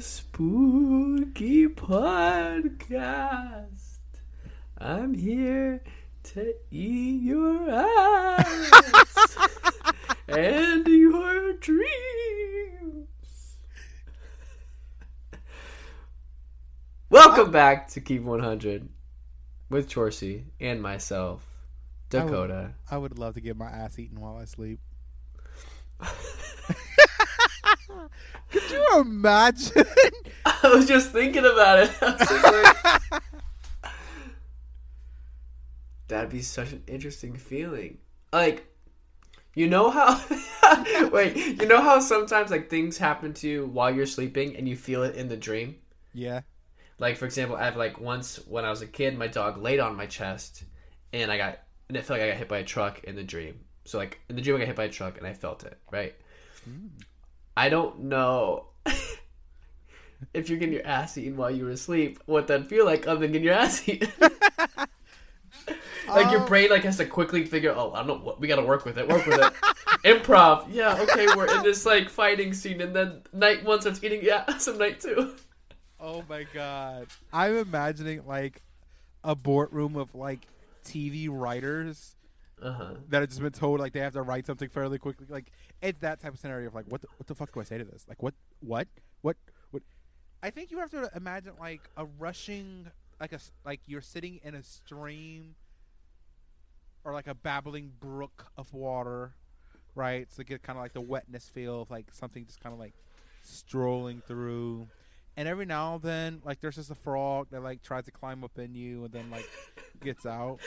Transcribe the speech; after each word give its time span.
spooky 0.00 1.68
podcast. 1.68 3.98
I'm 4.78 5.14
here 5.14 5.82
to 6.24 6.54
eat 6.70 7.22
your 7.22 7.70
ass 7.70 9.36
and 10.28 10.86
your 10.86 11.54
dreams. 11.54 13.06
Welcome 17.08 17.50
back 17.50 17.88
to 17.88 18.00
Keep 18.00 18.22
100 18.22 18.88
with 19.70 19.88
Chorsey 19.88 20.44
and 20.60 20.82
myself, 20.82 21.46
I 22.12 22.18
would- 22.18 22.26
Dakota. 22.30 22.74
I 22.90 22.98
would 22.98 23.18
love 23.18 23.34
to 23.34 23.40
get 23.40 23.56
my 23.56 23.66
ass 23.68 23.98
eaten 23.98 24.20
while 24.20 24.36
I 24.36 24.44
sleep. 24.44 24.80
Could 28.50 28.70
you 28.70 29.00
imagine? 29.00 29.84
I 30.46 30.68
was 30.68 30.86
just 30.86 31.12
thinking 31.12 31.44
about 31.44 31.80
it. 31.80 31.90
I 32.02 32.10
was 32.10 32.28
just 32.28 33.12
like, 33.12 33.22
That'd 36.08 36.30
be 36.30 36.42
such 36.42 36.72
an 36.72 36.82
interesting 36.86 37.36
feeling. 37.36 37.98
Like, 38.32 38.72
you 39.54 39.66
know 39.68 39.90
how? 39.90 40.22
wait, 41.10 41.36
you 41.36 41.66
know 41.66 41.80
how 41.80 41.98
sometimes 41.98 42.50
like 42.50 42.70
things 42.70 42.98
happen 42.98 43.32
to 43.34 43.48
you 43.48 43.66
while 43.66 43.92
you're 43.92 44.06
sleeping 44.06 44.54
and 44.56 44.68
you 44.68 44.76
feel 44.76 45.02
it 45.02 45.16
in 45.16 45.28
the 45.28 45.36
dream. 45.36 45.76
yeah. 46.12 46.42
Like 46.98 47.16
for 47.16 47.26
example, 47.26 47.56
I've 47.56 47.76
like 47.76 48.00
once 48.00 48.36
when 48.46 48.64
I 48.64 48.70
was 48.70 48.80
a 48.80 48.86
kid, 48.86 49.18
my 49.18 49.26
dog 49.26 49.58
laid 49.58 49.80
on 49.80 49.96
my 49.96 50.06
chest, 50.06 50.64
and 51.12 51.30
I 51.30 51.36
got 51.36 51.58
and 51.88 51.96
it 51.96 52.04
felt 52.04 52.18
like 52.20 52.26
I 52.26 52.30
got 52.30 52.38
hit 52.38 52.48
by 52.48 52.58
a 52.58 52.64
truck 52.64 53.04
in 53.04 53.16
the 53.16 53.24
dream. 53.24 53.60
So 53.84 53.98
like 53.98 54.20
in 54.30 54.36
the 54.36 54.42
dream, 54.42 54.56
I 54.56 54.60
got 54.60 54.66
hit 54.68 54.76
by 54.76 54.84
a 54.84 54.88
truck 54.90 55.18
and 55.18 55.26
I 55.26 55.34
felt 55.34 55.64
it. 55.64 55.78
Right. 55.90 56.14
Hmm. 56.64 56.86
I 57.56 57.68
don't 57.68 58.04
know 58.04 58.66
if 60.34 60.48
you're 60.48 60.58
getting 60.58 60.74
your 60.74 60.86
ass 60.86 61.16
eaten 61.16 61.36
while 61.36 61.50
you 61.50 61.64
were 61.64 61.70
asleep, 61.70 62.18
what 62.26 62.46
that'd 62.46 62.68
feel 62.68 62.84
like 62.84 63.06
other 63.06 63.20
than 63.20 63.32
getting 63.32 63.46
your 63.46 63.54
ass 63.54 63.88
eaten. 63.88 64.10
like 66.08 66.30
your 66.30 66.40
Um, 66.40 66.46
brain 66.46 66.70
like 66.70 66.84
has 66.84 66.98
to 66.98 67.06
quickly 67.06 67.44
figure, 67.44 67.72
oh, 67.76 67.92
I 67.92 67.98
don't 67.98 68.06
know 68.08 68.18
what 68.18 68.40
we 68.40 68.48
got 68.48 68.56
to 68.56 68.62
work 68.62 68.84
with 68.84 68.98
it, 68.98 69.08
work 69.08 69.26
with 69.26 69.40
it. 69.40 69.52
Improv, 70.04 70.66
yeah, 70.70 71.00
okay, 71.02 71.26
we're 71.34 71.52
in 71.56 71.62
this 71.62 71.86
like 71.86 72.08
fighting 72.08 72.52
scene, 72.52 72.80
and 72.80 72.94
then 72.94 73.22
night 73.32 73.64
one 73.64 73.80
starts 73.80 74.02
eating, 74.04 74.20
yeah, 74.22 74.44
some 74.58 74.78
night 74.78 75.00
two. 75.00 75.34
Oh 75.98 76.24
my 76.28 76.44
god. 76.52 77.06
I'm 77.32 77.56
imagining 77.56 78.26
like 78.26 78.62
a 79.24 79.34
boardroom 79.34 79.96
of 79.96 80.14
like 80.14 80.40
TV 80.84 81.28
writers 81.30 82.15
Uh 82.62 82.72
huh. 82.72 82.94
that 83.10 83.20
have 83.20 83.28
just 83.28 83.42
been 83.42 83.52
told 83.52 83.80
like 83.80 83.92
they 83.92 84.00
have 84.00 84.14
to 84.14 84.22
write 84.22 84.46
something 84.46 84.68
fairly 84.68 84.98
quickly. 84.98 85.26
Like 85.28 85.52
it's 85.82 86.00
that 86.00 86.20
type 86.20 86.32
of 86.32 86.38
scenario 86.38 86.68
of 86.68 86.74
like 86.74 86.86
what 86.86 87.02
the, 87.02 87.08
what 87.18 87.26
the 87.26 87.34
fuck 87.34 87.52
do 87.52 87.60
I 87.60 87.64
say 87.64 87.76
to 87.78 87.84
this? 87.84 88.06
Like 88.08 88.22
what 88.22 88.34
what 88.60 88.88
what 89.20 89.36
what? 89.70 89.82
I 90.42 90.50
think 90.50 90.70
you 90.70 90.78
have 90.78 90.90
to 90.90 91.10
imagine 91.14 91.52
like 91.60 91.90
a 91.96 92.06
rushing 92.18 92.90
like 93.20 93.32
a 93.32 93.40
like 93.64 93.80
you're 93.86 94.00
sitting 94.00 94.40
in 94.42 94.54
a 94.54 94.62
stream 94.62 95.54
or 97.04 97.12
like 97.12 97.26
a 97.26 97.34
babbling 97.34 97.92
brook 98.00 98.46
of 98.56 98.72
water, 98.72 99.32
right? 99.94 100.26
So 100.32 100.42
get 100.42 100.62
kind 100.62 100.78
of 100.78 100.82
like 100.82 100.92
the 100.94 101.00
wetness 101.00 101.48
feel 101.48 101.82
of 101.82 101.90
like 101.90 102.06
something 102.12 102.44
just 102.46 102.60
kind 102.60 102.72
of 102.72 102.78
like 102.80 102.94
strolling 103.42 104.22
through. 104.26 104.88
And 105.36 105.46
every 105.46 105.66
now 105.66 105.94
and 105.94 106.02
then, 106.02 106.42
like 106.44 106.60
there's 106.60 106.76
just 106.76 106.90
a 106.90 106.94
frog 106.94 107.48
that 107.50 107.62
like 107.62 107.82
tries 107.82 108.04
to 108.06 108.10
climb 108.10 108.42
up 108.42 108.58
in 108.58 108.74
you 108.74 109.04
and 109.04 109.12
then 109.12 109.30
like 109.30 109.48
gets 110.02 110.24
out. 110.24 110.58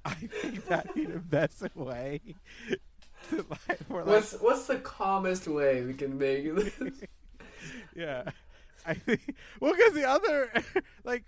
I 0.04 0.14
think 0.14 0.66
that'd 0.66 0.94
be 0.94 1.04
the 1.04 1.18
best 1.18 1.62
way. 1.74 2.20
To, 3.28 3.44
like, 3.68 3.86
for, 3.86 3.98
like, 3.98 4.06
What's 4.06 4.32
what's 4.34 4.66
the 4.66 4.76
calmest 4.76 5.46
way 5.46 5.82
we 5.82 5.92
can 5.92 6.16
make 6.16 6.54
this? 6.54 6.72
yeah, 7.94 8.30
I 8.86 8.94
think. 8.94 9.34
Well, 9.60 9.74
because 9.74 9.92
the 9.92 10.08
other, 10.08 10.50
like, 11.04 11.24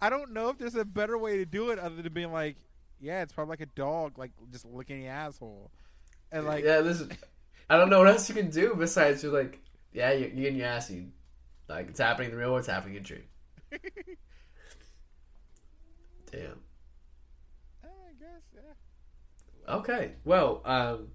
I 0.00 0.10
don't 0.10 0.32
know 0.32 0.48
if 0.50 0.58
there's 0.58 0.76
a 0.76 0.84
better 0.84 1.18
way 1.18 1.38
to 1.38 1.44
do 1.44 1.70
it 1.70 1.78
other 1.80 2.00
than 2.00 2.12
being 2.12 2.32
like, 2.32 2.56
yeah, 3.00 3.22
it's 3.22 3.32
probably 3.32 3.52
like 3.52 3.62
a 3.62 3.66
dog, 3.66 4.16
like 4.16 4.30
just 4.52 4.64
licking 4.64 5.00
the 5.00 5.08
asshole, 5.08 5.72
and 6.30 6.46
like, 6.46 6.64
yeah, 6.64 6.80
this. 6.80 7.00
Is, 7.00 7.08
I 7.70 7.76
don't 7.76 7.90
know 7.90 7.98
what 7.98 8.08
else 8.08 8.28
you 8.28 8.34
can 8.34 8.48
do 8.48 8.74
besides 8.78 9.22
you're 9.22 9.32
like, 9.32 9.60
yeah, 9.92 10.12
you're, 10.12 10.28
you're 10.28 10.44
getting 10.44 10.58
your 10.58 10.68
ass 10.68 10.90
eaten. 10.90 11.12
Like 11.68 11.88
it's 11.88 12.00
happening 12.00 12.30
in 12.30 12.32
the 12.32 12.38
real 12.38 12.50
world, 12.50 12.60
it's 12.60 12.68
happening 12.68 12.96
in 12.96 13.02
dream. 13.02 13.24
Damn. 16.30 16.60
I 17.82 18.12
guess, 18.18 18.42
yeah. 18.54 18.60
Okay. 19.68 20.12
Well, 20.24 20.62
um, 20.64 21.08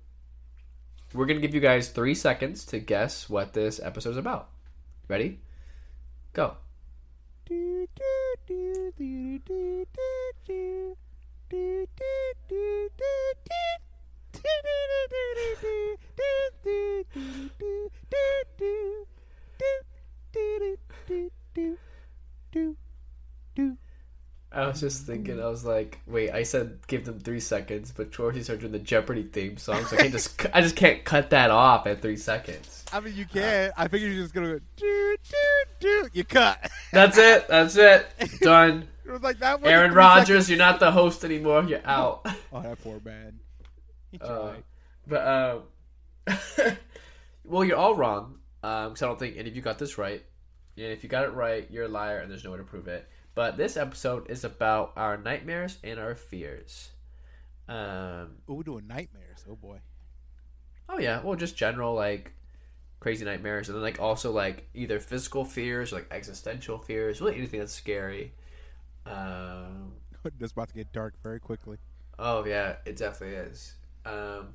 we're 1.13 1.25
gonna 1.25 1.39
give 1.39 1.55
you 1.55 1.61
guys 1.61 1.89
three 1.89 2.15
seconds 2.15 2.65
to 2.65 2.79
guess 2.79 3.29
what 3.29 3.53
this 3.53 3.79
episode 3.81 4.11
is 4.11 4.17
about. 4.17 4.49
Ready? 5.07 5.39
Go. 6.33 6.57
I 24.53 24.67
was 24.67 24.79
just 24.79 25.05
thinking, 25.05 25.41
I 25.41 25.47
was 25.47 25.65
like, 25.65 25.99
wait, 26.05 26.31
I 26.31 26.43
said 26.43 26.79
give 26.87 27.05
them 27.05 27.19
three 27.19 27.39
seconds, 27.39 27.91
but 27.95 28.11
Georgie 28.11 28.43
started 28.43 28.61
doing 28.61 28.71
the 28.71 28.79
Jeopardy 28.79 29.23
theme 29.23 29.57
song, 29.57 29.83
so 29.85 29.97
I 29.97 30.01
can't 30.01 30.11
just, 30.11 30.45
I 30.53 30.61
just 30.61 30.75
can't 30.75 31.03
cut 31.03 31.31
that 31.31 31.49
off 31.49 31.87
at 31.87 32.01
three 32.01 32.17
seconds. 32.17 32.85
I 32.93 32.99
mean, 32.99 33.15
you 33.15 33.25
can. 33.25 33.71
I 33.75 33.87
figured 33.87 34.13
you're 34.13 34.23
just 34.23 34.33
gonna 34.35 34.53
go 34.53 34.59
do 34.77 35.17
do 35.29 35.63
do. 35.79 36.09
You 36.13 36.23
cut. 36.23 36.69
That's 36.91 37.17
it. 37.17 37.47
That's 37.47 37.75
it. 37.75 38.07
Done. 38.41 38.87
It 39.05 39.11
was 39.11 39.21
like 39.21 39.39
that. 39.39 39.59
Aaron 39.65 39.91
Rodgers, 39.91 40.49
you're 40.49 40.57
not 40.57 40.79
the 40.79 40.89
host 40.89 41.25
anymore. 41.25 41.65
You're 41.65 41.81
out. 41.85 42.25
Oh, 42.53 42.61
that 42.61 42.81
poor 42.81 43.01
man. 43.03 43.37
He 44.11 44.17
Uh, 44.21 44.53
but 45.05 45.27
um, 45.27 46.37
well, 47.43 47.65
you're 47.65 47.75
all 47.75 47.95
wrong. 47.95 48.37
Um, 48.63 48.89
because 48.89 49.01
I 49.01 49.07
don't 49.07 49.19
think 49.19 49.35
any 49.35 49.49
of 49.49 49.57
you 49.57 49.61
got 49.61 49.77
this 49.77 49.97
right. 49.97 50.23
And 50.77 50.85
if 50.85 51.03
you 51.03 51.09
got 51.09 51.25
it 51.25 51.33
right, 51.33 51.67
you're 51.69 51.83
a 51.83 51.89
liar, 51.89 52.19
and 52.19 52.31
there's 52.31 52.45
no 52.45 52.51
way 52.51 52.57
to 52.59 52.63
prove 52.63 52.87
it. 52.87 53.05
But 53.35 53.57
this 53.57 53.77
episode 53.77 54.29
is 54.29 54.43
about 54.43 54.93
our 54.95 55.17
nightmares 55.17 55.77
and 55.83 55.99
our 55.99 56.15
fears. 56.15 56.89
Um. 57.67 58.37
oh, 58.47 58.55
we're 58.55 58.63
doing 58.63 58.87
nightmares. 58.87 59.45
Oh 59.49 59.55
boy. 59.55 59.79
Oh 60.89 60.99
yeah. 60.99 61.21
Well, 61.21 61.35
just 61.35 61.55
general 61.57 61.95
like 61.95 62.33
crazy 62.99 63.25
nightmares, 63.25 63.69
and 63.69 63.75
then 63.75 63.81
like 63.81 63.99
also 63.99 64.31
like 64.31 64.67
either 64.73 64.99
physical 64.99 65.45
fears 65.45 65.91
or 65.91 65.97
like 65.97 66.07
existential 66.11 66.77
fears. 66.77 67.21
Really 67.21 67.37
anything 67.37 67.59
that's 67.59 67.73
scary. 67.73 68.33
Um. 69.05 69.93
This 70.39 70.53
about 70.53 70.69
to 70.69 70.73
get 70.73 70.93
dark 70.93 71.15
very 71.21 71.41
quickly. 71.41 71.77
Oh 72.17 72.45
yeah, 72.45 72.77
it 72.85 72.95
definitely 72.95 73.35
is. 73.35 73.73
Um, 74.05 74.53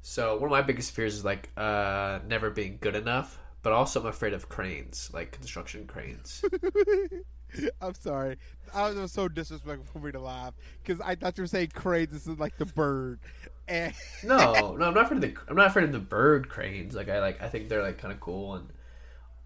so 0.00 0.36
one 0.36 0.44
of 0.44 0.50
my 0.50 0.62
biggest 0.62 0.92
fears 0.92 1.14
is 1.14 1.26
like 1.26 1.50
uh, 1.58 2.20
never 2.26 2.48
being 2.48 2.78
good 2.80 2.96
enough, 2.96 3.38
but 3.62 3.74
also 3.74 4.00
I'm 4.00 4.06
afraid 4.06 4.32
of 4.32 4.48
cranes, 4.48 5.10
like 5.12 5.32
construction 5.32 5.86
cranes. 5.86 6.42
I'm 7.80 7.94
sorry. 7.94 8.36
I 8.74 8.88
was, 8.88 8.96
it 8.96 9.00
was 9.00 9.12
so 9.12 9.28
disrespectful 9.28 9.86
for 9.92 10.04
me 10.04 10.12
to 10.12 10.20
laugh 10.20 10.54
because 10.82 11.00
I 11.00 11.14
thought 11.14 11.36
you 11.38 11.42
were 11.42 11.48
saying 11.48 11.70
cranes. 11.74 12.10
This 12.10 12.26
is 12.26 12.38
like 12.38 12.56
the 12.58 12.66
bird. 12.66 13.20
And 13.68 13.94
no, 14.22 14.76
no, 14.76 14.86
I'm 14.86 14.94
not 14.94 15.06
afraid 15.06 15.24
of 15.24 15.34
the 15.34 15.40
I'm 15.48 15.56
not 15.56 15.66
afraid 15.66 15.86
of 15.86 15.92
the 15.92 15.98
bird 15.98 16.48
cranes. 16.48 16.94
Like 16.94 17.08
I 17.08 17.18
like 17.18 17.42
I 17.42 17.48
think 17.48 17.68
they're 17.68 17.82
like 17.82 17.98
kind 17.98 18.14
of 18.14 18.20
cool 18.20 18.54
and 18.54 18.72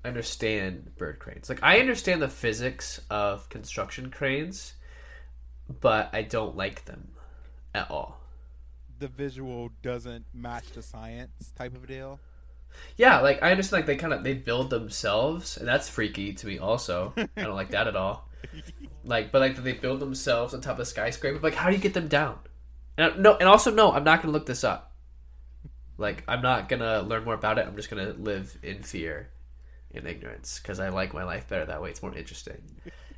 I 0.05 0.09
understand 0.09 0.97
bird 0.99 1.19
cranes. 1.21 1.49
Like 1.49 1.63
I 1.63 1.81
understand 1.81 2.21
the 2.21 2.29
physics 2.29 3.01
of 3.09 3.49
construction 3.49 4.11
cranes, 4.11 4.75
but 5.69 6.11
I 6.13 6.23
don't 6.23 6.55
like 6.57 6.85
them 6.85 7.13
at 7.75 7.91
all. 7.91 8.21
the 8.99 9.09
visual 9.09 9.71
doesn't 9.83 10.27
match 10.35 10.73
the 10.73 10.83
science 10.83 11.53
type 11.57 11.75
of 11.75 11.87
deal. 11.87 12.21
Yeah, 12.97 13.21
like 13.21 13.43
I 13.43 13.51
understand 13.51 13.81
like 13.81 13.87
they 13.87 13.97
kind 13.97 14.13
of 14.13 14.23
they 14.25 14.35
build 14.35 14.71
themselves, 14.71 15.57
and 15.57 15.67
that's 15.67 15.89
freaky 15.89 16.33
to 16.35 16.47
me. 16.47 16.59
Also, 16.59 17.13
I 17.17 17.29
don't 17.37 17.55
like 17.55 17.71
that 17.71 17.87
at 17.89 17.97
all. 17.97 18.29
Like, 19.05 19.33
but 19.33 19.41
like 19.41 19.57
they 19.63 19.73
build 19.73 20.01
themselves 20.01 20.53
on 20.55 20.61
top 20.61 20.79
of 20.79 20.87
skyscraper. 20.87 21.39
Like, 21.41 21.55
how 21.55 21.69
do 21.71 21.75
you 21.77 21.81
get 21.83 21.95
them 21.95 22.09
down? 22.09 22.39
And 22.99 23.13
I- 23.13 23.17
no, 23.17 23.37
and 23.37 23.49
also 23.49 23.71
no, 23.71 23.93
I'm 23.93 24.05
not 24.05 24.21
gonna 24.23 24.33
look 24.33 24.47
this 24.47 24.65
up. 24.65 24.93
Like, 25.99 26.25
I'm 26.29 26.43
not 26.43 26.69
gonna 26.69 27.03
learn 27.03 27.25
more 27.25 27.35
about 27.35 27.59
it. 27.59 27.67
I'm 27.67 27.77
just 27.77 27.91
gonna 27.91 28.15
live 28.19 28.57
in 28.63 28.83
fear 28.83 29.29
in 29.93 30.07
ignorance 30.07 30.59
because 30.63 30.81
I 30.81 30.89
like 30.91 31.13
my 31.13 31.25
life 31.25 31.49
better 31.49 31.67
that 31.67 31.83
way. 31.83 31.91
It's 31.91 32.03
more 32.03 32.15
interesting. 32.15 32.63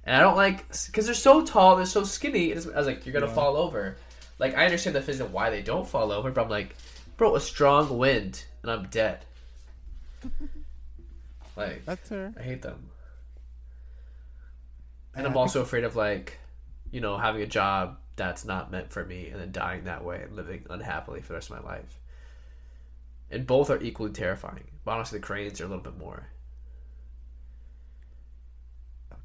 And 0.04 0.16
I 0.16 0.20
don't 0.20 0.36
like 0.36 0.66
because 0.86 1.06
they're 1.06 1.14
so 1.14 1.44
tall, 1.44 1.76
they're 1.76 1.86
so 1.86 2.04
skinny. 2.04 2.46
It's, 2.50 2.66
I 2.66 2.76
was 2.76 2.86
like, 2.86 3.04
you're 3.06 3.12
gonna 3.12 3.26
Yeah. 3.26 3.34
fall 3.34 3.56
over. 3.56 3.96
Like, 4.38 4.56
I 4.56 4.64
understand 4.64 4.96
the 4.96 5.02
physics 5.02 5.24
of 5.24 5.32
why 5.32 5.50
they 5.50 5.62
don't 5.62 5.86
fall 5.86 6.10
over, 6.10 6.30
but 6.32 6.42
I'm 6.42 6.50
like, 6.50 6.74
bro, 7.16 7.36
a 7.36 7.40
strong 7.40 7.98
wind 7.98 8.44
and 8.62 8.70
I'm 8.72 8.86
dead. 8.88 9.24
Like, 11.54 11.84
That's 11.84 12.08
her. 12.08 12.32
I 12.38 12.42
hate 12.42 12.62
them. 12.62 12.88
And 15.14 15.26
I'm 15.26 15.36
also 15.36 15.60
afraid 15.60 15.84
of 15.84 15.94
like, 15.96 16.38
you 16.90 17.02
know, 17.02 17.18
having 17.18 17.42
a 17.42 17.46
job 17.46 17.98
that's 18.16 18.46
not 18.46 18.70
meant 18.70 18.90
for 18.90 19.04
me 19.04 19.28
and 19.28 19.38
then 19.38 19.52
dying 19.52 19.84
that 19.84 20.02
way 20.02 20.22
and 20.22 20.34
living 20.34 20.64
unhappily 20.70 21.20
for 21.20 21.28
the 21.28 21.34
rest 21.34 21.50
of 21.50 21.62
my 21.62 21.70
life. 21.70 22.00
And 23.30 23.46
both 23.46 23.68
are 23.68 23.78
equally 23.82 24.12
terrifying. 24.12 24.64
But 24.82 24.92
honestly, 24.92 25.18
the 25.18 25.26
cranes 25.26 25.60
are 25.60 25.66
a 25.66 25.68
little 25.68 25.84
bit 25.84 25.98
more 25.98 26.28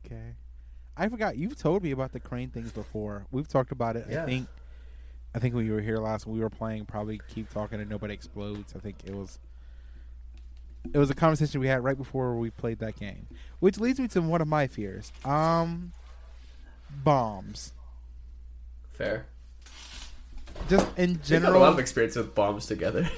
Okay. 0.07 0.35
I 0.95 1.09
forgot 1.09 1.37
you've 1.37 1.57
told 1.57 1.83
me 1.83 1.91
about 1.91 2.11
the 2.11 2.19
crane 2.19 2.49
things 2.49 2.71
before. 2.71 3.25
We've 3.31 3.47
talked 3.47 3.71
about 3.71 3.95
it. 3.95 4.07
Yeah. 4.09 4.23
I 4.23 4.25
think 4.25 4.47
I 5.35 5.39
think 5.39 5.53
when 5.53 5.65
you 5.65 5.73
were 5.73 5.81
here 5.81 5.97
last 5.97 6.25
we 6.25 6.39
were 6.39 6.49
playing 6.49 6.85
probably 6.85 7.19
keep 7.27 7.51
talking 7.51 7.79
and 7.79 7.89
nobody 7.89 8.13
explodes. 8.13 8.73
I 8.75 8.79
think 8.79 8.97
it 9.05 9.13
was 9.13 9.39
it 10.93 10.97
was 10.97 11.09
a 11.09 11.15
conversation 11.15 11.59
we 11.59 11.67
had 11.67 11.83
right 11.83 11.97
before 11.97 12.35
we 12.35 12.49
played 12.49 12.79
that 12.79 12.99
game. 12.99 13.27
Which 13.59 13.79
leads 13.79 13.99
me 13.99 14.07
to 14.09 14.21
one 14.21 14.41
of 14.41 14.47
my 14.47 14.67
fears. 14.67 15.11
Um 15.25 15.93
bombs. 17.03 17.73
Fair. 18.93 19.27
Just 20.69 20.87
in 20.97 21.11
We've 21.11 21.21
a 21.21 21.23
general 21.23 21.61
lot 21.61 21.73
of 21.73 21.79
experience 21.79 22.15
with 22.15 22.33
bombs 22.33 22.65
together. 22.65 23.09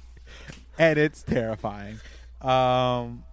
and 0.78 0.98
it's 0.98 1.22
terrifying. 1.22 2.00
Um, 2.40 3.24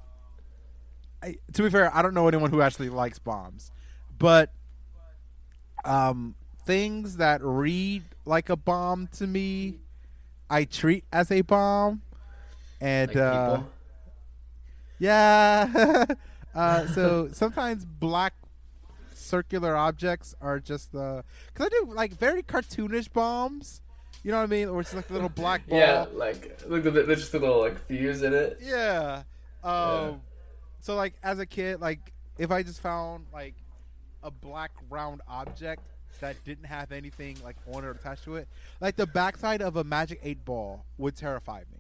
I, 1.23 1.37
to 1.53 1.63
be 1.63 1.69
fair, 1.69 1.95
I 1.95 2.01
don't 2.01 2.13
know 2.13 2.27
anyone 2.27 2.51
who 2.51 2.61
actually 2.61 2.89
likes 2.89 3.17
bombs, 3.17 3.71
but 4.17 4.51
um, 5.83 6.35
things 6.65 7.17
that 7.17 7.41
read 7.43 8.03
like 8.25 8.49
a 8.49 8.55
bomb 8.55 9.07
to 9.13 9.25
me, 9.25 9.79
I 10.49 10.65
treat 10.65 11.05
as 11.11 11.31
a 11.31 11.41
bomb, 11.41 12.01
and 12.81 13.07
like 13.09 13.17
uh, 13.17 13.61
yeah. 14.99 16.05
uh, 16.55 16.87
so 16.87 17.29
sometimes 17.33 17.85
black 17.85 18.33
circular 19.13 19.75
objects 19.75 20.33
are 20.41 20.59
just 20.59 20.91
the 20.91 21.23
because 21.53 21.67
I 21.67 21.69
do 21.69 21.93
like 21.93 22.13
very 22.13 22.43
cartoonish 22.43 23.11
bombs. 23.13 23.81
You 24.23 24.31
know 24.31 24.37
what 24.37 24.43
I 24.43 24.47
mean? 24.47 24.67
Or 24.67 24.81
it's 24.81 24.93
like 24.93 25.09
a 25.09 25.13
little 25.13 25.29
black 25.29 25.65
ball. 25.69 25.79
Yeah, 25.79 26.05
like 26.13 26.61
look, 26.67 26.85
at 26.85 26.93
the- 26.93 27.03
there's 27.03 27.19
just 27.21 27.33
a 27.33 27.39
little 27.39 27.59
like 27.61 27.79
fuse 27.87 28.21
in 28.23 28.33
it. 28.33 28.59
Yeah. 28.61 29.23
Um 29.63 29.71
Yeah. 29.73 30.13
so 30.81 30.95
like 30.95 31.13
as 31.23 31.39
a 31.39 31.45
kid, 31.45 31.79
like 31.79 32.11
if 32.37 32.51
I 32.51 32.63
just 32.63 32.81
found 32.81 33.25
like 33.33 33.55
a 34.23 34.31
black 34.31 34.71
round 34.89 35.21
object 35.27 35.83
that 36.19 36.35
didn't 36.43 36.65
have 36.65 36.91
anything 36.91 37.37
like 37.43 37.55
on 37.73 37.83
it 37.83 37.87
or 37.87 37.91
attached 37.91 38.25
to 38.25 38.35
it, 38.35 38.47
like 38.81 38.97
the 38.97 39.07
backside 39.07 39.61
of 39.61 39.77
a 39.77 39.83
magic 39.85 40.19
eight 40.23 40.43
ball 40.43 40.83
would 40.97 41.15
terrify 41.15 41.59
me. 41.71 41.78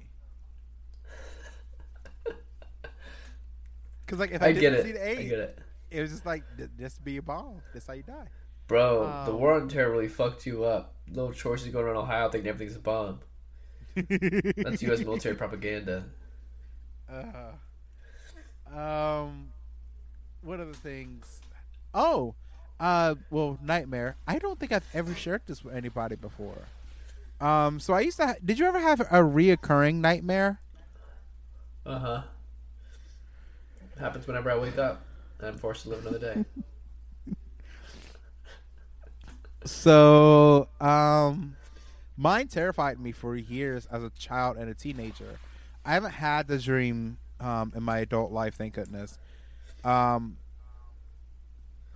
Cause 4.09 4.19
like 4.19 4.31
if 4.31 4.41
I, 4.41 4.47
I 4.47 4.53
didn't 4.53 4.73
get 4.73 4.83
see 4.83 4.89
it. 4.89 4.93
the 4.93 5.03
I 5.05 5.09
eight, 5.11 5.29
get 5.29 5.39
it. 5.39 5.59
it 5.91 6.01
was 6.01 6.09
just 6.11 6.25
like 6.25 6.43
th- 6.57 6.69
this 6.77 6.97
be 6.97 7.17
a 7.17 7.21
bomb. 7.21 7.61
This 7.73 7.85
how 7.87 7.93
you 7.93 8.03
die. 8.03 8.27
Bro, 8.67 9.03
the 9.25 9.31
Um, 9.31 9.39
war 9.39 9.53
on 9.53 9.67
terror 9.69 9.91
really 9.91 10.07
fucked 10.07 10.45
you 10.45 10.63
up. 10.63 10.93
Little 11.09 11.31
choices 11.31 11.69
going 11.69 11.85
around 11.85 11.97
Ohio 11.97 12.29
thinking 12.29 12.49
everything's 12.49 12.75
a 12.75 12.79
bomb. 12.79 13.19
That's 13.95 14.81
U.S. 14.83 14.99
military 14.99 15.35
propaganda. 15.35 16.05
Uh, 17.11 17.53
um, 18.77 19.49
what 20.41 20.59
other 20.59 20.73
things? 20.73 21.41
Oh, 21.93 22.35
uh, 22.79 23.15
well, 23.31 23.57
nightmare. 23.63 24.15
I 24.27 24.37
don't 24.37 24.59
think 24.59 24.71
I've 24.71 24.87
ever 24.93 25.15
shared 25.15 25.41
this 25.47 25.63
with 25.63 25.73
anybody 25.75 26.15
before. 26.15 26.67
Um, 27.41 27.79
so 27.79 27.93
I 27.93 28.01
used 28.01 28.17
to. 28.17 28.27
Ha- 28.27 28.35
Did 28.43 28.59
you 28.59 28.65
ever 28.67 28.79
have 28.79 28.99
a 29.01 29.05
reoccurring 29.23 29.95
nightmare? 29.95 30.59
Uh 31.85 31.99
huh. 31.99 32.21
Happens 33.99 34.25
whenever 34.27 34.49
I 34.49 34.57
wake 34.57 34.77
up 34.77 35.03
and 35.39 35.47
I'm 35.47 35.57
forced 35.57 35.83
to 35.83 35.89
live 35.89 36.05
another 36.05 36.19
day. 36.19 36.45
So, 39.65 40.69
um, 40.79 41.57
mine 42.15 42.47
terrified 42.47 42.99
me 42.99 43.11
for 43.11 43.35
years 43.35 43.87
as 43.91 44.03
a 44.03 44.09
child 44.11 44.57
and 44.57 44.69
a 44.69 44.73
teenager. 44.73 45.37
I 45.85 45.93
haven't 45.93 46.11
had 46.11 46.47
the 46.47 46.57
dream 46.57 47.17
um, 47.41 47.73
in 47.75 47.83
my 47.83 47.99
adult 47.99 48.31
life, 48.31 48.55
thank 48.55 48.73
goodness. 48.75 49.19
Um, 49.83 50.37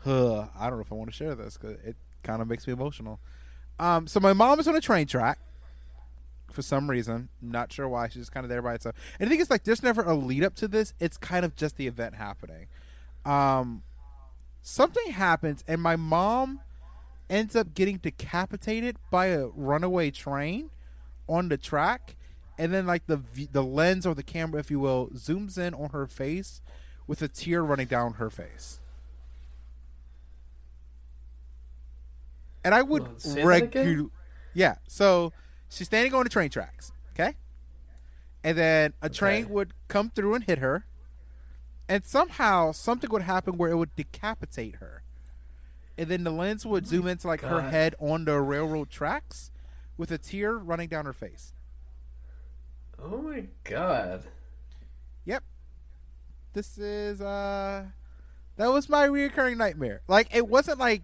huh, 0.04 0.48
I 0.60 0.70
don't 0.70 0.78
know 0.78 0.82
if 0.82 0.92
I 0.92 0.96
want 0.96 1.10
to 1.10 1.16
share 1.16 1.36
this 1.36 1.58
because 1.58 1.78
it 1.86 1.96
kind 2.22 2.42
of 2.42 2.48
makes 2.48 2.68
me 2.68 2.74
emotional. 2.74 3.20
Um, 3.80 4.08
so 4.08 4.20
my 4.20 4.34
mom 4.34 4.60
is 4.60 4.68
on 4.68 4.76
a 4.76 4.82
train 4.82 5.08
track 5.08 5.40
for 6.54 6.62
some 6.62 6.90
reason. 6.90 7.30
Not 7.42 7.72
sure 7.74 7.90
why. 7.90 8.08
She's 8.08 8.22
just 8.24 8.32
kind 8.32 8.46
of 8.46 8.50
there 8.50 8.62
by 8.62 8.76
itself. 8.76 8.96
And 9.20 9.28
I 9.28 9.30
think 9.30 9.42
it's 9.42 9.50
like 9.52 9.64
there's 9.64 9.84
never 9.84 10.04
a 10.04 10.14
lead 10.14 10.44
up 10.44 10.56
to 10.56 10.68
this. 10.68 10.94
It's 11.00 11.18
kind 11.18 11.44
of 11.44 11.56
just 11.56 11.76
the 11.78 11.88
event 11.88 12.16
happening. 12.16 12.68
Um, 13.26 13.84
something 14.62 15.12
happens, 15.12 15.64
and 15.68 15.82
my 15.82 15.96
mom 15.96 16.62
ends 17.30 17.56
up 17.56 17.74
getting 17.74 17.98
decapitated 17.98 18.98
by 19.10 19.28
a 19.28 19.48
runaway 19.48 20.12
train 20.12 20.70
on 21.28 21.50
the 21.50 21.58
track 21.58 22.16
and 22.60 22.74
then 22.74 22.86
like 22.86 23.08
the 23.08 23.22
the 23.52 23.64
lens 23.64 24.06
or 24.06 24.14
the 24.14 24.22
camera 24.22 24.60
if 24.60 24.70
you 24.70 24.78
will 24.80 25.08
zooms 25.16 25.58
in 25.58 25.74
on 25.74 25.90
her 25.92 26.06
face 26.06 26.62
with 27.08 27.22
a 27.22 27.28
tear 27.30 27.64
running 27.64 27.88
down 27.88 28.16
her 28.16 28.30
face 28.30 28.82
and 32.64 32.76
i 32.76 32.82
would 32.82 33.04
Hold 33.04 33.14
on, 33.16 33.20
say 33.20 33.44
that 33.44 33.64
again? 33.64 33.86
regu- 33.88 34.10
yeah 34.54 34.76
so 34.88 35.32
she's 35.74 35.88
standing 35.88 36.14
on 36.14 36.24
the 36.24 36.30
train 36.30 36.50
tracks 36.50 36.92
okay 37.14 37.36
and 38.44 38.58
then 38.58 38.94
a 39.02 39.10
train 39.10 39.46
Okay. 39.46 39.54
would 39.54 39.74
come 39.88 40.10
through 40.10 40.36
and 40.36 40.44
hit 40.44 40.60
her 40.60 40.86
and 41.90 42.06
somehow 42.06 42.72
something 42.72 43.10
would 43.10 43.22
happen 43.24 43.58
where 43.58 43.72
it 43.72 43.76
would 43.78 43.96
decapitate 43.96 44.76
her 44.76 45.04
and 45.98 46.10
then 46.10 46.24
the 46.24 46.32
lens 46.32 46.66
would 46.66 46.88
zoom 46.88 47.08
into 47.08 47.28
like 47.28 47.42
her 47.42 47.62
head 47.62 47.94
on 48.00 48.26
the 48.26 48.40
railroad 48.40 48.90
tracks 48.90 49.52
with 49.98 50.12
a 50.12 50.18
tear 50.18 50.58
running 50.58 50.88
down 50.90 51.06
her 51.06 51.14
face. 51.14 51.54
Oh 53.00 53.22
my 53.22 53.44
god. 53.64 54.24
Yep. 55.26 55.44
This 56.54 56.80
is 56.80 57.22
uh 57.22 57.86
that 58.56 58.68
was 58.72 58.90
my 58.90 59.08
reoccurring 59.08 59.58
nightmare. 59.58 60.02
Like 60.08 60.34
it 60.34 60.48
wasn't 60.48 60.80
like 60.80 61.04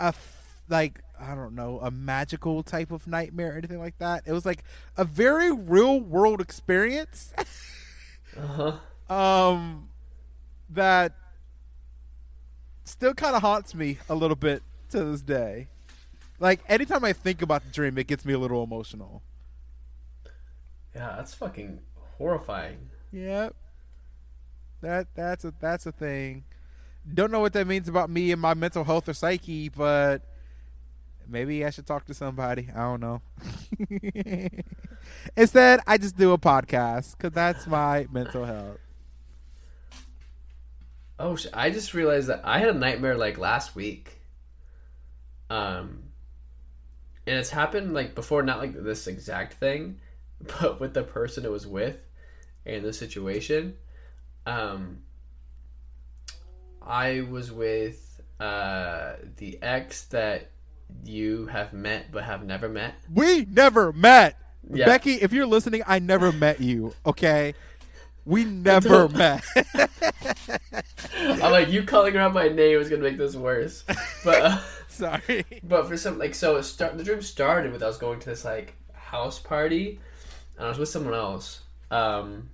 a 0.00 0.06
f- 0.06 0.41
like 0.72 1.00
I 1.20 1.36
don't 1.36 1.54
know, 1.54 1.78
a 1.80 1.92
magical 1.92 2.64
type 2.64 2.90
of 2.90 3.06
nightmare 3.06 3.52
or 3.54 3.58
anything 3.58 3.78
like 3.78 3.98
that. 3.98 4.24
It 4.26 4.32
was 4.32 4.44
like 4.44 4.64
a 4.96 5.04
very 5.04 5.52
real 5.52 6.00
world 6.00 6.40
experience 6.40 7.32
Uh 8.36 8.76
huh. 9.08 9.14
um 9.14 9.88
that 10.70 11.12
still 12.84 13.14
kind 13.14 13.36
of 13.36 13.42
haunts 13.42 13.74
me 13.74 13.98
a 14.08 14.14
little 14.14 14.36
bit 14.36 14.62
to 14.90 15.04
this 15.04 15.22
day. 15.22 15.68
Like 16.40 16.60
anytime 16.68 17.04
I 17.04 17.12
think 17.12 17.42
about 17.42 17.62
the 17.64 17.70
dream, 17.70 17.98
it 17.98 18.06
gets 18.08 18.24
me 18.24 18.32
a 18.32 18.38
little 18.38 18.64
emotional. 18.64 19.22
Yeah, 20.94 21.14
that's 21.16 21.34
fucking 21.34 21.80
horrifying. 22.18 22.90
Yep. 23.12 23.54
That 24.80 25.06
that's 25.14 25.44
a 25.44 25.54
that's 25.60 25.86
a 25.86 25.92
thing. 25.92 26.44
Don't 27.14 27.30
know 27.30 27.40
what 27.40 27.52
that 27.52 27.66
means 27.66 27.88
about 27.88 28.10
me 28.10 28.32
and 28.32 28.40
my 28.40 28.54
mental 28.54 28.84
health 28.84 29.08
or 29.08 29.12
psyche, 29.14 29.68
but 29.68 30.22
maybe 31.32 31.64
I 31.64 31.70
should 31.70 31.86
talk 31.86 32.04
to 32.06 32.14
somebody. 32.14 32.68
I 32.74 32.80
don't 32.80 33.00
know. 33.00 33.22
Instead, 35.36 35.80
I 35.86 35.98
just 35.98 36.16
do 36.16 36.32
a 36.32 36.38
podcast 36.38 37.16
because 37.16 37.32
that's 37.32 37.66
my 37.66 38.06
mental 38.12 38.44
health. 38.44 38.78
Oh, 41.18 41.36
I 41.52 41.70
just 41.70 41.94
realized 41.94 42.28
that 42.28 42.42
I 42.44 42.58
had 42.58 42.68
a 42.68 42.78
nightmare 42.78 43.16
like 43.16 43.38
last 43.38 43.74
week. 43.74 44.20
Um, 45.48 46.04
and 47.26 47.38
it's 47.38 47.50
happened 47.50 47.94
like 47.94 48.14
before, 48.14 48.42
not 48.42 48.58
like 48.58 48.74
this 48.74 49.06
exact 49.06 49.54
thing, 49.54 50.00
but 50.60 50.80
with 50.80 50.94
the 50.94 51.02
person 51.02 51.44
it 51.44 51.50
was 51.50 51.66
with 51.66 51.96
and 52.66 52.84
the 52.84 52.92
situation. 52.92 53.76
Um, 54.46 54.98
I 56.84 57.22
was 57.22 57.52
with 57.52 58.08
uh 58.40 59.14
the 59.36 59.62
ex 59.62 60.06
that 60.06 60.51
you 61.04 61.46
have 61.46 61.72
met 61.72 62.12
but 62.12 62.24
have 62.24 62.44
never 62.44 62.68
met. 62.68 62.94
We 63.12 63.46
never 63.46 63.92
met. 63.92 64.36
Yeah. 64.70 64.86
Becky, 64.86 65.14
if 65.14 65.32
you're 65.32 65.46
listening, 65.46 65.82
I 65.86 65.98
never 65.98 66.30
met 66.32 66.60
you, 66.60 66.94
okay? 67.04 67.54
We 68.24 68.44
never 68.44 69.08
met. 69.08 69.44
I'm 71.16 71.40
like, 71.40 71.68
you 71.70 71.82
calling 71.82 72.14
her 72.14 72.20
out 72.20 72.34
by 72.34 72.48
name 72.48 72.78
is 72.78 72.88
gonna 72.88 73.02
make 73.02 73.18
this 73.18 73.34
worse. 73.34 73.84
But. 74.24 74.42
Uh, 74.42 74.60
Sorry. 74.92 75.44
But 75.62 75.88
for 75.88 75.96
some 75.96 76.18
like 76.18 76.34
so 76.34 76.56
it 76.56 76.64
start 76.64 76.98
the 76.98 77.04
dream 77.04 77.22
started 77.22 77.72
with 77.72 77.82
I 77.82 77.86
was 77.86 77.96
going 77.96 78.20
to 78.20 78.28
this 78.28 78.44
like 78.44 78.74
house 78.92 79.38
party 79.38 79.98
and 80.56 80.66
I 80.66 80.68
was 80.68 80.78
with 80.78 80.90
someone 80.90 81.14
else. 81.14 81.62
Um 81.90 82.50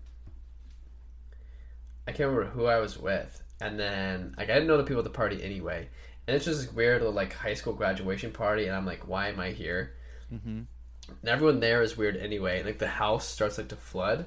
I 2.07 2.13
can't 2.13 2.31
remember 2.31 2.51
who 2.51 2.67
I 2.67 2.79
was 2.79 2.97
with. 2.97 3.43
And 3.61 3.79
then 3.79 4.35
like 4.39 4.51
I 4.51 4.55
didn't 4.55 4.69
know 4.69 4.77
the 4.77 4.85
people 4.85 5.01
at 5.01 5.05
the 5.05 5.11
party 5.11 5.43
anyway. 5.43 5.89
And 6.29 6.37
it's 6.37 6.45
just 6.45 6.61
this 6.61 6.73
weird 6.73 7.01
little 7.01 7.15
like 7.15 7.33
high 7.33 7.55
school 7.55 7.73
graduation 7.73 8.33
party 8.33 8.67
and 8.67 8.77
I'm 8.77 8.85
like, 8.85 9.09
why 9.09 9.29
am 9.29 9.41
I 9.41 9.53
here? 9.53 9.95
Mm-hmm. 10.31 10.61
And 11.09 11.27
everyone 11.27 11.61
there 11.61 11.83
is 11.83 11.97
weird 11.97 12.19
anyway. 12.19 12.59
And, 12.59 12.67
like 12.67 12.79
the 12.79 12.87
house 12.87 13.27
starts 13.27 13.57
like 13.57 13.69
to 13.69 13.77
flood. 13.77 14.27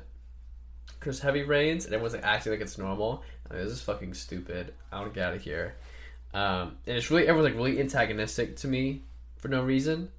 because 0.99 1.19
heavy 1.19 1.43
rains 1.43 1.85
and 1.85 1.93
everyone's 1.93 2.15
like 2.15 2.23
acting 2.23 2.53
like 2.53 2.61
it's 2.61 2.79
normal. 2.79 3.23
I'm 3.49 3.55
like, 3.55 3.65
this 3.65 3.73
is 3.73 3.81
fucking 3.83 4.15
stupid. 4.15 4.73
I 4.91 4.99
want 4.99 5.13
to 5.13 5.19
get 5.19 5.27
out 5.27 5.35
of 5.35 5.43
here. 5.43 5.75
Um, 6.33 6.77
and 6.87 6.97
it's 6.97 7.11
really 7.11 7.27
everyone's 7.27 7.53
like 7.53 7.61
really 7.61 7.79
antagonistic 7.79 8.55
to 8.57 8.67
me 8.67 9.03
for 9.37 9.49
no 9.49 9.63
reason. 9.63 10.09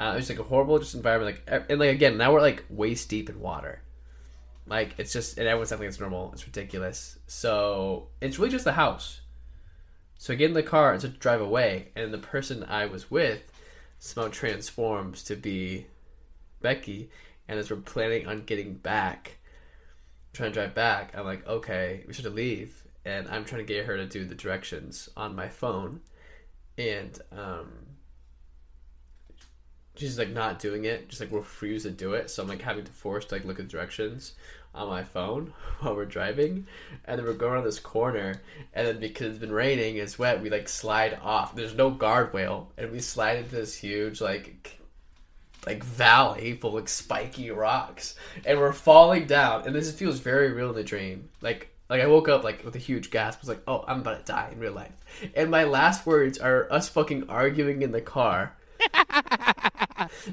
Uh, 0.00 0.12
it 0.14 0.16
was 0.16 0.30
like 0.30 0.38
a 0.38 0.44
horrible 0.44 0.78
just 0.78 0.94
environment. 0.94 1.40
Like 1.46 1.66
and 1.68 1.78
like 1.78 1.90
again, 1.90 2.16
now 2.16 2.32
we're 2.32 2.40
like 2.40 2.64
waist 2.70 3.10
deep 3.10 3.28
in 3.28 3.38
water. 3.38 3.82
Like 4.66 4.94
it's 4.96 5.12
just 5.12 5.36
and 5.36 5.46
everyone's 5.46 5.72
acting 5.72 5.84
like 5.86 5.90
it's 5.90 6.00
normal. 6.00 6.30
It's 6.32 6.46
ridiculous. 6.46 7.18
So 7.26 8.08
it's 8.22 8.38
really 8.38 8.50
just 8.50 8.64
the 8.64 8.72
house. 8.72 9.20
So 10.20 10.32
I 10.32 10.36
get 10.36 10.48
in 10.48 10.54
the 10.54 10.64
car 10.64 10.90
and 10.90 11.00
start 11.00 11.14
to 11.14 11.20
drive 11.20 11.40
away, 11.40 11.88
and 11.94 12.12
the 12.12 12.18
person 12.18 12.64
I 12.64 12.86
was 12.86 13.08
with 13.08 13.52
somehow 14.00 14.30
transforms 14.30 15.22
to 15.24 15.36
be 15.36 15.86
Becky, 16.60 17.08
and 17.46 17.58
as 17.58 17.70
we're 17.70 17.76
planning 17.76 18.26
on 18.26 18.44
getting 18.44 18.74
back, 18.74 19.38
trying 20.32 20.50
to 20.50 20.54
drive 20.54 20.74
back, 20.74 21.16
I'm 21.16 21.24
like, 21.24 21.46
okay, 21.46 22.04
we 22.06 22.12
should 22.12 22.26
leave, 22.34 22.82
and 23.04 23.28
I'm 23.28 23.44
trying 23.44 23.64
to 23.64 23.72
get 23.72 23.86
her 23.86 23.96
to 23.96 24.06
do 24.06 24.24
the 24.24 24.34
directions 24.34 25.08
on 25.16 25.36
my 25.36 25.48
phone, 25.48 26.00
and 26.76 27.16
um, 27.30 27.70
she's 29.94 30.18
like 30.18 30.30
not 30.30 30.58
doing 30.58 30.84
it, 30.84 31.08
just 31.08 31.20
like 31.20 31.30
refuse 31.30 31.84
to 31.84 31.92
do 31.92 32.14
it. 32.14 32.28
So 32.28 32.42
I'm 32.42 32.48
like 32.48 32.62
having 32.62 32.84
to 32.84 32.92
force 32.92 33.24
to 33.26 33.36
like 33.36 33.44
look 33.44 33.60
at 33.60 33.68
directions 33.68 34.32
on 34.78 34.88
my 34.88 35.04
phone 35.04 35.52
while 35.80 35.94
we're 35.94 36.04
driving, 36.04 36.66
and 37.04 37.18
then 37.18 37.26
we're 37.26 37.34
going 37.34 37.54
around 37.54 37.64
this 37.64 37.80
corner, 37.80 38.40
and 38.72 38.86
then 38.86 39.00
because 39.00 39.30
it's 39.30 39.38
been 39.38 39.52
raining, 39.52 39.96
it's 39.96 40.18
wet, 40.18 40.42
we 40.42 40.50
like 40.50 40.68
slide 40.68 41.18
off. 41.22 41.54
There's 41.54 41.74
no 41.74 41.90
guardrail, 41.90 42.66
and 42.76 42.90
we 42.92 43.00
slide 43.00 43.38
into 43.38 43.56
this 43.56 43.76
huge 43.76 44.20
like 44.20 44.80
like 45.66 45.82
valley 45.82 46.54
full 46.54 46.70
of 46.70 46.76
like 46.76 46.88
spiky 46.88 47.50
rocks, 47.50 48.14
and 48.44 48.58
we're 48.58 48.72
falling 48.72 49.26
down, 49.26 49.66
and 49.66 49.74
this 49.74 49.92
feels 49.92 50.20
very 50.20 50.52
real 50.52 50.70
in 50.70 50.76
the 50.76 50.84
dream, 50.84 51.28
like. 51.40 51.74
Like 51.90 52.02
I 52.02 52.06
woke 52.06 52.28
up 52.28 52.44
like 52.44 52.66
with 52.66 52.76
a 52.76 52.78
huge 52.78 53.10
gasp. 53.10 53.38
I 53.38 53.40
was 53.40 53.48
like, 53.48 53.62
"Oh, 53.66 53.82
I'm 53.88 54.00
about 54.00 54.26
to 54.26 54.30
die 54.30 54.50
in 54.52 54.60
real 54.60 54.74
life." 54.74 54.92
And 55.34 55.50
my 55.50 55.64
last 55.64 56.04
words 56.04 56.36
are 56.36 56.70
us 56.70 56.90
fucking 56.90 57.30
arguing 57.30 57.80
in 57.80 57.92
the 57.92 58.02
car. 58.02 58.54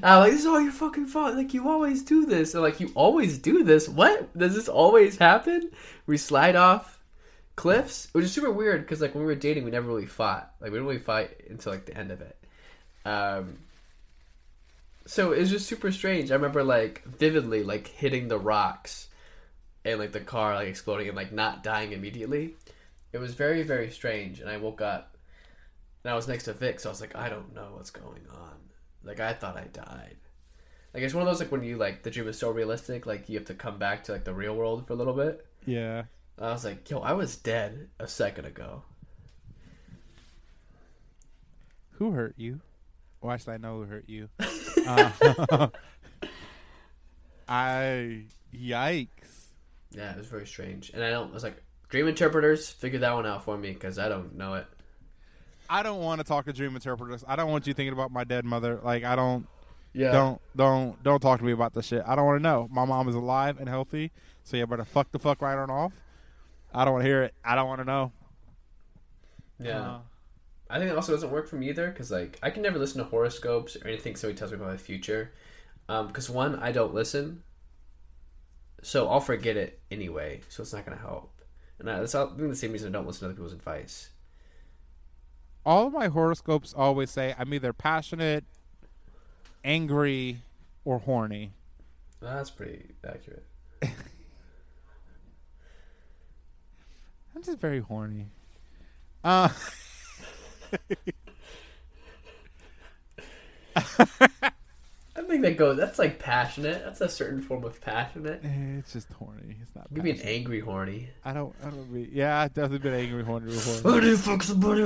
I'm 0.02 0.20
like, 0.20 0.32
this 0.32 0.40
is 0.40 0.46
all 0.46 0.60
your 0.60 0.72
fucking 0.72 1.06
fault. 1.06 1.34
Like, 1.34 1.54
you 1.54 1.68
always 1.68 2.02
do 2.02 2.26
this. 2.26 2.54
And 2.54 2.62
like, 2.62 2.80
you 2.80 2.90
always 2.94 3.38
do 3.38 3.64
this. 3.64 3.88
What? 3.88 4.36
Does 4.36 4.54
this 4.54 4.68
always 4.68 5.16
happen? 5.16 5.70
We 6.06 6.16
slide 6.16 6.56
off 6.56 6.98
cliffs, 7.56 8.08
which 8.12 8.24
is 8.24 8.32
super 8.32 8.50
weird 8.50 8.82
because 8.82 9.00
like 9.00 9.14
when 9.14 9.24
we 9.24 9.32
were 9.32 9.34
dating, 9.34 9.64
we 9.64 9.70
never 9.70 9.88
really 9.88 10.06
fought. 10.06 10.52
Like, 10.60 10.70
we 10.70 10.78
didn't 10.78 10.88
really 10.88 11.00
fight 11.00 11.42
until 11.48 11.72
like 11.72 11.86
the 11.86 11.96
end 11.96 12.10
of 12.10 12.20
it. 12.20 12.36
Um. 13.04 13.58
So 15.06 15.32
it 15.32 15.38
was 15.38 15.50
just 15.50 15.66
super 15.66 15.92
strange. 15.92 16.32
I 16.32 16.34
remember 16.34 16.64
like 16.64 17.04
vividly 17.04 17.62
like 17.62 17.86
hitting 17.86 18.26
the 18.26 18.38
rocks 18.38 19.08
and 19.84 20.00
like 20.00 20.10
the 20.10 20.20
car 20.20 20.56
like 20.56 20.66
exploding 20.66 21.06
and 21.06 21.16
like 21.16 21.32
not 21.32 21.62
dying 21.62 21.92
immediately. 21.92 22.54
It 23.12 23.18
was 23.18 23.34
very 23.34 23.62
very 23.62 23.90
strange, 23.90 24.40
and 24.40 24.50
I 24.50 24.56
woke 24.56 24.80
up 24.80 25.16
and 26.02 26.12
I 26.12 26.16
was 26.16 26.28
next 26.28 26.44
to 26.44 26.52
Vic, 26.52 26.80
so 26.80 26.88
I 26.88 26.92
was 26.92 27.00
like, 27.00 27.16
I 27.16 27.28
don't 27.28 27.54
know 27.54 27.70
what's 27.74 27.90
going 27.90 28.26
on. 28.30 28.65
Like 29.06 29.20
I 29.20 29.32
thought 29.32 29.56
I 29.56 29.64
died. 29.72 30.16
Like 30.92 31.02
it's 31.02 31.14
one 31.14 31.22
of 31.22 31.28
those 31.28 31.40
like 31.40 31.52
when 31.52 31.62
you 31.62 31.76
like 31.76 32.02
the 32.02 32.10
dream 32.10 32.28
is 32.28 32.38
so 32.38 32.50
realistic, 32.50 33.06
like 33.06 33.28
you 33.28 33.38
have 33.38 33.46
to 33.46 33.54
come 33.54 33.78
back 33.78 34.04
to 34.04 34.12
like 34.12 34.24
the 34.24 34.34
real 34.34 34.56
world 34.56 34.86
for 34.86 34.94
a 34.94 34.96
little 34.96 35.14
bit. 35.14 35.46
Yeah. 35.64 36.04
I 36.38 36.50
was 36.50 36.64
like, 36.64 36.88
yo, 36.90 36.98
I 36.98 37.12
was 37.12 37.36
dead 37.36 37.88
a 37.98 38.08
second 38.08 38.44
ago. 38.44 38.82
Who 41.92 42.10
hurt 42.10 42.34
you? 42.36 42.60
Or 43.20 43.32
actually, 43.32 43.54
I 43.54 43.56
know 43.58 43.78
who 43.78 43.84
hurt 43.84 44.08
you. 44.08 44.28
uh, 44.86 45.68
I 47.48 48.24
yikes. 48.54 49.08
Yeah, 49.92 50.12
it 50.12 50.18
was 50.18 50.26
very 50.26 50.46
strange, 50.46 50.90
and 50.90 51.02
I 51.02 51.10
don't. 51.10 51.30
I 51.30 51.34
was 51.34 51.42
like, 51.42 51.62
dream 51.88 52.06
interpreters, 52.06 52.68
figure 52.68 52.98
that 52.98 53.14
one 53.14 53.24
out 53.24 53.44
for 53.44 53.56
me 53.56 53.72
because 53.72 53.98
I 53.98 54.10
don't 54.10 54.36
know 54.36 54.54
it. 54.54 54.66
I 55.68 55.82
don't 55.82 56.00
want 56.00 56.20
to 56.20 56.24
talk 56.24 56.46
to 56.46 56.52
dream 56.52 56.74
interpreters. 56.74 57.24
I 57.26 57.36
don't 57.36 57.50
want 57.50 57.66
you 57.66 57.74
thinking 57.74 57.92
about 57.92 58.10
my 58.10 58.24
dead 58.24 58.44
mother. 58.44 58.80
Like 58.82 59.04
I 59.04 59.16
don't. 59.16 59.46
Yeah. 59.92 60.12
Don't 60.12 60.40
don't 60.54 61.02
don't 61.02 61.20
talk 61.20 61.38
to 61.38 61.44
me 61.44 61.52
about 61.52 61.72
this 61.72 61.86
shit. 61.86 62.02
I 62.06 62.14
don't 62.16 62.26
want 62.26 62.38
to 62.38 62.42
know. 62.42 62.68
My 62.70 62.84
mom 62.84 63.08
is 63.08 63.14
alive 63.14 63.58
and 63.58 63.68
healthy, 63.68 64.10
so 64.44 64.56
you 64.56 64.66
better 64.66 64.84
fuck 64.84 65.10
the 65.10 65.18
fuck 65.18 65.40
right 65.40 65.56
on 65.56 65.70
off. 65.70 65.92
I 66.74 66.84
don't 66.84 66.92
want 66.92 67.04
to 67.04 67.08
hear 67.08 67.22
it. 67.22 67.34
I 67.42 67.54
don't 67.54 67.66
want 67.66 67.80
to 67.80 67.86
know. 67.86 68.12
Yeah. 69.58 69.80
Uh, 69.80 69.98
I 70.68 70.78
think 70.78 70.90
it 70.90 70.96
also 70.96 71.12
doesn't 71.12 71.30
work 71.30 71.48
for 71.48 71.56
me 71.56 71.70
either 71.70 71.88
because 71.88 72.10
like 72.10 72.38
I 72.42 72.50
can 72.50 72.62
never 72.62 72.78
listen 72.78 72.98
to 72.98 73.08
horoscopes 73.08 73.76
or 73.76 73.88
anything 73.88 74.16
somebody 74.16 74.36
tells 74.38 74.50
me 74.50 74.56
about 74.56 74.68
my 74.68 74.76
future. 74.76 75.32
Because 75.86 76.28
one, 76.28 76.56
I 76.56 76.72
don't 76.72 76.92
listen, 76.92 77.44
so 78.82 79.08
I'll 79.08 79.20
forget 79.20 79.56
it 79.56 79.80
anyway. 79.90 80.40
So 80.48 80.62
it's 80.62 80.72
not 80.72 80.84
gonna 80.84 80.98
help. 80.98 81.40
And 81.78 81.88
I, 81.88 82.00
that's 82.00 82.14
all, 82.14 82.26
I 82.26 82.36
think 82.36 82.48
the 82.50 82.56
same 82.56 82.72
reason 82.72 82.88
I 82.88 82.92
don't 82.92 83.06
listen 83.06 83.20
to 83.20 83.26
other 83.26 83.34
people's 83.34 83.52
advice. 83.52 84.10
All 85.66 85.88
of 85.88 85.92
my 85.92 86.06
horoscopes 86.06 86.72
always 86.72 87.10
say 87.10 87.34
I'm 87.36 87.52
either 87.52 87.72
passionate, 87.72 88.44
angry, 89.64 90.38
or 90.84 91.00
horny. 91.00 91.50
That's 92.22 92.50
pretty 92.50 92.94
accurate. 93.04 93.44
I'm 93.82 93.90
just 97.42 97.58
very 97.58 97.80
horny. 97.80 98.26
Uh, 99.24 99.48
I 103.74 103.82
think 105.28 105.42
that 105.42 105.56
goes. 105.56 105.76
That's 105.76 105.98
like 105.98 106.20
passionate. 106.20 106.84
That's 106.84 107.00
a 107.00 107.08
certain 107.08 107.42
form 107.42 107.64
of 107.64 107.80
passionate. 107.80 108.40
it's 108.44 108.92
just 108.92 109.12
horny. 109.12 109.56
It's 109.60 109.74
not. 109.74 109.88
You 109.92 110.00
be 110.00 110.12
an 110.12 110.20
angry 110.20 110.60
horny. 110.60 111.08
I 111.24 111.32
don't. 111.32 111.52
I 111.62 111.70
don't 111.70 111.92
be. 111.92 112.08
Yeah, 112.12 112.38
I've 112.40 112.54
definitely 112.54 112.90
been 112.90 112.94
angry 112.94 113.24
horny 113.24 113.46
before. 113.46 113.92
What 113.92 114.00
do 114.00 114.06
you 114.06 114.16
fuck 114.16 114.44
somebody? 114.44 114.82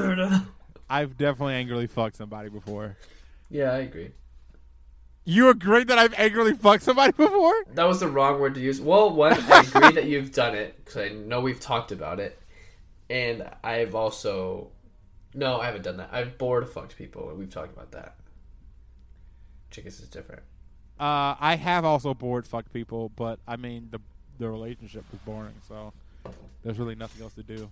I've 0.90 1.16
definitely 1.16 1.54
angrily 1.54 1.86
fucked 1.86 2.16
somebody 2.16 2.48
before. 2.48 2.96
Yeah, 3.48 3.72
I 3.72 3.78
agree. 3.78 4.10
You 5.24 5.48
agree 5.48 5.84
that 5.84 5.98
I've 5.98 6.14
angrily 6.18 6.54
fucked 6.54 6.82
somebody 6.82 7.12
before? 7.12 7.54
That 7.74 7.84
was 7.84 8.00
the 8.00 8.08
wrong 8.08 8.40
word 8.40 8.54
to 8.54 8.60
use. 8.60 8.80
Well, 8.80 9.10
one, 9.14 9.32
I 9.32 9.60
agree 9.60 9.92
that 9.92 10.06
you've 10.06 10.32
done 10.32 10.54
it 10.56 10.76
because 10.76 10.96
I 10.96 11.10
know 11.10 11.40
we've 11.40 11.60
talked 11.60 11.92
about 11.92 12.18
it, 12.18 12.40
and 13.08 13.48
I've 13.62 13.94
also 13.94 14.70
no, 15.34 15.60
I 15.60 15.66
haven't 15.66 15.82
done 15.82 15.98
that. 15.98 16.08
I've 16.12 16.38
bored 16.38 16.68
fucked 16.68 16.96
people, 16.96 17.28
and 17.28 17.38
we've 17.38 17.50
talked 17.50 17.72
about 17.72 17.92
that. 17.92 18.16
Chickas 19.70 20.02
is 20.02 20.08
different. 20.08 20.42
Uh, 20.98 21.34
I 21.38 21.56
have 21.56 21.84
also 21.84 22.12
bored 22.12 22.46
fucked 22.46 22.72
people, 22.72 23.10
but 23.14 23.38
I 23.46 23.56
mean 23.56 23.88
the 23.90 24.00
the 24.38 24.48
relationship 24.48 25.04
was 25.12 25.20
boring, 25.20 25.54
so 25.68 25.92
there's 26.62 26.78
really 26.78 26.94
nothing 26.94 27.22
else 27.22 27.34
to 27.34 27.42
do. 27.42 27.70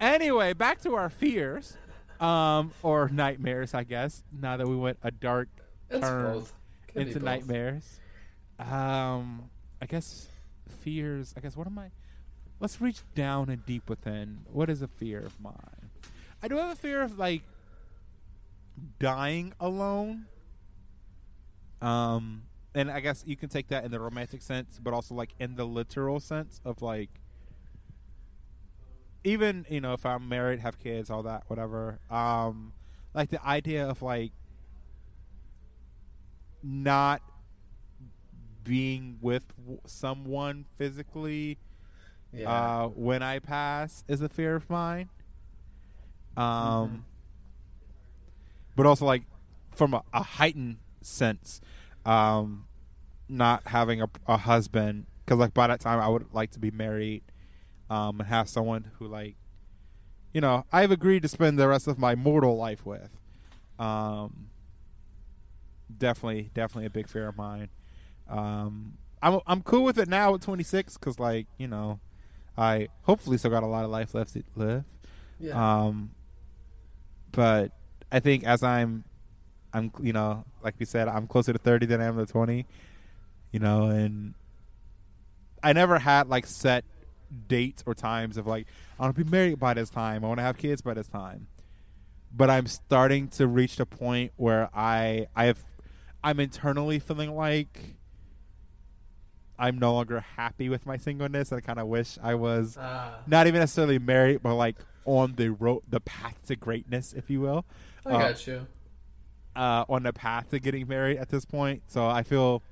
Anyway, 0.00 0.52
back 0.52 0.80
to 0.82 0.94
our 0.94 1.08
fears, 1.08 1.76
um, 2.22 2.72
or 2.82 3.08
nightmares, 3.08 3.74
I 3.74 3.84
guess. 3.84 4.22
Now 4.32 4.56
that 4.56 4.66
we 4.66 4.76
went 4.76 4.98
a 5.02 5.10
dark 5.10 5.48
It's 5.90 6.00
turn 6.00 6.32
both. 6.32 6.52
Can 6.88 7.04
be 7.04 7.08
into 7.10 7.24
nightmares, 7.24 8.00
um, 8.58 9.50
I 9.80 9.86
guess 9.86 10.28
fears. 10.82 11.34
I 11.36 11.40
guess 11.40 11.56
what 11.56 11.66
am 11.66 11.78
I? 11.78 11.90
Let's 12.60 12.80
reach 12.80 13.00
down 13.14 13.48
and 13.48 13.64
deep 13.66 13.88
within. 13.88 14.46
What 14.52 14.70
is 14.70 14.82
a 14.82 14.88
fear 14.88 15.18
of 15.20 15.40
mine? 15.40 15.90
I 16.42 16.48
do 16.48 16.56
have 16.56 16.70
a 16.70 16.76
fear 16.76 17.02
of 17.02 17.18
like 17.18 17.42
dying 18.98 19.52
alone. 19.58 20.26
Um, 21.80 22.42
and 22.74 22.90
I 22.90 23.00
guess 23.00 23.24
you 23.26 23.36
can 23.36 23.48
take 23.48 23.68
that 23.68 23.84
in 23.84 23.90
the 23.90 23.98
romantic 23.98 24.42
sense, 24.42 24.78
but 24.80 24.94
also 24.94 25.14
like 25.14 25.34
in 25.40 25.56
the 25.56 25.64
literal 25.64 26.20
sense 26.20 26.60
of 26.64 26.82
like, 26.82 27.10
even 29.24 29.66
you 29.68 29.80
know 29.80 29.92
if 29.92 30.04
I'm 30.06 30.28
married, 30.28 30.60
have 30.60 30.78
kids, 30.78 31.10
all 31.10 31.22
that, 31.24 31.44
whatever. 31.48 32.00
Um, 32.10 32.72
like 33.14 33.30
the 33.30 33.44
idea 33.44 33.86
of 33.88 34.02
like 34.02 34.32
not 36.62 37.22
being 38.64 39.18
with 39.20 39.44
w- 39.58 39.80
someone 39.86 40.64
physically 40.78 41.58
Yeah. 42.32 42.48
uh, 42.50 42.88
when 42.88 43.22
I 43.22 43.38
pass 43.38 44.04
is 44.08 44.22
a 44.22 44.28
fear 44.28 44.54
of 44.56 44.68
mine. 44.70 45.08
Um, 46.36 46.58
Mm-hmm. 46.60 46.96
but 48.76 48.86
also 48.86 49.04
like 49.04 49.24
from 49.74 49.94
a, 49.94 50.02
a 50.12 50.22
heightened 50.22 50.78
sense, 51.02 51.60
um, 52.04 52.66
not 53.28 53.66
having 53.68 54.02
a, 54.02 54.08
a 54.26 54.36
husband 54.36 55.06
because 55.24 55.38
like 55.38 55.54
by 55.54 55.66
that 55.66 55.80
time 55.80 56.00
I 56.00 56.08
would 56.08 56.26
like 56.32 56.50
to 56.52 56.58
be 56.58 56.70
married, 56.70 57.22
um, 57.92 58.20
and 58.20 58.28
have 58.30 58.48
someone 58.48 58.90
who 58.98 59.06
like, 59.06 59.36
you 60.32 60.40
know, 60.40 60.64
I've 60.72 60.90
agreed 60.90 61.20
to 61.22 61.28
spend 61.28 61.58
the 61.58 61.68
rest 61.68 61.86
of 61.86 61.98
my 61.98 62.14
mortal 62.14 62.56
life 62.56 62.86
with. 62.86 63.10
Um, 63.78 64.46
definitely, 65.98 66.50
definitely 66.54 66.86
a 66.86 66.90
big 66.90 67.06
fear 67.06 67.28
of 67.28 67.36
mine. 67.36 67.68
Um, 68.30 68.94
I'm 69.20 69.40
I'm 69.46 69.62
cool 69.62 69.84
with 69.84 69.98
it 69.98 70.08
now 70.08 70.34
at 70.34 70.40
26 70.40 70.96
because 70.96 71.20
like 71.20 71.46
you 71.58 71.68
know, 71.68 72.00
I 72.56 72.88
hopefully 73.02 73.36
still 73.36 73.50
got 73.50 73.62
a 73.62 73.66
lot 73.66 73.84
of 73.84 73.90
life 73.90 74.14
left 74.14 74.32
to 74.32 74.42
live. 74.56 74.84
yeah. 75.38 75.82
Um, 75.84 76.12
but 77.30 77.72
I 78.10 78.20
think 78.20 78.44
as 78.44 78.62
I'm, 78.62 79.04
I'm 79.74 79.92
you 80.02 80.14
know, 80.14 80.46
like 80.64 80.76
we 80.78 80.86
said, 80.86 81.08
I'm 81.08 81.26
closer 81.26 81.52
to 81.52 81.58
30 81.58 81.86
than 81.86 82.00
I 82.00 82.06
am 82.06 82.16
to 82.16 82.24
20. 82.24 82.64
You 83.50 83.60
know, 83.60 83.84
and 83.84 84.32
I 85.62 85.74
never 85.74 85.98
had 85.98 86.30
like 86.30 86.46
set 86.46 86.86
dates 87.48 87.82
or 87.86 87.94
times 87.94 88.36
of 88.36 88.46
like 88.46 88.66
I 88.98 89.02
want 89.04 89.16
to 89.16 89.24
be 89.24 89.30
married 89.30 89.58
by 89.58 89.74
this 89.74 89.90
time. 89.90 90.24
I 90.24 90.28
want 90.28 90.38
to 90.38 90.44
have 90.44 90.58
kids 90.58 90.82
by 90.82 90.94
this 90.94 91.08
time. 91.08 91.46
But 92.34 92.48
I'm 92.50 92.66
starting 92.66 93.28
to 93.28 93.46
reach 93.46 93.76
the 93.76 93.86
point 93.86 94.32
where 94.36 94.68
I 94.74 95.26
I 95.36 95.44
have 95.46 95.64
I'm 96.24 96.40
internally 96.40 96.98
feeling 96.98 97.34
like 97.34 97.96
I'm 99.58 99.78
no 99.78 99.92
longer 99.92 100.20
happy 100.36 100.68
with 100.68 100.86
my 100.86 100.96
singleness, 100.96 101.52
and 101.52 101.58
I 101.58 101.60
kind 101.60 101.78
of 101.78 101.86
wish 101.86 102.18
I 102.22 102.34
was 102.34 102.76
Ah, 102.80 103.18
not 103.26 103.46
even 103.46 103.60
necessarily 103.60 103.98
married, 103.98 104.42
but 104.42 104.54
like 104.54 104.76
on 105.04 105.34
the 105.36 105.50
road, 105.50 105.82
the 105.88 106.00
path 106.00 106.38
to 106.46 106.56
greatness, 106.56 107.12
if 107.12 107.28
you 107.30 107.40
will, 107.40 107.64
I 108.06 108.10
uh, 108.12 108.18
got 108.18 108.46
you. 108.46 108.66
uh, 109.54 109.84
on 109.88 110.04
the 110.04 110.12
path 110.12 110.50
to 110.50 110.58
getting 110.58 110.88
married 110.88 111.18
at 111.18 111.28
this 111.28 111.44
point. 111.44 111.82
So 111.88 112.06
I 112.06 112.22
feel, 112.22 112.62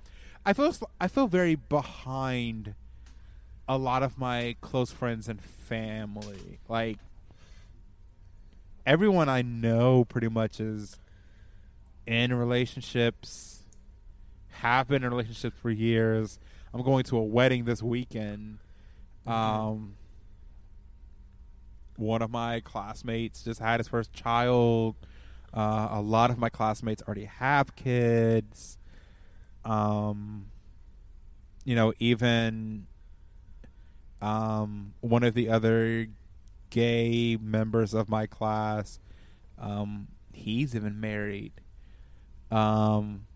I 0.47 0.53
feel, 0.53 0.73
I 1.01 1.07
feel 1.09 1.27
very 1.29 1.55
behind 1.55 2.75
a 3.71 3.79
lot 3.79 4.03
of 4.03 4.19
my 4.19 4.57
close 4.61 4.91
friends 4.91 5.29
and 5.29 5.41
family. 5.41 6.59
Like 6.69 6.99
everyone 8.85 9.29
I 9.29 9.43
know, 9.43 10.05
pretty 10.05 10.29
much 10.29 10.59
is 10.59 10.99
in 12.05 12.35
relationships, 12.35 13.63
have 14.49 14.89
been 14.89 15.05
in 15.05 15.11
relationships 15.11 15.57
for 15.63 15.71
years. 15.71 16.41
I'm 16.75 16.83
going 16.83 17.05
to 17.05 17.17
a 17.17 17.23
wedding 17.23 17.65
this 17.65 17.81
weekend. 17.81 18.59
Um, 19.25 19.95
one 21.95 22.23
of 22.23 22.31
my 22.31 22.59
classmates 22.59 23.45
just 23.45 23.61
had 23.61 23.79
his 23.79 23.87
first 23.87 24.13
child. 24.13 24.97
Uh, 25.55 25.91
a 25.93 26.01
lot 26.01 26.31
of 26.31 26.39
my 26.39 26.49
classmates 26.49 27.03
already 27.03 27.27
have 27.27 27.77
kids. 27.77 28.79
Um, 29.65 30.47
you 31.65 31.77
know, 31.77 31.93
even 32.01 32.89
um, 34.21 34.95
one 35.01 35.23
of 35.23 35.35
the 35.35 35.49
other 35.49 36.09
gay 36.71 37.37
members 37.41 37.95
of 37.95 38.09
my 38.09 38.27
class, 38.27 38.99
um, 39.59 40.09
he's 40.33 40.75
even 40.75 41.01
married. 41.01 41.53
Um, 42.51 43.27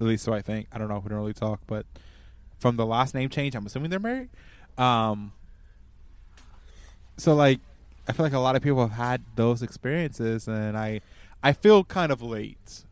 at 0.00 0.06
least 0.06 0.24
so 0.24 0.32
I 0.32 0.42
think. 0.42 0.66
I 0.72 0.78
don't 0.78 0.88
know. 0.88 0.96
If 0.96 1.04
we 1.04 1.10
don't 1.10 1.18
really 1.18 1.32
talk, 1.32 1.60
but 1.66 1.86
from 2.58 2.76
the 2.76 2.86
last 2.86 3.14
name 3.14 3.28
change, 3.28 3.54
I'm 3.54 3.66
assuming 3.66 3.90
they're 3.90 4.00
married. 4.00 4.30
Um, 4.76 5.32
so 7.16 7.34
like, 7.34 7.60
I 8.08 8.12
feel 8.12 8.26
like 8.26 8.32
a 8.32 8.38
lot 8.38 8.56
of 8.56 8.62
people 8.62 8.80
have 8.86 8.96
had 8.96 9.22
those 9.36 9.62
experiences, 9.62 10.48
and 10.48 10.76
I, 10.76 11.00
I 11.42 11.52
feel 11.52 11.84
kind 11.84 12.10
of 12.12 12.20
late. 12.22 12.84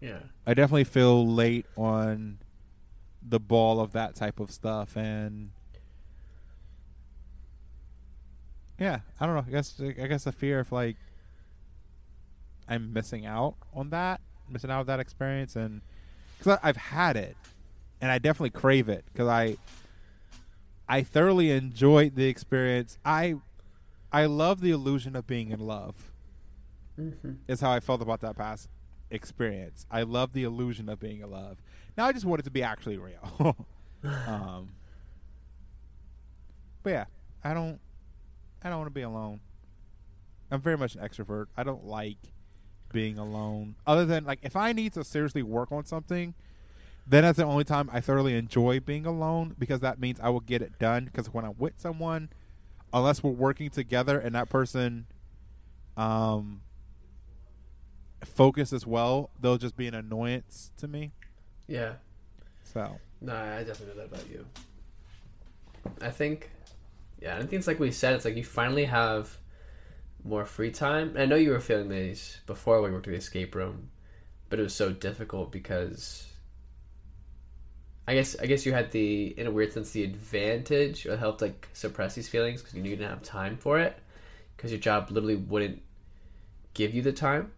Yeah. 0.00 0.18
I 0.46 0.54
definitely 0.54 0.84
feel 0.84 1.26
late 1.26 1.66
on 1.76 2.38
the 3.26 3.40
ball 3.40 3.80
of 3.80 3.92
that 3.92 4.14
type 4.14 4.38
of 4.38 4.50
stuff, 4.50 4.96
and 4.96 5.50
yeah, 8.78 9.00
I 9.20 9.26
don't 9.26 9.34
know. 9.34 9.44
I 9.46 9.50
guess 9.50 9.80
I 9.80 10.06
guess 10.06 10.24
the 10.24 10.32
fear 10.32 10.60
of 10.60 10.72
like 10.72 10.96
I'm 12.68 12.92
missing 12.92 13.26
out 13.26 13.56
on 13.74 13.90
that, 13.90 14.20
missing 14.48 14.70
out 14.70 14.80
on 14.80 14.86
that 14.86 15.00
experience, 15.00 15.54
and 15.56 15.80
because 16.38 16.58
I've 16.62 16.76
had 16.76 17.16
it, 17.16 17.36
and 18.00 18.10
I 18.10 18.18
definitely 18.18 18.50
crave 18.50 18.88
it 18.88 19.04
because 19.12 19.28
I 19.28 19.56
I 20.88 21.02
thoroughly 21.02 21.50
enjoyed 21.50 22.14
the 22.16 22.26
experience. 22.26 22.98
I 23.04 23.36
I 24.12 24.26
love 24.26 24.60
the 24.60 24.70
illusion 24.70 25.16
of 25.16 25.26
being 25.26 25.50
in 25.50 25.60
love 25.60 26.10
Mm-hmm. 26.96 27.32
is 27.48 27.60
how 27.60 27.72
I 27.72 27.80
felt 27.80 28.00
about 28.02 28.20
that 28.20 28.36
past 28.36 28.68
experience. 29.10 29.84
I 29.90 30.02
love 30.02 30.32
the 30.32 30.44
illusion 30.44 30.88
of 30.88 31.00
being 31.00 31.22
in 31.22 31.28
love. 31.28 31.58
Now 31.98 32.06
I 32.06 32.12
just 32.12 32.24
want 32.24 32.38
it 32.38 32.44
to 32.44 32.52
be 32.52 32.62
actually 32.62 32.98
real. 32.98 33.56
um, 34.28 34.68
but 36.84 36.90
yeah, 36.90 37.04
I 37.42 37.52
don't. 37.52 37.80
I 38.64 38.70
don't 38.70 38.78
want 38.78 38.86
to 38.86 38.94
be 38.94 39.02
alone. 39.02 39.40
I'm 40.50 40.60
very 40.60 40.76
much 40.76 40.94
an 40.94 41.02
extrovert. 41.02 41.46
I 41.56 41.62
don't 41.62 41.84
like 41.84 42.18
being 42.92 43.18
alone. 43.18 43.76
Other 43.86 44.06
than 44.06 44.24
like, 44.24 44.40
if 44.42 44.56
I 44.56 44.72
need 44.72 44.94
to 44.94 45.04
seriously 45.04 45.42
work 45.42 45.70
on 45.70 45.84
something, 45.84 46.34
then 47.06 47.22
that's 47.24 47.36
the 47.36 47.44
only 47.44 47.64
time 47.64 47.90
I 47.92 48.00
thoroughly 48.00 48.36
enjoy 48.36 48.80
being 48.80 49.04
alone 49.04 49.54
because 49.58 49.80
that 49.80 50.00
means 50.00 50.18
I 50.20 50.30
will 50.30 50.40
get 50.40 50.62
it 50.62 50.78
done. 50.78 51.04
Because 51.04 51.26
when 51.26 51.44
I'm 51.44 51.54
with 51.58 51.74
someone, 51.76 52.30
unless 52.92 53.22
we're 53.22 53.30
working 53.30 53.68
together 53.68 54.18
and 54.18 54.34
that 54.34 54.48
person, 54.48 55.06
um, 55.96 56.62
focus 58.24 58.72
as 58.72 58.86
well, 58.86 59.30
they'll 59.40 59.58
just 59.58 59.76
be 59.76 59.86
an 59.86 59.94
annoyance 59.94 60.72
to 60.78 60.88
me. 60.88 61.12
Yeah. 61.66 61.94
So 62.62 62.98
No, 63.20 63.34
I 63.34 63.64
definitely 63.64 63.94
know 63.94 64.06
that 64.06 64.14
about 64.14 64.30
you. 64.30 64.46
I 66.00 66.10
think, 66.10 66.50
yeah, 67.24 67.36
I 67.36 67.40
think 67.40 67.54
it's 67.54 67.66
like 67.66 67.80
we 67.80 67.90
said. 67.90 68.14
It's 68.14 68.26
like 68.26 68.36
you 68.36 68.44
finally 68.44 68.84
have 68.84 69.38
more 70.22 70.44
free 70.44 70.70
time. 70.70 71.10
And 71.10 71.20
I 71.20 71.24
know 71.26 71.36
you 71.36 71.50
were 71.50 71.60
feeling 71.60 71.88
these 71.88 72.40
before 72.46 72.82
when 72.82 72.90
we 72.90 72.96
worked 72.96 73.08
at 73.08 73.12
the 73.12 73.16
escape 73.16 73.54
room, 73.54 73.88
but 74.50 74.58
it 74.58 74.62
was 74.62 74.74
so 74.74 74.92
difficult 74.92 75.50
because 75.50 76.26
I 78.06 78.14
guess 78.14 78.36
I 78.38 78.44
guess 78.44 78.66
you 78.66 78.74
had 78.74 78.90
the 78.90 79.34
in 79.38 79.46
a 79.46 79.50
weird 79.50 79.72
sense 79.72 79.90
the 79.92 80.04
advantage 80.04 81.06
or 81.06 81.16
helped 81.16 81.40
like 81.40 81.66
suppress 81.72 82.14
these 82.14 82.28
feelings 82.28 82.60
because 82.60 82.74
you 82.74 82.82
knew 82.82 82.90
you 82.90 82.96
didn't 82.96 83.10
have 83.10 83.22
time 83.22 83.56
for 83.56 83.78
it 83.78 83.98
because 84.54 84.70
your 84.70 84.80
job 84.80 85.10
literally 85.10 85.36
wouldn't 85.36 85.80
give 86.74 86.92
you 86.92 87.00
the 87.00 87.12
time 87.12 87.52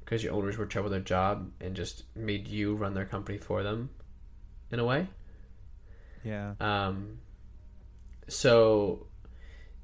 because 0.00 0.22
your 0.22 0.34
owners 0.34 0.58
were 0.58 0.66
trouble 0.66 0.90
with 0.90 0.92
their 0.92 1.00
job 1.00 1.50
and 1.62 1.74
just 1.74 2.04
made 2.14 2.46
you 2.46 2.74
run 2.74 2.92
their 2.92 3.06
company 3.06 3.38
for 3.38 3.62
them 3.62 3.88
in 4.70 4.78
a 4.78 4.84
way. 4.84 5.06
yeah, 6.22 6.54
Um, 6.60 7.18
so 8.28 9.06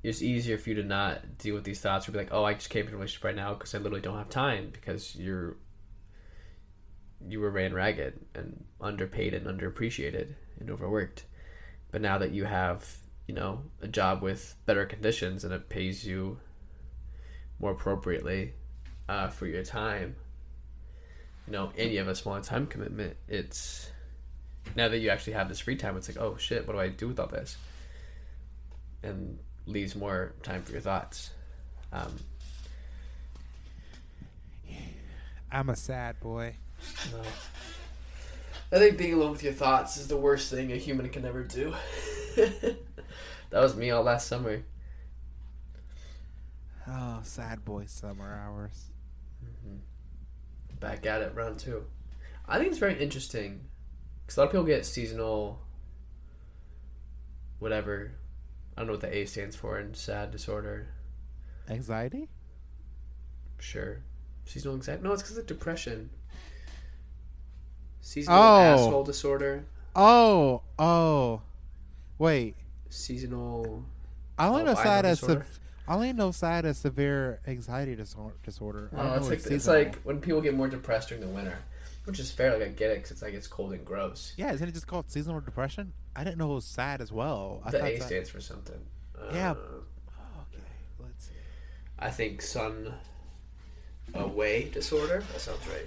it's 0.03 0.23
easier 0.23 0.59
for 0.59 0.71
you 0.71 0.77
to 0.77 0.85
not 0.85 1.39
deal 1.39 1.55
with 1.55 1.65
these 1.65 1.81
thoughts 1.81 2.09
or 2.09 2.13
be 2.13 2.19
like, 2.19 2.33
oh, 2.33 2.45
I 2.45 2.55
just 2.55 2.71
can't 2.71 2.87
in 2.87 2.93
a 2.93 2.97
relationship 2.97 3.25
right 3.25 3.37
now 3.37 3.55
because 3.55 3.75
I 3.75 3.79
literally 3.79 4.01
don't 4.01 4.17
have 4.17 4.31
time 4.31 4.71
because 4.73 5.17
you're 5.17 5.57
you 7.27 7.41
were 7.41 7.51
ran 7.51 7.75
ragged 7.75 8.15
and 8.35 8.65
underpaid 8.81 9.35
and 9.35 9.47
underappreciated 9.47 10.35
and 10.61 10.71
overworked. 10.71 11.25
But 11.91 12.01
now 12.01 12.19
that 12.19 12.31
you 12.31 12.45
have, 12.45 12.87
you 13.27 13.35
know, 13.35 13.63
a 13.83 13.89
job 13.89 14.23
with 14.23 14.55
better 14.67 14.87
conditions 14.87 15.45
and 15.45 15.53
it 15.53 15.69
pays 15.69 16.07
you 16.07 16.39
more 17.59 17.73
appropriately 17.73 18.55
uh, 19.09 19.29
for 19.29 19.47
your 19.47 19.65
time, 19.65 20.15
you 21.47 21.53
know, 21.53 21.73
and 21.77 21.91
you 21.91 21.99
have 21.99 22.09
a 22.09 22.15
smaller 22.15 22.41
time 22.41 22.67
commitment, 22.67 23.17
it's 23.27 23.91
now 24.77 24.89
that 24.89 24.99
you 24.99 25.09
actually 25.11 25.33
have 25.33 25.49
this 25.49 25.59
free 25.61 25.77
time, 25.77 25.97
it's 25.97 26.09
like, 26.09 26.19
oh 26.19 26.37
shit, 26.37 26.67
what 26.67 26.75
do 26.75 26.81
I 26.81 26.89
do 26.89 27.09
with 27.09 27.19
all 27.19 27.27
this? 27.27 27.57
And 29.03 29.39
leaves 29.67 29.95
more 29.95 30.35
time 30.43 30.63
for 30.63 30.73
your 30.73 30.81
thoughts. 30.81 31.31
Um, 31.93 32.19
I'm 35.51 35.71
a 35.71 35.77
sad 35.77 36.21
boy. 36.21 36.55
no. 37.13 37.23
I 38.71 38.79
think 38.79 38.99
being 38.99 39.15
alone 39.15 39.33
with 39.33 39.43
your 39.43 39.55
thoughts 39.55 39.97
is 39.97 40.09
the 40.09 40.17
worst 40.17 40.51
thing 40.51 40.73
a 40.73 40.77
human 40.77 41.09
can 41.09 41.25
ever 41.25 41.43
do. 41.43 41.75
that 42.37 42.77
was 43.53 43.75
me 43.75 43.91
all 43.91 44.03
last 44.03 44.27
summer. 44.27 44.63
Oh, 46.87 47.21
sad 47.23 47.65
boy 47.65 47.85
summer 47.87 48.35
hours. 48.35 48.91
Back 50.81 51.07
at 51.07 51.23
it, 51.23 51.35
round 51.35 51.59
two. 51.59 51.85
I 52.47 52.59
think 52.59 52.71
it's 52.71 52.79
very 52.79 53.01
interesting 53.01 53.61
because 54.23 54.37
a 54.37 54.41
lot 54.41 54.47
of 54.47 54.53
people 54.53 54.65
get 54.65 54.85
seasonal, 54.85 55.61
whatever. 57.59 58.13
I 58.79 58.83
don't 58.83 58.87
know 58.87 58.93
what 58.93 59.01
the 59.01 59.13
A 59.13 59.25
stands 59.25 59.57
for 59.57 59.77
in 59.81 59.93
sad 59.95 60.31
disorder. 60.31 60.87
Anxiety? 61.69 62.29
Sure. 63.59 63.99
Seasonal 64.45 64.77
anxiety? 64.77 65.03
No, 65.03 65.13
it's 65.15 65.23
because 65.25 65.37
of 65.37 65.49
depression. 65.49 66.11
Seasonal 68.01 68.39
Oh. 68.39 68.61
asshole 68.61 69.03
disorder. 69.03 69.65
Oh, 69.97 70.63
oh. 70.79 71.43
Wait. 72.19 72.55
Seasonal. 72.89 73.85
I 74.39 74.47
only 74.47 74.63
know 74.63 74.69
albino 74.71 74.85
sad 74.85 75.05
as 75.05 75.19
sev- 75.19 75.59
I 75.89 75.95
only 75.97 76.13
know 76.13 76.31
sad 76.31 76.65
as 76.65 76.79
severe 76.79 77.41
anxiety 77.49 77.97
disor- 77.97 78.35
disorder. 78.45 78.91
Oh, 78.97 79.15
it's 79.17 79.29
like 79.29 79.45
it's 79.47 79.67
like 79.67 79.97
when 80.03 80.21
people 80.21 80.41
get 80.41 80.55
more 80.55 80.69
depressed 80.69 81.09
during 81.09 81.23
the 81.23 81.29
winter, 81.29 81.59
which 82.09 82.19
is 82.19 82.31
fair. 82.33 82.53
Like 82.59 82.69
I 82.69 82.71
get 82.73 82.91
it, 82.91 83.03
'cause 83.03 83.13
it's 83.13 83.23
like 83.23 83.35
it's 83.35 83.47
cold 83.47 83.73
and 83.73 83.85
gross. 83.85 84.33
yeah, 84.37 84.53
isn't 84.53 84.67
it 84.69 84.73
just 84.73 84.87
called 84.87 85.11
seasonal 85.11 85.41
depression? 85.41 85.93
I 86.17 86.25
didn't 86.25 86.39
know 86.39 86.51
it 86.53 86.55
was 86.57 86.65
sad 86.65 87.01
as 87.01 87.13
well. 87.13 87.63
I 87.65 87.71
the 87.71 87.79
thought 87.79 87.89
A 87.89 87.99
sad- 87.99 88.07
stands 88.07 88.31
for 88.31 88.41
something. 88.41 88.81
Uh, 89.17 89.31
Yeah. 89.33 89.55
Oh, 89.57 90.43
okay, 90.53 90.63
let's 90.99 91.27
see. 91.27 91.33
I 91.99 92.11
think 92.11 92.43
sun 92.43 92.93
away 94.15 94.71
disorder. 94.71 95.23
That 95.33 95.41
sounds 95.41 95.67
right. 95.69 95.87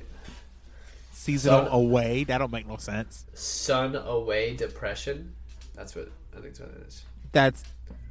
Seasonal 1.11 1.65
Sun- 1.65 1.71
away. 1.73 2.23
That 2.23 2.37
don't 2.39 2.51
make 2.51 2.67
no 2.67 2.77
sense. 2.77 3.25
Sun 3.33 3.95
away 3.95 4.55
depression. 4.55 5.35
That's 5.75 5.95
what 5.95 6.09
I 6.35 6.41
think. 6.41 6.55
That's 6.55 6.59
what 6.61 6.69
it 6.69 6.87
is. 6.87 7.03
That's 7.31 7.63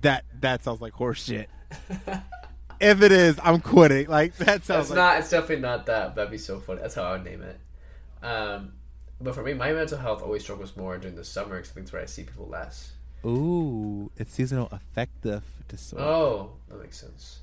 that. 0.03 0.25
That 0.40 0.62
sounds 0.64 0.81
like 0.81 0.92
horse 0.92 1.25
shit. 1.25 1.49
if 2.81 3.03
it 3.03 3.12
is, 3.12 3.38
I'm 3.42 3.61
quitting. 3.61 4.09
Like 4.09 4.37
that 4.38 4.64
sounds 4.64 4.87
It's 4.87 4.90
like 4.90 4.96
not. 4.96 5.18
It's 5.20 5.31
definitely 5.31 5.61
not 5.62 5.87
that. 5.87 6.14
That'd 6.14 6.31
be 6.31 6.38
so 6.38 6.61
funny. 6.61 6.81
That's 6.83 6.94
how 6.94 7.03
I 7.05 7.12
would 7.12 7.25
name 7.25 7.42
it. 7.42 7.59
Um, 8.22 8.72
but 9.20 9.35
for 9.35 9.42
me, 9.42 9.54
my 9.54 9.72
mental 9.72 9.98
health 9.98 10.22
always 10.22 10.42
struggles 10.42 10.76
more 10.76 10.96
during 10.98 11.16
the 11.16 11.24
summer 11.24 11.56
because 11.56 11.70
I 11.70 11.74
think 11.74 11.85
it's 11.85 11.92
where 11.92 12.02
I 12.02 12.06
see 12.06 12.22
people 12.22 12.46
less. 12.48 12.92
Ooh, 13.24 14.11
it's 14.16 14.33
seasonal 14.33 14.68
affective 14.72 15.42
disorder. 15.68 16.04
Oh, 16.04 16.50
that 16.68 16.80
makes 16.80 16.98
sense. 16.98 17.40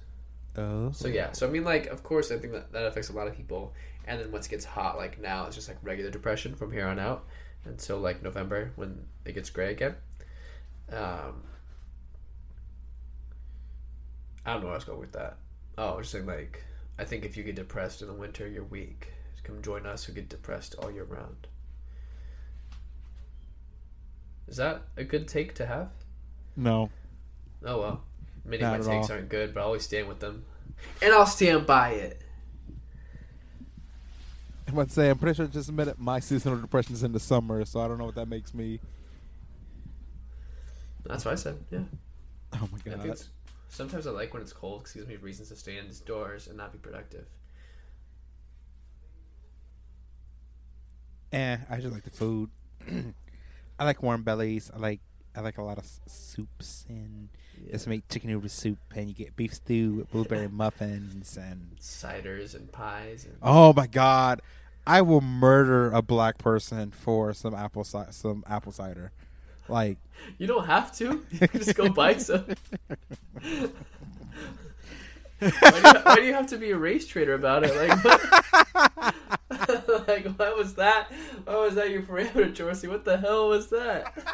Oh. 0.58 0.92
So 0.92 1.08
yeah, 1.08 1.34
so 1.34 1.48
I 1.48 1.52
mean, 1.52 1.63
like, 1.63 1.86
of 1.88 2.02
course, 2.04 2.32
I 2.32 2.38
think 2.40 2.54
that 2.54 2.72
that 2.72 2.86
affects 2.86 3.10
a 3.10 3.13
lot 3.13 3.28
of 3.28 3.36
people. 3.36 3.74
And 4.06 4.20
then 4.20 4.32
once 4.32 4.48
it 4.48 4.50
gets 4.50 4.66
hot, 4.66 4.98
like 4.98 5.20
now, 5.22 5.46
it's 5.46 5.56
just 5.56 5.68
like 5.68 5.78
regular 5.84 6.10
depression 6.10 6.56
from 6.56 6.72
here 6.72 6.88
on 6.88 6.98
out. 6.98 7.26
until 7.66 7.98
like 8.00 8.24
November 8.24 8.72
when 8.76 9.06
it 9.26 9.34
gets 9.34 9.50
gray 9.50 9.72
again. 9.72 9.96
Um, 10.92 11.44
I 14.46 14.54
don't 14.54 14.62
know 14.62 14.68
where 14.68 14.74
I 14.74 14.78
was 14.78 14.86
going 14.86 15.00
with 15.00 15.12
that. 15.13 15.38
Oh, 15.78 15.90
I 15.90 15.98
was 15.98 16.10
saying 16.10 16.26
like 16.26 16.63
I 16.98 17.04
think 17.04 17.26
if 17.26 17.38
you 17.38 17.44
get 17.44 17.56
depressed 17.56 18.02
in 18.02 18.08
the 18.08 18.13
winter, 18.13 18.48
you're 18.48 18.63
weak. 18.63 19.10
Come 19.48 19.62
join 19.62 19.86
us 19.86 20.04
who 20.04 20.12
get 20.12 20.28
depressed 20.28 20.76
all 20.78 20.92
year 20.92 21.06
round. 21.06 21.48
Is 24.50 24.58
that 24.58 24.82
a 24.98 25.06
good 25.06 25.26
take 25.26 25.56
to 25.56 25.66
have? 25.66 25.90
No. 26.58 26.90
Oh 27.64 27.80
well. 27.80 28.02
Many 28.44 28.62
Not 28.62 28.82
of 28.82 28.88
my 28.88 28.96
takes 28.98 29.10
all. 29.10 29.16
aren't 29.16 29.30
good, 29.30 29.54
but 29.54 29.62
I 29.62 29.64
always 29.64 29.84
stand 29.84 30.10
with 30.10 30.20
them. 30.20 30.44
And 31.02 31.14
I'll 31.14 31.26
stand 31.26 31.66
by 31.66 31.92
it. 31.92 32.22
I'm 34.68 34.74
about 34.74 34.90
to 34.90 34.94
say, 34.94 35.10
I'm 35.10 35.18
pretty 35.18 35.38
sure 35.38 35.46
I 35.46 35.48
just 35.48 35.70
admitted 35.70 35.98
my 35.98 36.20
seasonal 36.20 36.60
depression 36.60 36.94
is 36.94 37.04
in 37.04 37.14
the 37.14 37.20
summer, 37.20 37.64
so 37.64 37.80
I 37.80 37.88
don't 37.88 37.98
know 37.98 38.06
what 38.06 38.16
that 38.16 38.28
makes 38.28 38.54
me. 38.54 38.82
That's 41.06 41.24
what 41.24 41.32
I 41.32 41.36
said. 41.36 41.58
Yeah. 41.72 41.80
Oh 42.54 42.68
my 42.70 42.80
god. 43.06 43.22
sometimes 43.70 44.08
I 44.08 44.12
like 44.12 44.34
when 44.34 44.44
it's 44.44 44.52
cold 44.52 44.80
because 44.80 44.96
it 44.96 45.00
gives 45.00 45.10
me 45.10 45.16
reasons 45.16 45.50
to 45.50 45.56
stay 45.56 45.78
indoors 45.78 46.48
and 46.48 46.58
not 46.58 46.74
be 46.74 46.80
productive. 46.80 47.28
Eh, 51.32 51.58
I 51.70 51.78
just 51.80 51.94
like 51.94 52.04
the 52.04 52.10
food. 52.10 52.50
I 53.80 53.84
like 53.84 54.02
warm 54.02 54.24
bellies. 54.24 54.72
I 54.74 54.78
like 54.80 55.02
I 55.36 55.42
like 55.42 55.58
a 55.58 55.63
lot 55.63 55.78
of 55.78 55.84
s- 55.84 56.00
soups 56.08 56.86
and 56.90 57.30
just 57.72 57.88
make 57.88 58.08
chicken 58.10 58.30
noodle 58.32 58.50
soup 58.50 58.80
and 58.96 59.08
you 59.08 59.13
get 59.13 59.36
beef 59.36 59.54
stew 59.54 59.94
with 59.96 60.12
blueberry 60.12 60.48
muffins 60.52 61.38
and 61.38 61.76
Ciders 61.80 62.56
and 62.56 62.72
pies. 62.72 63.26
And, 63.26 63.36
oh 63.44 63.74
my 63.74 63.88
god, 63.88 64.42
I 64.88 65.02
will 65.02 65.22
murder 65.22 65.92
a 65.92 66.02
black 66.02 66.38
person 66.38 66.92
for 66.92 67.34
some 67.34 67.54
apple 67.54 67.84
ci- 67.84 68.12
some 68.12 68.44
apple 68.48 68.72
cider. 68.72 69.12
Like 69.68 69.98
You 70.38 70.48
don't 70.48 70.66
have 70.66 70.96
to. 70.98 71.24
You 71.32 71.48
can 71.48 71.60
just 71.62 71.76
go 71.76 71.90
buy 71.90 72.16
some. 72.18 72.46
Why, 75.39 75.50
do 75.50 75.78
you, 75.78 75.93
why 76.04 76.15
do 76.15 76.23
you 76.23 76.34
have 76.34 76.47
to 76.47 76.58
be 76.58 76.71
a 76.71 76.78
race 76.78 77.08
trader 77.08 77.34
about 77.34 77.63
it? 77.63 77.76
Like, 77.76 78.04
what, 78.04 78.21
like 80.08 80.26
what 80.38 80.58
was 80.58 80.76
that? 80.76 81.12
What 81.45 81.62
was 81.62 81.76
that 81.76 81.89
your 81.89 82.02
parameter, 82.02 82.56
Dorsey? 82.56 82.88
What 82.88 83.06
the 83.06 83.17
hell 83.17 83.50
was 83.50 83.69
that? 83.69 84.13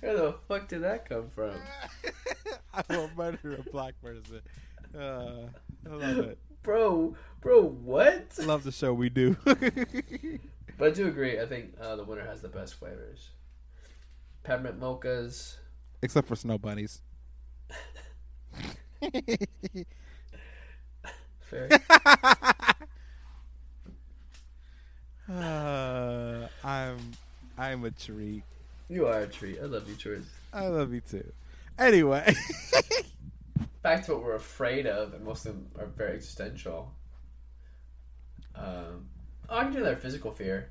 Where 0.00 0.16
the 0.16 0.34
fuck 0.48 0.68
did 0.68 0.82
that 0.82 1.08
come 1.08 1.30
from? 1.30 1.54
I 2.74 2.82
will 2.90 3.10
murder 3.16 3.54
a 3.54 3.62
black 3.70 3.94
person. 4.02 4.42
Uh, 4.94 5.48
I 5.90 5.94
love 5.94 6.18
it. 6.18 6.38
Bro, 6.62 7.16
bro, 7.40 7.62
what? 7.62 8.38
Love 8.38 8.64
the 8.64 8.72
show 8.72 8.92
we 8.92 9.08
do. 9.08 9.36
But 10.76 10.88
I 10.88 10.90
do 10.90 11.06
agree. 11.06 11.40
I 11.40 11.46
think 11.46 11.74
uh, 11.80 11.96
the 11.96 12.04
winter 12.04 12.24
has 12.24 12.42
the 12.42 12.48
best 12.48 12.74
flavors. 12.74 13.30
Peppermint 14.42 14.80
mochas. 14.80 15.56
Except 16.02 16.26
for 16.26 16.36
snow 16.36 16.58
bunnies. 16.58 17.00
Fair. 21.40 21.68
Uh, 25.26 26.46
I'm 26.62 26.98
I'm 27.56 27.82
a 27.84 27.90
treat. 27.90 28.42
you 28.90 29.06
are 29.06 29.20
a 29.20 29.26
treat. 29.26 29.58
I 29.58 29.64
love 29.64 29.88
you, 29.88 29.94
George. 29.94 30.24
I 30.52 30.66
love 30.66 30.92
you 30.92 31.00
too. 31.00 31.24
Anyway, 31.78 32.34
Back 33.82 34.04
to 34.04 34.12
what 34.12 34.22
we're 34.22 34.34
afraid 34.34 34.86
of, 34.86 35.14
and 35.14 35.24
most 35.24 35.46
of 35.46 35.54
them 35.54 35.66
are 35.78 35.86
very 35.86 36.16
existential. 36.16 36.92
Um, 38.54 39.06
oh, 39.48 39.56
I 39.58 39.62
can 39.64 39.72
do 39.72 39.78
another 39.78 39.96
physical 39.96 40.30
fear. 40.30 40.68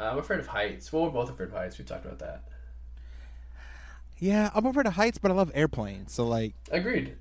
Uh, 0.00 0.04
I'm 0.04 0.18
afraid 0.18 0.40
of 0.40 0.46
heights. 0.46 0.90
Well, 0.90 1.02
we're 1.04 1.10
both 1.10 1.28
afraid 1.30 1.50
of 1.50 1.52
heights. 1.54 1.78
We 1.78 1.84
talked 1.84 2.06
about 2.06 2.18
that. 2.20 2.44
yeah, 4.18 4.50
I'm 4.54 4.64
afraid 4.64 4.86
of 4.86 4.94
heights, 4.94 5.18
but 5.18 5.30
I 5.30 5.34
love 5.34 5.50
airplanes. 5.54 6.12
So 6.14 6.26
like, 6.26 6.54
Agreed. 6.70 7.14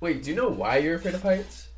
Wait, 0.00 0.22
do 0.22 0.30
you 0.30 0.36
know 0.36 0.48
why 0.48 0.78
you're 0.78 0.96
afraid 0.96 1.14
of 1.14 1.22
heights? 1.22 1.68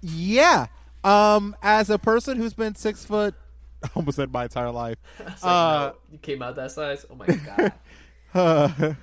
yeah. 0.00 0.66
Um, 1.02 1.54
as 1.62 1.90
a 1.90 1.98
person 1.98 2.38
who's 2.38 2.54
been 2.54 2.74
six 2.74 3.04
foot, 3.04 3.34
almost 3.94 4.16
said 4.16 4.32
my 4.32 4.44
entire 4.44 4.70
life. 4.70 4.96
Like, 5.18 5.44
Uh, 5.44 5.92
no, 5.92 5.94
you 6.12 6.18
came 6.18 6.40
out 6.42 6.56
that 6.56 6.70
size. 6.72 7.04
Oh 7.10 7.14
my 7.14 7.26
god. 8.34 8.96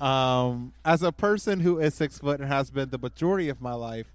um, 0.00 0.72
as 0.84 1.02
a 1.02 1.10
person 1.10 1.60
who 1.60 1.80
is 1.80 1.94
six 1.94 2.18
foot 2.18 2.40
and 2.40 2.48
has 2.48 2.70
been 2.70 2.90
the 2.90 2.98
majority 2.98 3.48
of 3.48 3.60
my 3.60 3.74
life, 3.74 4.06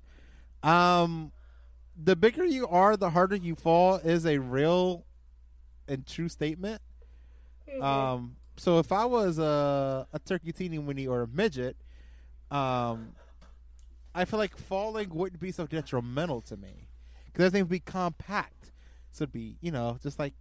um, 0.64 1.32
the 2.02 2.16
bigger 2.16 2.46
you 2.46 2.68
are, 2.68 2.96
the 2.96 3.10
harder 3.10 3.36
you 3.36 3.56
fall 3.56 3.96
is 3.96 4.26
a 4.26 4.38
real 4.38 5.04
and 5.88 6.08
true 6.08 6.30
statement. 6.30 6.82
Um, 7.82 8.38
so 8.58 8.80
if 8.80 8.92
I 8.92 9.06
was 9.06 9.40
a 9.40 10.08
a 10.14 10.20
turkey 10.20 10.52
teeny 10.54 10.80
weeny 10.80 11.06
or 11.08 11.24
a 11.24 11.28
midget, 11.28 11.76
um, 12.50 13.10
I 14.20 14.26
feel 14.26 14.38
like 14.40 14.58
falling 14.58 15.10
wouldn't 15.10 15.40
be 15.40 15.52
so 15.52 15.66
detrimental 15.66 16.42
to 16.42 16.58
me 16.58 16.90
because 17.26 17.46
everything 17.46 17.64
would 17.64 17.70
be 17.70 17.80
compact. 17.80 18.72
So 19.12 19.24
it'd 19.24 19.32
be 19.34 19.58
you 19.62 19.72
know 19.72 19.98
just 20.04 20.20
like 20.20 20.34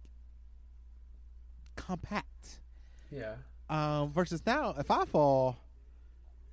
compact. 1.75 2.59
yeah. 3.11 3.35
Um, 3.69 4.11
versus 4.11 4.41
now, 4.47 4.73
if 4.79 4.89
I 4.89 5.05
fall, 5.05 5.57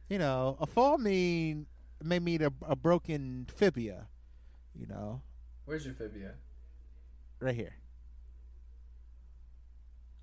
you 0.09 0.19
know, 0.19 0.57
a 0.61 0.67
fall 0.67 0.99
mean 0.99 1.67
may 2.03 2.19
mean 2.19 2.43
a, 2.43 2.53
a 2.69 2.77
broken 2.77 3.47
fibia, 3.55 4.07
you 4.75 4.87
know, 4.87 5.23
Where's 5.65 5.85
your 5.87 5.95
fibia? 5.95 6.35
right 7.41 7.55
here. 7.55 7.75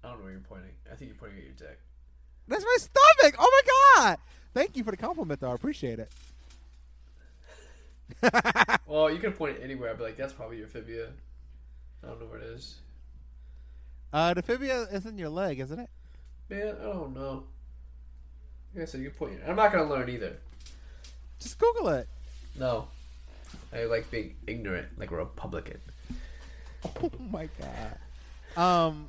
I 0.04 0.10
don't 0.10 0.20
know 0.20 0.24
where 0.26 0.34
you're 0.34 0.42
pointing. 0.42 0.72
I 0.92 0.96
think 0.96 1.10
you're 1.10 1.18
pointing 1.18 1.39
at 1.39 1.44
your 1.46 1.54
dick. 1.54 1.80
That's 2.48 2.63
my 2.63 2.78
stomach. 2.78 3.36
Oh 3.39 3.62
my 3.98 4.04
god! 4.04 4.18
Thank 4.54 4.78
you 4.78 4.84
for 4.84 4.92
the 4.92 4.98
compliment, 4.98 5.39
though. 5.39 5.52
I 5.52 5.56
appreciate 5.56 5.98
it. 6.00 6.12
Well, 8.88 9.12
you 9.12 9.17
can 9.19 9.34
point 9.34 9.58
it 9.58 9.63
anywhere. 9.63 9.89
I'd 9.89 9.97
be 9.97 10.04
like, 10.04 10.17
that's 10.17 10.34
probably 10.34 10.58
your 10.58 10.67
fibia. 10.67 11.08
I 12.04 12.08
don't 12.08 12.19
know 12.19 12.28
where 12.28 12.39
it 12.39 12.43
is. 12.45 12.76
uh, 14.12 14.34
the 14.34 14.41
fibia 14.43 14.82
is 14.91 15.06
in 15.06 15.17
your 15.17 15.30
leg, 15.30 15.60
isn't 15.60 15.80
it? 15.80 15.89
Man, 16.49 16.76
I 16.80 16.84
don't 16.84 17.15
know. 17.15 17.43
Like 18.76 18.84
I 18.84 18.86
said, 18.86 19.02
you 19.02 19.10
can 19.10 19.17
point. 19.17 19.39
I'm 19.47 19.56
not 19.56 19.71
gonna 19.71 19.89
learn 19.89 20.10
either. 20.10 20.38
Just 21.39 21.58
Google 21.58 21.89
it. 21.89 22.08
No, 22.60 22.88
I 23.73 23.86
like 23.86 24.10
being 24.12 24.36
ignorant, 24.47 24.88
like 24.97 25.12
a 25.12 25.15
Republican. 25.15 25.80
Oh 27.02 27.10
my 27.32 27.47
god. 28.56 28.62
Um, 28.62 29.08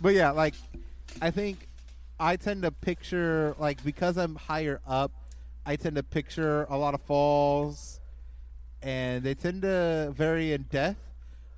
but 0.00 0.14
yeah, 0.14 0.30
like 0.30 0.54
I 1.20 1.30
think 1.32 1.66
I 2.20 2.36
tend 2.36 2.62
to 2.62 2.70
picture 2.70 3.54
like 3.58 3.82
because 3.84 4.16
I'm 4.16 4.36
higher 4.36 4.80
up, 4.86 5.10
I 5.66 5.74
tend 5.76 5.96
to 5.96 6.04
picture 6.04 6.66
a 6.70 6.78
lot 6.78 6.94
of 6.94 7.00
falls, 7.02 7.97
and 8.82 9.22
they 9.22 9.34
tend 9.34 9.62
to 9.62 10.12
vary 10.16 10.52
in 10.52 10.62
depth. 10.62 11.00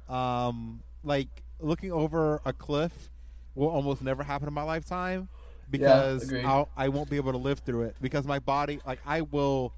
Um, 0.09 0.83
like 1.05 1.29
looking 1.61 1.93
over 1.93 2.41
a 2.45 2.53
cliff 2.53 3.11
will 3.55 3.69
almost 3.69 4.03
never 4.03 4.23
happen 4.23 4.49
in 4.49 4.55
my 4.55 4.63
lifetime 4.63 5.29
because. 5.71 6.33
I'll, 6.33 6.69
I 6.77 6.89
won't 6.89 7.11
be 7.11 7.17
able 7.17 7.33
to 7.33 7.39
live 7.39 7.61
through 7.61 7.83
it 7.83 7.97
because 8.01 8.27
my 8.27 8.39
body, 8.39 8.81
like 8.87 9.01
I 9.07 9.23
will 9.23 9.73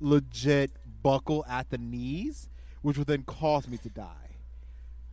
legit 0.00 0.70
buckle 1.02 1.44
at 1.48 1.70
the 1.70 1.78
knees, 1.78 2.48
which 2.82 2.98
would 2.98 3.06
then 3.06 3.22
cause 3.22 3.66
me 3.66 3.78
to 3.78 3.88
die. 3.88 4.36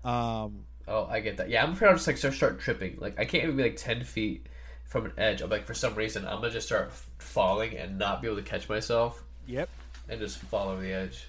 Um, 0.03 0.65
Oh, 0.87 1.07
I 1.09 1.19
get 1.19 1.37
that. 1.37 1.49
Yeah, 1.49 1.63
I'm 1.63 1.71
afraid 1.71 1.89
I'll 1.89 1.95
just 1.95 2.07
like 2.07 2.17
start, 2.17 2.35
start 2.35 2.59
tripping. 2.59 2.97
Like 2.99 3.19
I 3.19 3.25
can't 3.25 3.43
even 3.43 3.57
be 3.57 3.63
like 3.63 3.75
ten 3.75 4.03
feet 4.03 4.47
from 4.85 5.05
an 5.05 5.13
edge. 5.17 5.41
I'm 5.41 5.49
like 5.49 5.65
for 5.65 5.73
some 5.73 5.95
reason 5.95 6.27
I'm 6.27 6.41
gonna 6.41 6.51
just 6.51 6.67
start 6.67 6.91
falling 7.17 7.75
and 7.75 7.97
not 7.97 8.21
be 8.21 8.27
able 8.27 8.37
to 8.37 8.43
catch 8.43 8.69
myself 8.69 9.23
yep. 9.47 9.69
and 10.07 10.19
just 10.19 10.37
fall 10.37 10.69
over 10.69 10.81
the 10.81 10.93
edge. 10.93 11.27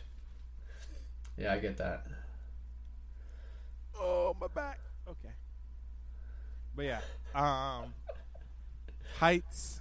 Yeah, 1.37 1.53
I 1.53 1.59
get 1.59 1.77
that. 1.79 2.07
Oh, 3.99 4.37
my 4.40 4.46
back. 4.49 4.81
Okay. 5.09 5.35
But 6.75 6.85
yeah, 6.85 7.01
um, 7.35 7.94
heights, 9.18 9.81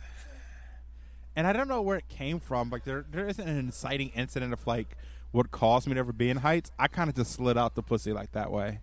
and 1.35 1.45
I 1.45 1.51
don't 1.51 1.67
know 1.67 1.81
where 1.81 1.97
it 1.97 2.07
came 2.07 2.39
from. 2.39 2.69
Like 2.69 2.85
there, 2.85 3.05
there 3.11 3.27
isn't 3.27 3.45
an 3.45 3.57
inciting 3.57 4.11
incident 4.15 4.53
of 4.53 4.65
like 4.65 4.95
what 5.31 5.51
caused 5.51 5.87
me 5.87 5.95
to 5.95 5.99
ever 5.99 6.13
be 6.13 6.29
in 6.29 6.37
heights. 6.37 6.71
I 6.79 6.87
kind 6.87 7.09
of 7.09 7.15
just 7.17 7.33
slid 7.33 7.57
out 7.57 7.75
the 7.75 7.83
pussy 7.83 8.13
like 8.13 8.31
that 8.31 8.49
way. 8.49 8.79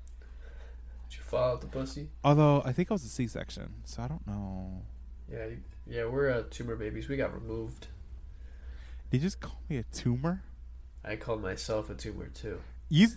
Did 1.09 1.17
you 1.17 1.23
fall 1.23 1.53
out 1.53 1.63
the 1.63 1.69
pussy? 1.69 2.11
Although 2.23 2.61
I 2.67 2.73
think 2.73 2.91
it 2.91 2.93
was 2.93 3.05
a 3.05 3.09
C-section, 3.09 3.73
so 3.85 4.03
I 4.03 4.09
don't 4.09 4.27
know. 4.27 4.83
Yeah, 5.31 5.47
yeah. 5.87 6.05
We're 6.05 6.31
uh, 6.31 6.43
tumor 6.51 6.77
babies. 6.77 7.09
We 7.09 7.17
got 7.17 7.33
removed. 7.33 7.87
Did 9.11 9.23
you 9.23 9.27
just 9.27 9.41
call 9.41 9.59
me 9.71 9.79
a 9.79 9.85
tumor? 9.85 10.43
I 11.05 11.17
called 11.17 11.43
myself 11.43 11.91
a 11.91 11.95
tumor 11.95 12.29
too. 12.29 12.61
You, 12.89 13.09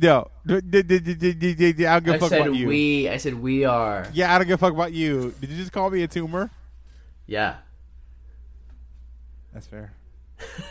no, 0.00 0.30
I 0.46 0.60
don't 0.60 0.70
give 0.70 0.86
a 0.86 2.14
I 2.14 2.18
fuck 2.18 2.28
said 2.28 2.42
about 2.42 2.54
you. 2.54 2.68
we. 2.68 3.08
I 3.08 3.16
said 3.16 3.34
we 3.34 3.64
are. 3.64 4.06
Yeah, 4.12 4.34
I 4.34 4.38
don't 4.38 4.46
give 4.46 4.54
a 4.54 4.58
fuck 4.58 4.72
about 4.72 4.92
you. 4.92 5.34
Did 5.40 5.50
you 5.50 5.56
just 5.56 5.72
call 5.72 5.90
me 5.90 6.02
a 6.02 6.08
tumor? 6.08 6.50
Yeah. 7.26 7.56
That's 9.52 9.66
fair. 9.66 9.92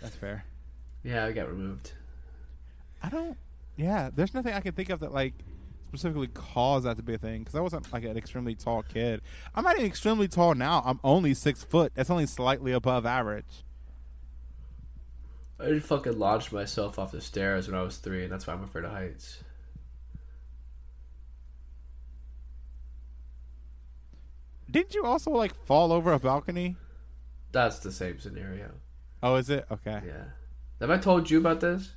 That's 0.00 0.16
fair. 0.20 0.44
yeah, 1.02 1.24
I 1.24 1.32
got 1.32 1.48
removed. 1.48 1.92
I 3.02 3.08
don't. 3.08 3.36
yeah, 3.76 4.10
there's 4.14 4.34
nothing 4.34 4.52
I 4.52 4.60
can 4.60 4.72
think 4.72 4.90
of 4.90 5.00
that 5.00 5.12
like 5.12 5.34
specifically 5.88 6.28
caused 6.28 6.84
that 6.84 6.96
to 6.98 7.02
be 7.02 7.14
a 7.14 7.18
thing 7.18 7.40
because 7.40 7.54
I 7.54 7.60
wasn't 7.60 7.90
like 7.92 8.04
an 8.04 8.16
extremely 8.16 8.54
tall 8.54 8.82
kid. 8.82 9.22
I'm 9.54 9.64
not 9.64 9.76
even 9.76 9.86
extremely 9.86 10.28
tall 10.28 10.54
now. 10.54 10.82
I'm 10.84 11.00
only 11.02 11.34
six 11.34 11.64
foot. 11.64 11.92
That's 11.94 12.10
only 12.10 12.26
slightly 12.26 12.72
above 12.72 13.06
average. 13.06 13.64
I 15.60 15.78
fucking 15.80 16.18
launched 16.18 16.52
myself 16.52 16.98
off 16.98 17.12
the 17.12 17.20
stairs 17.20 17.68
when 17.68 17.78
I 17.78 17.82
was 17.82 17.96
three, 17.96 18.22
and 18.22 18.32
that's 18.32 18.46
why 18.46 18.54
I'm 18.54 18.62
afraid 18.62 18.84
of 18.84 18.92
heights. 18.92 19.38
Didn't 24.70 24.94
you 24.94 25.04
also 25.04 25.30
like 25.30 25.54
fall 25.66 25.92
over 25.92 26.12
a 26.12 26.18
balcony? 26.18 26.76
That's 27.52 27.78
the 27.78 27.90
same 27.90 28.18
scenario. 28.20 28.70
Oh, 29.22 29.36
is 29.36 29.50
it? 29.50 29.66
Okay. 29.70 30.00
Yeah. 30.06 30.24
Have 30.80 30.90
I 30.90 30.98
told 30.98 31.30
you 31.30 31.38
about 31.38 31.60
this? 31.60 31.92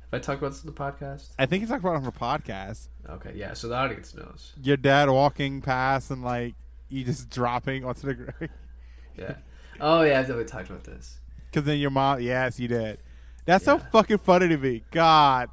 Have 0.00 0.12
I 0.12 0.18
talked 0.18 0.40
about 0.40 0.50
this 0.52 0.64
in 0.64 0.66
the 0.66 0.76
podcast? 0.78 1.30
I 1.38 1.46
think 1.46 1.62
you 1.62 1.68
talked 1.68 1.80
about 1.80 1.94
it 1.94 1.96
on 1.98 2.04
her 2.04 2.12
podcast. 2.12 2.88
Okay, 3.08 3.32
yeah. 3.34 3.54
So 3.54 3.68
the 3.68 3.76
audience 3.76 4.14
knows. 4.14 4.52
Your 4.62 4.76
dad 4.76 5.08
walking 5.08 5.62
past 5.62 6.10
and 6.10 6.22
like 6.22 6.54
you 6.88 7.04
just 7.04 7.30
dropping 7.30 7.84
onto 7.84 8.08
the 8.08 8.14
ground. 8.14 8.50
Yeah. 9.16 9.36
Oh 9.80 10.02
yeah, 10.02 10.18
I've 10.18 10.26
definitely 10.26 10.44
talked 10.44 10.68
about 10.68 10.84
this. 10.84 11.18
Because 11.54 11.66
then 11.66 11.78
your 11.78 11.90
mom, 11.90 12.20
yes, 12.20 12.58
you 12.58 12.66
did. 12.66 12.98
That's 13.44 13.64
so 13.64 13.78
fucking 13.78 14.18
funny 14.18 14.48
to 14.48 14.56
me. 14.56 14.82
God, 14.90 15.50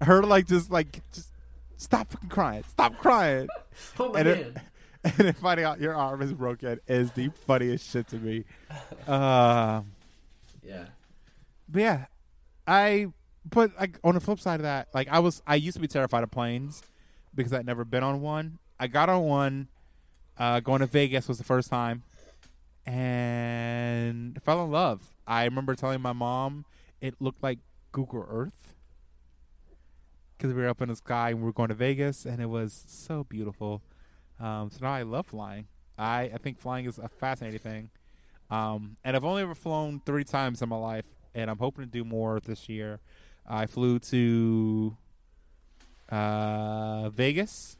her 0.00 0.22
like 0.22 0.46
just 0.46 0.70
like 0.70 1.02
just 1.12 1.28
stop 1.76 2.08
fucking 2.12 2.28
crying, 2.28 2.62
stop 2.68 2.96
crying, 2.98 3.48
Oh 3.98 4.14
and 4.14 4.28
man. 4.28 4.60
and 5.04 5.12
then 5.14 5.32
finding 5.32 5.66
out 5.66 5.80
your 5.80 5.92
arm 5.92 6.22
is 6.22 6.32
broken 6.32 6.78
is 6.86 7.10
the 7.12 7.30
funniest 7.48 7.90
shit 7.90 8.06
to 8.08 8.16
me. 8.16 8.44
Um, 9.08 9.90
Yeah. 10.62 10.84
but 11.68 11.82
yeah, 11.82 12.04
I 12.68 13.08
but 13.44 13.72
like 13.76 13.98
on 14.04 14.14
the 14.14 14.20
flip 14.20 14.38
side 14.38 14.60
of 14.60 14.62
that, 14.62 14.86
like 14.94 15.08
I 15.08 15.18
was 15.18 15.42
I 15.48 15.56
used 15.56 15.74
to 15.74 15.80
be 15.80 15.88
terrified 15.88 16.22
of 16.22 16.30
planes 16.30 16.80
because 17.34 17.52
I'd 17.52 17.66
never 17.66 17.84
been 17.84 18.04
on 18.04 18.20
one. 18.20 18.60
I 18.78 18.86
got 18.86 19.08
on 19.08 19.24
one. 19.24 19.68
Uh, 20.38 20.60
going 20.60 20.78
to 20.80 20.86
Vegas 20.86 21.26
was 21.26 21.38
the 21.38 21.44
first 21.44 21.68
time, 21.70 22.04
and 22.86 24.40
fell 24.42 24.64
in 24.64 24.70
love. 24.70 25.14
I 25.26 25.44
remember 25.44 25.74
telling 25.74 26.00
my 26.00 26.12
mom 26.12 26.64
it 27.00 27.14
looked 27.20 27.42
like 27.42 27.58
Google 27.92 28.26
Earth 28.28 28.74
because 30.36 30.54
we 30.54 30.62
were 30.62 30.68
up 30.68 30.82
in 30.82 30.88
the 30.88 30.96
sky 30.96 31.30
and 31.30 31.38
we 31.38 31.44
were 31.44 31.52
going 31.52 31.68
to 31.68 31.74
Vegas, 31.74 32.24
and 32.24 32.40
it 32.40 32.46
was 32.46 32.84
so 32.88 33.24
beautiful. 33.24 33.82
Um, 34.40 34.70
so 34.70 34.78
now 34.82 34.92
I 34.92 35.02
love 35.02 35.26
flying. 35.26 35.66
I 35.98 36.30
I 36.34 36.38
think 36.38 36.58
flying 36.58 36.86
is 36.86 36.98
a 36.98 37.08
fascinating 37.08 37.60
thing. 37.60 37.90
Um, 38.50 38.96
and 39.04 39.16
I've 39.16 39.24
only 39.24 39.42
ever 39.42 39.54
flown 39.54 40.02
three 40.04 40.24
times 40.24 40.60
in 40.60 40.68
my 40.68 40.76
life, 40.76 41.06
and 41.34 41.50
I'm 41.50 41.58
hoping 41.58 41.84
to 41.84 41.90
do 41.90 42.04
more 42.04 42.40
this 42.40 42.68
year. 42.68 43.00
I 43.46 43.66
flew 43.66 43.98
to 43.98 44.96
uh, 46.08 47.08
Vegas. 47.10 47.78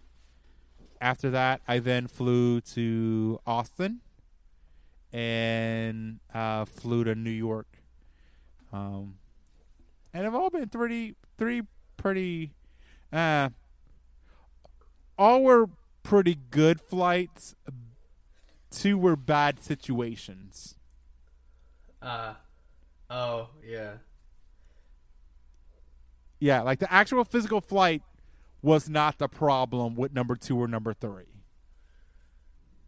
After 1.01 1.31
that, 1.31 1.61
I 1.67 1.81
then 1.81 2.07
flew 2.07 2.61
to 2.61 3.41
Austin 3.47 4.01
and 5.12 6.20
uh, 6.33 6.64
flew 6.64 7.05
to 7.05 7.14
New 7.14 7.31
York. 7.31 7.66
Um, 8.72 9.16
and 10.14 10.25
have 10.25 10.35
all 10.35 10.51
been 10.51 10.68
three, 10.68 11.14
three 11.38 11.62
pretty. 11.96 12.53
Uh, 13.12 13.51
all 15.18 15.42
were 15.42 15.68
pretty 16.03 16.38
good 16.51 16.81
flights. 16.81 17.55
Two 18.70 18.96
were 18.96 19.16
bad 19.16 19.62
situations. 19.62 20.77
Uh. 22.01 22.35
Oh 23.11 23.51
yeah. 23.62 23.96
Yeah, 26.40 26.62
like 26.62 26.81
the 26.81 26.92
actual 26.92 27.25
physical 27.25 27.61
flight 27.61 28.03
was 28.62 28.88
not 28.88 29.18
the 29.18 29.29
problem 29.29 29.94
with 29.94 30.12
number 30.12 30.35
two 30.35 30.61
or 30.61 30.66
number 30.66 30.94
three. 30.94 31.27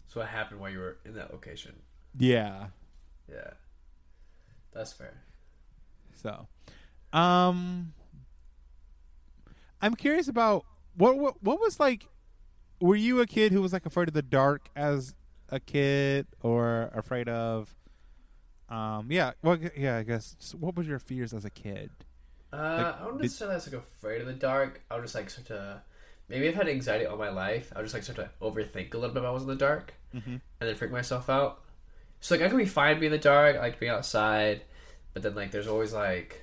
So 0.08 0.20
what 0.20 0.30
happened 0.30 0.60
while 0.60 0.70
you 0.70 0.78
were 0.78 0.96
in 1.04 1.14
that 1.14 1.32
location? 1.32 1.74
Yeah. 2.16 2.66
Yeah. 3.30 3.50
That's 4.72 4.92
fair. 4.92 5.14
So, 6.14 6.46
um, 7.12 7.92
I'm 9.80 9.94
curious 9.94 10.28
about 10.28 10.64
what 10.96 11.18
what 11.18 11.42
what 11.42 11.60
was 11.60 11.78
like. 11.78 12.08
Were 12.80 12.96
you 12.96 13.20
a 13.20 13.26
kid 13.26 13.52
who 13.52 13.62
was 13.62 13.72
like 13.72 13.86
afraid 13.86 14.08
of 14.08 14.14
the 14.14 14.22
dark 14.22 14.68
as 14.74 15.14
a 15.48 15.60
kid, 15.60 16.26
or 16.42 16.90
afraid 16.94 17.28
of? 17.28 17.74
Um, 18.68 19.08
yeah, 19.10 19.32
well, 19.42 19.58
yeah, 19.76 19.98
I 19.98 20.02
guess. 20.02 20.34
Just, 20.40 20.54
what 20.56 20.74
was 20.76 20.86
your 20.86 20.98
fears 20.98 21.32
as 21.32 21.44
a 21.44 21.50
kid? 21.50 21.90
Uh, 22.52 22.56
Like, 22.56 23.00
I 23.00 23.04
don't 23.04 23.20
necessarily 23.20 23.56
like 23.56 23.72
afraid 23.74 24.20
of 24.22 24.26
the 24.26 24.32
dark. 24.32 24.80
I 24.90 24.94
was 24.96 25.04
just 25.04 25.14
like 25.14 25.30
sort 25.30 25.50
of 25.50 25.80
maybe 26.28 26.48
I've 26.48 26.54
had 26.54 26.68
anxiety 26.68 27.06
all 27.06 27.16
my 27.18 27.28
life. 27.30 27.72
I 27.76 27.80
was 27.82 27.92
just 27.92 28.08
like 28.08 28.16
sort 28.16 28.18
of 28.26 28.38
overthink 28.40 28.94
a 28.94 28.98
little 28.98 29.14
bit 29.14 29.22
if 29.22 29.26
I 29.26 29.30
was 29.30 29.42
in 29.42 29.48
the 29.48 29.54
dark, 29.56 29.94
Mhm. 30.14 30.26
and 30.26 30.40
then 30.60 30.74
freak 30.74 30.90
myself 30.90 31.28
out. 31.28 31.62
So 32.24 32.34
like 32.34 32.42
I 32.42 32.48
can 32.48 32.56
be 32.56 32.64
fine 32.64 33.00
being 33.00 33.12
in 33.12 33.18
the 33.18 33.22
dark. 33.22 33.56
I 33.56 33.58
like 33.58 33.78
being 33.78 33.92
outside, 33.92 34.62
but 35.12 35.22
then 35.22 35.34
like 35.34 35.50
there's 35.50 35.68
always 35.68 35.92
like 35.92 36.40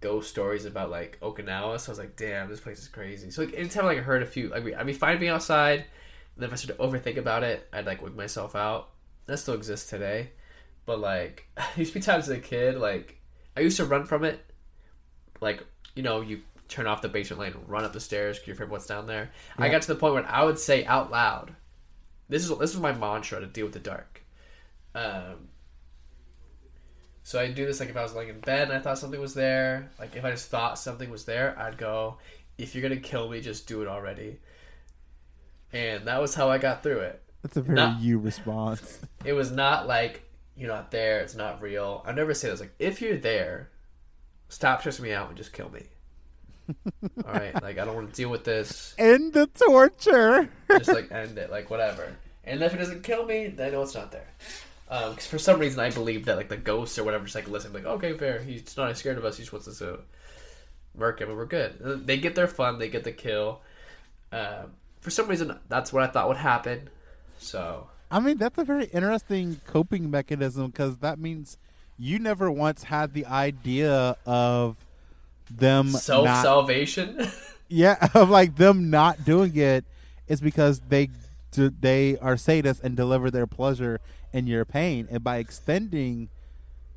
ghost 0.00 0.30
stories 0.30 0.64
about 0.64 0.90
like 0.90 1.16
Okinawa. 1.20 1.78
So 1.78 1.90
I 1.90 1.92
was 1.92 1.98
like, 2.00 2.16
damn, 2.16 2.48
this 2.48 2.58
place 2.58 2.80
is 2.80 2.88
crazy. 2.88 3.30
So 3.30 3.44
like 3.44 3.54
anytime 3.54 3.84
like 3.84 3.98
I 3.98 4.00
heard 4.00 4.24
a 4.24 4.26
few, 4.26 4.48
like 4.48 4.66
I'd 4.74 4.86
be 4.86 4.92
fine 4.92 5.20
being 5.20 5.30
outside, 5.30 5.78
and 5.78 6.38
then 6.38 6.48
if 6.48 6.52
I 6.54 6.56
started 6.56 6.82
of 6.82 6.90
overthink 6.90 7.18
about 7.18 7.44
it, 7.44 7.68
I'd 7.72 7.86
like 7.86 8.02
wig 8.02 8.16
myself 8.16 8.56
out. 8.56 8.88
That 9.26 9.38
still 9.38 9.54
exists 9.54 9.88
today, 9.88 10.30
but 10.86 10.98
like 10.98 11.46
used 11.76 11.92
to 11.92 12.00
be 12.00 12.04
times 12.04 12.28
as 12.28 12.36
a 12.36 12.40
kid, 12.40 12.74
like 12.74 13.20
I 13.56 13.60
used 13.60 13.76
to 13.76 13.84
run 13.84 14.06
from 14.06 14.24
it 14.24 14.44
like 15.40 15.62
you 15.94 16.02
know 16.02 16.20
you 16.20 16.40
turn 16.66 16.88
off 16.88 17.00
the 17.00 17.08
basement 17.08 17.38
light 17.38 17.54
and 17.54 17.68
run 17.68 17.84
up 17.84 17.92
the 17.92 18.00
stairs 18.00 18.38
because 18.38 18.48
you're 18.48 18.54
afraid 18.54 18.70
what's 18.70 18.86
down 18.86 19.06
there. 19.06 19.30
I 19.56 19.68
got 19.68 19.82
to 19.82 19.88
the 19.88 19.94
point 19.94 20.14
where 20.14 20.26
I 20.26 20.42
would 20.42 20.58
say 20.58 20.84
out 20.84 21.12
loud, 21.12 21.54
"This 22.28 22.42
is 22.42 22.58
this 22.58 22.74
is 22.74 22.80
my 22.80 22.90
mantra 22.90 23.38
to 23.38 23.46
deal 23.46 23.66
with 23.66 23.74
the 23.74 23.78
dark." 23.78 24.19
Um, 24.94 25.48
so 27.22 27.38
I'd 27.40 27.54
do 27.54 27.66
this 27.66 27.80
like 27.80 27.90
if 27.90 27.96
I 27.96 28.02
was 28.02 28.14
laying 28.14 28.30
in 28.30 28.40
bed 28.40 28.64
and 28.68 28.72
I 28.72 28.80
thought 28.80 28.98
something 28.98 29.20
was 29.20 29.34
there. 29.34 29.90
Like 29.98 30.16
if 30.16 30.24
I 30.24 30.30
just 30.32 30.48
thought 30.50 30.78
something 30.78 31.10
was 31.10 31.24
there, 31.24 31.56
I'd 31.58 31.78
go, 31.78 32.18
"If 32.58 32.74
you're 32.74 32.82
gonna 32.82 33.00
kill 33.00 33.28
me, 33.28 33.40
just 33.40 33.68
do 33.68 33.82
it 33.82 33.88
already." 33.88 34.38
And 35.72 36.06
that 36.06 36.20
was 36.20 36.34
how 36.34 36.50
I 36.50 36.58
got 36.58 36.82
through 36.82 37.00
it. 37.00 37.22
That's 37.42 37.56
a 37.56 37.62
very 37.62 37.76
Not- 37.76 38.00
you 38.00 38.18
response. 38.18 38.98
It 39.24 39.34
was 39.34 39.50
not 39.52 39.86
like 39.86 40.22
you're 40.56 40.68
not 40.72 40.90
there. 40.90 41.20
It's 41.20 41.34
not 41.34 41.60
real. 41.60 42.02
I 42.06 42.12
never 42.12 42.32
say 42.34 42.48
this. 42.50 42.58
Like 42.60 42.74
if 42.78 43.00
you're 43.02 43.18
there, 43.18 43.68
stop 44.48 44.80
stressing 44.80 45.04
me 45.04 45.12
out 45.12 45.28
and 45.28 45.36
just 45.36 45.52
kill 45.52 45.68
me. 45.70 45.82
All 47.26 47.32
right, 47.32 47.54
like 47.62 47.78
I 47.78 47.84
don't 47.84 47.94
want 47.94 48.08
to 48.10 48.14
deal 48.14 48.30
with 48.30 48.44
this. 48.44 48.94
End 48.98 49.32
the 49.34 49.46
torture. 49.46 50.48
Just 50.70 50.88
like 50.88 51.12
end 51.12 51.36
it, 51.38 51.50
like 51.50 51.68
whatever. 51.70 52.16
And 52.44 52.62
if 52.62 52.72
it 52.74 52.78
doesn't 52.78 53.02
kill 53.02 53.26
me, 53.26 53.48
then 53.48 53.68
I 53.68 53.70
know 53.70 53.82
it's 53.82 53.94
not 53.94 54.10
there. 54.10 54.28
Because 54.90 55.26
for 55.26 55.38
some 55.38 55.60
reason 55.60 55.78
I 55.78 55.90
believe 55.90 56.24
that 56.26 56.36
like 56.36 56.48
the 56.48 56.56
ghosts 56.56 56.98
or 56.98 57.04
whatever 57.04 57.24
just 57.24 57.36
like 57.36 57.48
listen, 57.48 57.72
like 57.72 57.86
okay, 57.86 58.12
fair. 58.18 58.42
He's 58.42 58.76
not 58.76 58.96
scared 58.96 59.18
of 59.18 59.24
us. 59.24 59.36
He 59.36 59.44
just 59.44 59.52
wants 59.52 59.68
us 59.68 59.78
to 59.78 60.00
murk 60.96 61.20
him, 61.20 61.28
and 61.28 61.38
we're 61.38 61.46
good. 61.46 61.80
And 61.80 62.06
They 62.06 62.18
get 62.18 62.34
their 62.34 62.48
fun. 62.48 62.78
They 62.78 62.88
get 62.88 63.04
the 63.04 63.12
kill. 63.12 63.60
Um, 64.32 64.72
for 65.00 65.10
some 65.10 65.28
reason, 65.28 65.56
that's 65.68 65.92
what 65.92 66.02
I 66.02 66.08
thought 66.08 66.26
would 66.26 66.36
happen. 66.36 66.90
So 67.38 67.86
I 68.10 68.18
mean, 68.18 68.38
that's 68.38 68.58
a 68.58 68.64
very 68.64 68.86
interesting 68.86 69.60
coping 69.66 70.10
mechanism 70.10 70.66
because 70.66 70.96
that 70.98 71.18
means 71.18 71.56
you 71.96 72.18
never 72.18 72.50
once 72.50 72.82
had 72.82 73.14
the 73.14 73.26
idea 73.26 74.16
of 74.26 74.76
them 75.48 75.90
self 75.90 76.24
not, 76.24 76.42
salvation. 76.42 77.28
yeah, 77.68 78.08
of 78.14 78.28
like 78.28 78.56
them 78.56 78.90
not 78.90 79.24
doing 79.24 79.56
it 79.56 79.84
is 80.26 80.40
because 80.40 80.80
they 80.88 81.10
they 81.56 82.16
are 82.18 82.36
sadists 82.36 82.82
and 82.82 82.96
deliver 82.96 83.30
their 83.30 83.46
pleasure 83.46 84.00
in 84.32 84.46
your 84.46 84.64
pain, 84.64 85.08
and 85.10 85.22
by 85.22 85.38
extending 85.38 86.28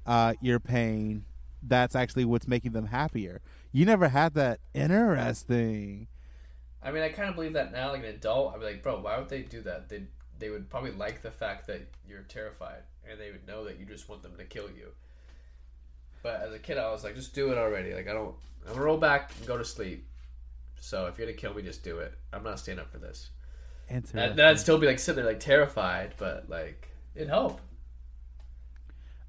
uh, 0.05 0.33
your 0.41 0.59
pain, 0.59 1.25
that's 1.61 1.95
actually 1.95 2.25
what's 2.25 2.47
making 2.47 2.73
them 2.73 2.87
happier. 2.87 3.41
You 3.71 3.85
never 3.85 4.09
had 4.09 4.33
that 4.35 4.59
interesting. 4.73 6.07
I 6.81 6.91
mean, 6.91 7.01
I 7.01 7.09
kind 7.09 7.29
of 7.29 7.35
believe 7.35 7.53
that 7.53 7.71
now, 7.71 7.91
like 7.91 8.01
an 8.01 8.09
adult. 8.09 8.53
I'd 8.53 8.59
be 8.59 8.65
like, 8.65 8.83
bro, 8.83 8.99
why 8.99 9.17
would 9.17 9.29
they 9.29 9.41
do 9.41 9.61
that? 9.61 9.89
They 9.89 10.03
they 10.39 10.49
would 10.49 10.69
probably 10.69 10.91
like 10.91 11.21
the 11.21 11.31
fact 11.31 11.67
that 11.67 11.87
you're 12.07 12.23
terrified, 12.23 12.83
and 13.09 13.19
they 13.19 13.31
would 13.31 13.47
know 13.47 13.63
that 13.65 13.79
you 13.79 13.85
just 13.85 14.09
want 14.09 14.21
them 14.21 14.35
to 14.37 14.43
kill 14.43 14.65
you. 14.65 14.89
But 16.21 16.41
as 16.41 16.53
a 16.53 16.59
kid, 16.59 16.77
I 16.77 16.91
was 16.91 17.03
like, 17.03 17.15
just 17.15 17.33
do 17.33 17.51
it 17.51 17.57
already. 17.57 17.93
Like 17.93 18.07
I 18.07 18.13
don't, 18.13 18.35
I'm 18.67 18.73
gonna 18.73 18.85
roll 18.85 18.97
back 18.97 19.31
and 19.37 19.47
go 19.47 19.57
to 19.57 19.65
sleep. 19.65 20.07
So 20.79 21.05
if 21.07 21.17
you're 21.17 21.27
gonna 21.27 21.37
kill 21.37 21.53
me, 21.53 21.61
just 21.61 21.83
do 21.83 21.99
it. 21.99 22.13
I'm 22.31 22.43
not 22.43 22.59
staying 22.59 22.79
up 22.79 22.91
for 22.91 22.97
this. 22.97 23.29
And 23.89 24.37
then 24.37 24.47
I'd 24.47 24.59
still 24.59 24.77
be 24.77 24.87
like 24.87 24.99
sitting 24.99 25.23
there 25.23 25.31
like 25.31 25.39
terrified, 25.39 26.13
but 26.17 26.49
like 26.49 26.89
it'd 27.15 27.29
help. 27.29 27.59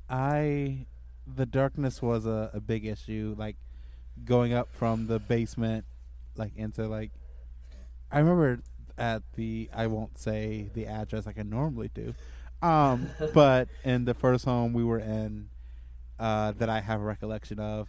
I 0.08 0.86
the 1.26 1.46
darkness 1.46 2.02
was 2.02 2.26
a, 2.26 2.50
a 2.52 2.60
big 2.60 2.84
issue, 2.84 3.34
like 3.38 3.56
going 4.24 4.52
up 4.52 4.68
from 4.72 5.06
the 5.06 5.18
basement 5.18 5.84
like 6.36 6.52
into 6.56 6.86
like 6.86 7.10
I 8.10 8.18
remember 8.18 8.60
at 8.96 9.22
the 9.34 9.68
I 9.74 9.86
won't 9.86 10.18
say 10.18 10.70
the 10.74 10.86
address 10.86 11.26
like 11.26 11.38
I 11.38 11.42
normally 11.42 11.90
do. 11.94 12.14
Um 12.62 13.08
but 13.34 13.68
in 13.84 14.04
the 14.04 14.14
first 14.14 14.44
home 14.44 14.72
we 14.72 14.84
were 14.84 15.00
in 15.00 15.48
uh 16.18 16.52
that 16.52 16.68
I 16.68 16.80
have 16.80 17.00
a 17.00 17.04
recollection 17.04 17.58
of 17.58 17.88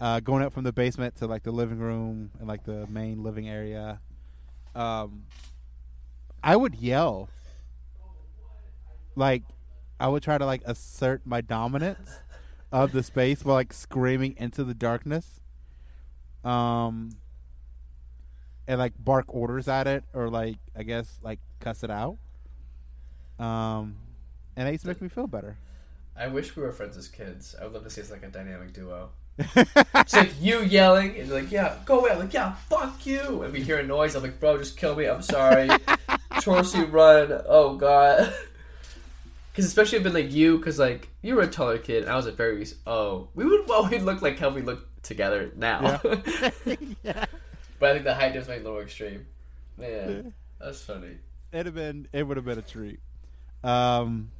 uh, 0.00 0.20
going 0.20 0.42
up 0.42 0.52
from 0.52 0.64
the 0.64 0.72
basement 0.72 1.16
to 1.16 1.26
like 1.26 1.42
the 1.42 1.50
living 1.50 1.78
room 1.78 2.30
and 2.38 2.48
like 2.48 2.64
the 2.64 2.86
main 2.88 3.22
living 3.22 3.48
area, 3.48 4.00
um, 4.74 5.24
I 6.42 6.56
would 6.56 6.74
yell. 6.74 7.28
Like, 9.16 9.42
I 10.00 10.08
would 10.08 10.22
try 10.22 10.38
to 10.38 10.46
like 10.46 10.62
assert 10.64 11.22
my 11.24 11.40
dominance 11.40 12.10
of 12.72 12.92
the 12.92 13.02
space 13.02 13.44
while 13.44 13.54
like 13.54 13.72
screaming 13.72 14.34
into 14.36 14.64
the 14.64 14.74
darkness. 14.74 15.40
Um, 16.44 17.10
and 18.66 18.78
like 18.78 18.92
bark 18.98 19.26
orders 19.28 19.68
at 19.68 19.86
it 19.86 20.04
or 20.12 20.28
like 20.28 20.56
I 20.76 20.82
guess 20.82 21.18
like 21.22 21.38
cuss 21.60 21.82
it 21.82 21.90
out. 21.90 22.18
Um, 23.38 23.96
and 24.56 24.68
it 24.68 24.72
used 24.72 24.82
to 24.84 24.88
make 24.88 25.02
me 25.02 25.08
feel 25.08 25.26
better. 25.26 25.58
I 26.16 26.28
wish 26.28 26.54
we 26.54 26.62
were 26.62 26.72
friends 26.72 26.96
as 26.96 27.08
kids. 27.08 27.56
I 27.60 27.64
would 27.64 27.72
love 27.72 27.84
to 27.84 27.90
see 27.90 28.00
us 28.00 28.10
like 28.10 28.22
a 28.22 28.28
dynamic 28.28 28.72
duo. 28.72 29.10
It's 29.96 30.14
like 30.14 30.32
you 30.40 30.60
yelling 30.60 31.16
and 31.16 31.28
you're 31.28 31.40
like, 31.40 31.50
yeah, 31.50 31.78
go 31.84 32.00
away. 32.00 32.10
I'm 32.10 32.20
like, 32.20 32.32
yeah, 32.32 32.54
fuck 32.68 33.04
you. 33.04 33.42
And 33.42 33.52
we 33.52 33.62
hear 33.62 33.78
a 33.78 33.82
noise. 33.82 34.14
I'm 34.14 34.22
like, 34.22 34.38
bro, 34.38 34.58
just 34.58 34.76
kill 34.76 34.94
me. 34.94 35.06
I'm 35.06 35.22
sorry. 35.22 35.68
Chorcy, 36.34 36.90
run. 36.90 37.42
Oh 37.48 37.76
god. 37.76 38.32
Because 39.54 39.66
especially 39.66 40.00
been 40.00 40.12
like 40.14 40.32
you, 40.32 40.58
because 40.58 40.80
like 40.80 41.10
you 41.22 41.36
were 41.36 41.42
a 41.42 41.46
taller 41.46 41.78
kid, 41.78 42.02
and 42.02 42.10
I 42.10 42.16
was 42.16 42.26
a 42.26 42.32
very 42.32 42.66
oh, 42.88 43.28
we 43.36 43.44
would 43.44 43.68
well 43.68 43.88
we'd 43.88 44.02
look 44.02 44.20
like 44.20 44.36
how 44.36 44.48
we 44.50 44.62
look 44.62 44.88
together 45.04 45.52
now. 45.54 46.00
yeah. 47.04 47.26
But 47.78 47.90
I 47.90 47.92
think 47.92 48.04
the 48.04 48.14
height 48.14 48.32
difference 48.32 48.48
made 48.48 48.54
it 48.56 48.60
a 48.62 48.64
little 48.64 48.80
extreme. 48.80 49.26
Man, 49.76 50.32
that's 50.60 50.80
funny. 50.82 51.18
It'd 51.52 51.66
have 51.66 51.74
been 51.76 52.08
it 52.12 52.24
would 52.26 52.36
have 52.36 52.46
been 52.46 52.58
a 52.58 52.62
treat. 52.62 52.98
Um 53.62 54.32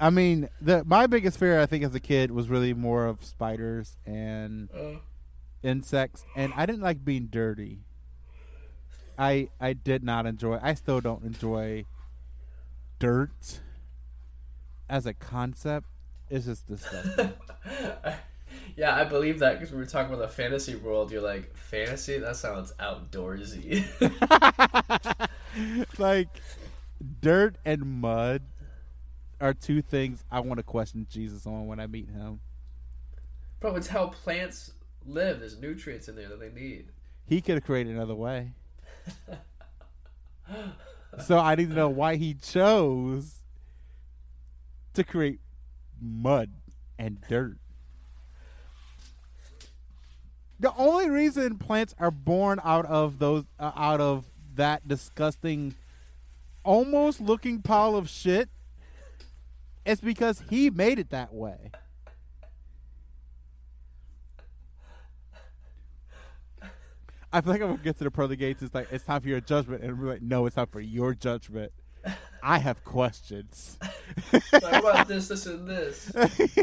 I 0.00 0.10
mean, 0.10 0.48
the 0.60 0.82
my 0.84 1.06
biggest 1.06 1.38
fear 1.38 1.60
I 1.60 1.66
think 1.66 1.84
as 1.84 1.94
a 1.94 2.00
kid 2.00 2.32
was 2.32 2.48
really 2.48 2.74
more 2.74 3.06
of 3.06 3.24
spiders 3.24 3.96
and 4.04 4.68
Uh, 4.74 4.98
insects 5.62 6.24
and 6.34 6.52
I 6.56 6.66
didn't 6.66 6.82
like 6.82 7.04
being 7.04 7.26
dirty. 7.26 7.80
I 9.18 9.48
I 9.60 9.74
did 9.74 10.02
not 10.02 10.26
enjoy 10.26 10.58
I 10.60 10.74
still 10.74 11.00
don't 11.00 11.22
enjoy 11.24 11.84
dirt 13.00 13.60
as 14.88 15.06
a 15.06 15.14
concept. 15.14 15.88
is 16.30 16.44
just 16.44 16.68
disgusting. 16.68 17.32
yeah, 18.76 18.94
I 18.94 19.02
believe 19.02 19.40
that 19.40 19.58
because 19.58 19.72
we 19.72 19.78
were 19.78 19.86
talking 19.86 20.14
about 20.14 20.22
the 20.22 20.32
fantasy 20.32 20.76
world. 20.76 21.10
You're 21.10 21.20
like, 21.20 21.56
fantasy? 21.56 22.18
That 22.18 22.36
sounds 22.36 22.72
outdoorsy. 22.78 23.84
like 25.98 26.28
dirt 27.20 27.56
and 27.64 27.84
mud 28.00 28.42
are 29.40 29.54
two 29.54 29.82
things 29.82 30.22
I 30.30 30.38
want 30.40 30.58
to 30.58 30.62
question 30.62 31.08
Jesus 31.10 31.46
on 31.46 31.66
when 31.66 31.80
I 31.80 31.88
meet 31.88 32.08
him. 32.08 32.38
Bro, 33.58 33.76
it's 33.76 33.88
how 33.88 34.08
plants 34.08 34.72
live. 35.04 35.40
There's 35.40 35.58
nutrients 35.58 36.08
in 36.08 36.14
there 36.14 36.28
that 36.28 36.38
they 36.38 36.50
need. 36.50 36.90
He 37.26 37.40
could 37.40 37.54
have 37.54 37.64
created 37.64 37.94
another 37.94 38.14
way. 38.14 38.52
so 41.18 41.38
I 41.38 41.54
need 41.54 41.70
to 41.70 41.74
know 41.74 41.88
why 41.88 42.16
he 42.16 42.34
chose 42.34 43.42
to 44.94 45.04
create 45.04 45.40
mud 46.00 46.50
and 46.98 47.18
dirt. 47.28 47.56
The 50.58 50.74
only 50.76 51.08
reason 51.08 51.56
plants 51.56 51.94
are 51.98 52.10
born 52.10 52.60
out 52.62 52.84
of 52.86 53.18
those 53.18 53.44
uh, 53.58 53.72
out 53.74 54.00
of 54.00 54.26
that 54.56 54.86
disgusting 54.86 55.74
almost 56.64 57.20
looking 57.20 57.62
pile 57.62 57.96
of 57.96 58.08
shit 58.08 58.48
is 59.86 60.00
because 60.00 60.42
he 60.50 60.68
made 60.68 60.98
it 60.98 61.10
that 61.10 61.32
way. 61.32 61.70
I 67.32 67.40
feel 67.40 67.52
like 67.52 67.62
I'm 67.62 67.68
gonna 67.68 67.82
get 67.82 67.98
to 67.98 68.04
the 68.04 68.10
pearly 68.10 68.36
gates. 68.36 68.62
It's 68.62 68.74
like 68.74 68.88
it's 68.90 69.04
time 69.04 69.20
for 69.20 69.28
your 69.28 69.40
judgment, 69.40 69.82
and 69.82 69.98
we're 70.00 70.08
like, 70.08 70.22
no, 70.22 70.46
it's 70.46 70.56
time 70.56 70.66
for 70.66 70.80
your 70.80 71.14
judgment. 71.14 71.72
I 72.42 72.58
have 72.58 72.84
questions. 72.84 73.78
Like, 74.32 74.62
what 74.62 74.74
about 74.80 75.08
this, 75.08 75.28
this, 75.28 75.46
and 75.46 75.66
this? 75.68 76.12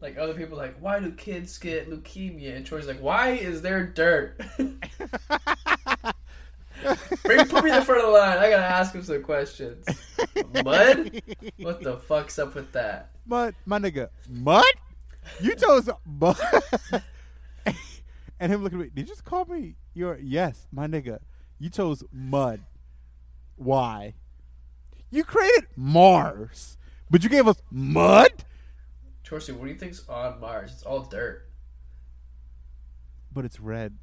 Like 0.00 0.16
other 0.16 0.32
people, 0.34 0.56
like, 0.56 0.76
why 0.78 1.00
do 1.00 1.10
kids 1.10 1.58
get 1.58 1.90
leukemia? 1.90 2.54
And 2.56 2.64
Troy's 2.64 2.86
like, 2.86 3.00
why 3.00 3.30
is 3.30 3.62
there 3.62 3.84
dirt? 3.84 4.40
Bring, 7.24 7.46
put 7.48 7.64
me 7.64 7.70
in 7.70 7.76
the 7.76 7.84
front 7.84 8.02
of 8.02 8.06
the 8.06 8.12
line. 8.12 8.38
I 8.38 8.48
gotta 8.48 8.64
ask 8.64 8.94
him 8.94 9.02
some 9.02 9.24
questions. 9.24 9.84
Mud? 10.64 11.20
What 11.56 11.82
the 11.82 11.96
fuck's 11.96 12.38
up 12.38 12.54
with 12.54 12.70
that? 12.72 13.10
mud, 13.26 13.56
my 13.66 13.80
nigga, 13.80 14.10
mud? 14.30 14.64
You 15.40 15.56
chose 15.56 15.90
mud? 16.06 16.38
And 18.40 18.52
him 18.52 18.62
looking 18.62 18.80
at 18.80 18.84
me. 18.86 18.90
Did 18.94 19.02
you 19.02 19.14
just 19.14 19.24
call 19.24 19.44
me 19.44 19.76
your 19.94 20.18
yes, 20.18 20.66
my 20.72 20.86
nigga? 20.86 21.18
You 21.58 21.70
chose 21.70 22.04
mud. 22.12 22.60
Why? 23.56 24.14
You 25.10 25.24
created 25.24 25.66
Mars, 25.74 26.76
but 27.10 27.24
you 27.24 27.30
gave 27.30 27.48
us 27.48 27.56
mud. 27.70 28.30
Chorcy, 29.24 29.52
what 29.54 29.64
do 29.64 29.70
you 29.70 29.78
think's 29.78 30.08
on 30.08 30.40
Mars? 30.40 30.72
It's 30.72 30.82
all 30.82 31.02
dirt. 31.02 31.48
But 33.32 33.44
it's 33.44 33.60
red. 33.60 33.96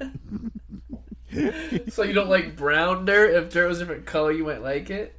So 1.90 2.04
you 2.04 2.12
don't 2.12 2.28
like 2.28 2.56
brown 2.56 3.04
dirt? 3.04 3.34
If 3.34 3.52
dirt 3.52 3.68
was 3.68 3.80
a 3.80 3.84
different 3.84 4.06
color, 4.06 4.30
you 4.30 4.44
might 4.44 4.62
like 4.62 4.88
it? 4.90 5.18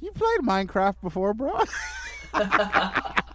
You 0.00 0.10
played 0.10 0.40
Minecraft 0.40 0.96
before, 1.02 1.34
bro? 1.34 1.60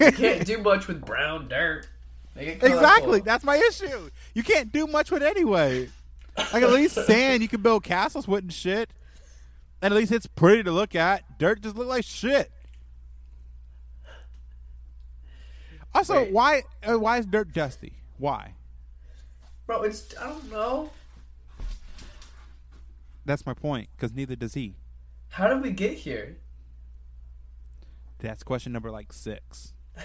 You 0.00 0.12
can't 0.12 0.46
do 0.46 0.58
much 0.58 0.86
with 0.86 1.04
brown 1.04 1.48
dirt. 1.48 1.86
Make 2.34 2.48
it 2.48 2.60
colorful. 2.60 2.78
exactly. 2.78 3.20
That's 3.20 3.44
my 3.44 3.56
issue. 3.56 4.10
You 4.34 4.42
can't 4.42 4.72
do 4.72 4.86
much 4.86 5.10
with 5.10 5.22
it 5.22 5.26
anyway. 5.26 5.88
Like 6.36 6.62
at 6.62 6.70
least 6.70 6.94
sand, 7.06 7.42
you 7.42 7.48
can 7.48 7.62
build 7.62 7.84
castles 7.84 8.26
with 8.26 8.42
and 8.42 8.52
shit. 8.52 8.90
And 9.80 9.92
at 9.92 9.98
least 9.98 10.12
it's 10.12 10.26
pretty 10.26 10.62
to 10.64 10.72
look 10.72 10.94
at. 10.94 11.38
Dirt 11.38 11.60
just 11.60 11.76
look 11.76 11.88
like 11.88 12.04
shit. 12.04 12.50
Also, 15.94 16.14
Wait. 16.22 16.32
why 16.32 16.62
uh, 16.82 16.98
why 16.98 17.18
is 17.18 17.26
dirt 17.26 17.52
dusty? 17.52 17.92
Why? 18.18 18.54
Bro, 19.66 19.82
it's 19.82 20.12
I 20.18 20.28
don't 20.28 20.50
know. 20.50 20.90
That's 23.24 23.46
my 23.46 23.54
point. 23.54 23.88
Because 23.96 24.12
neither 24.12 24.34
does 24.34 24.54
he. 24.54 24.74
How 25.28 25.48
did 25.48 25.62
we 25.62 25.70
get 25.70 25.94
here? 25.94 26.36
That's 28.24 28.42
question 28.42 28.72
number 28.72 28.90
like 28.90 29.12
six. 29.12 29.74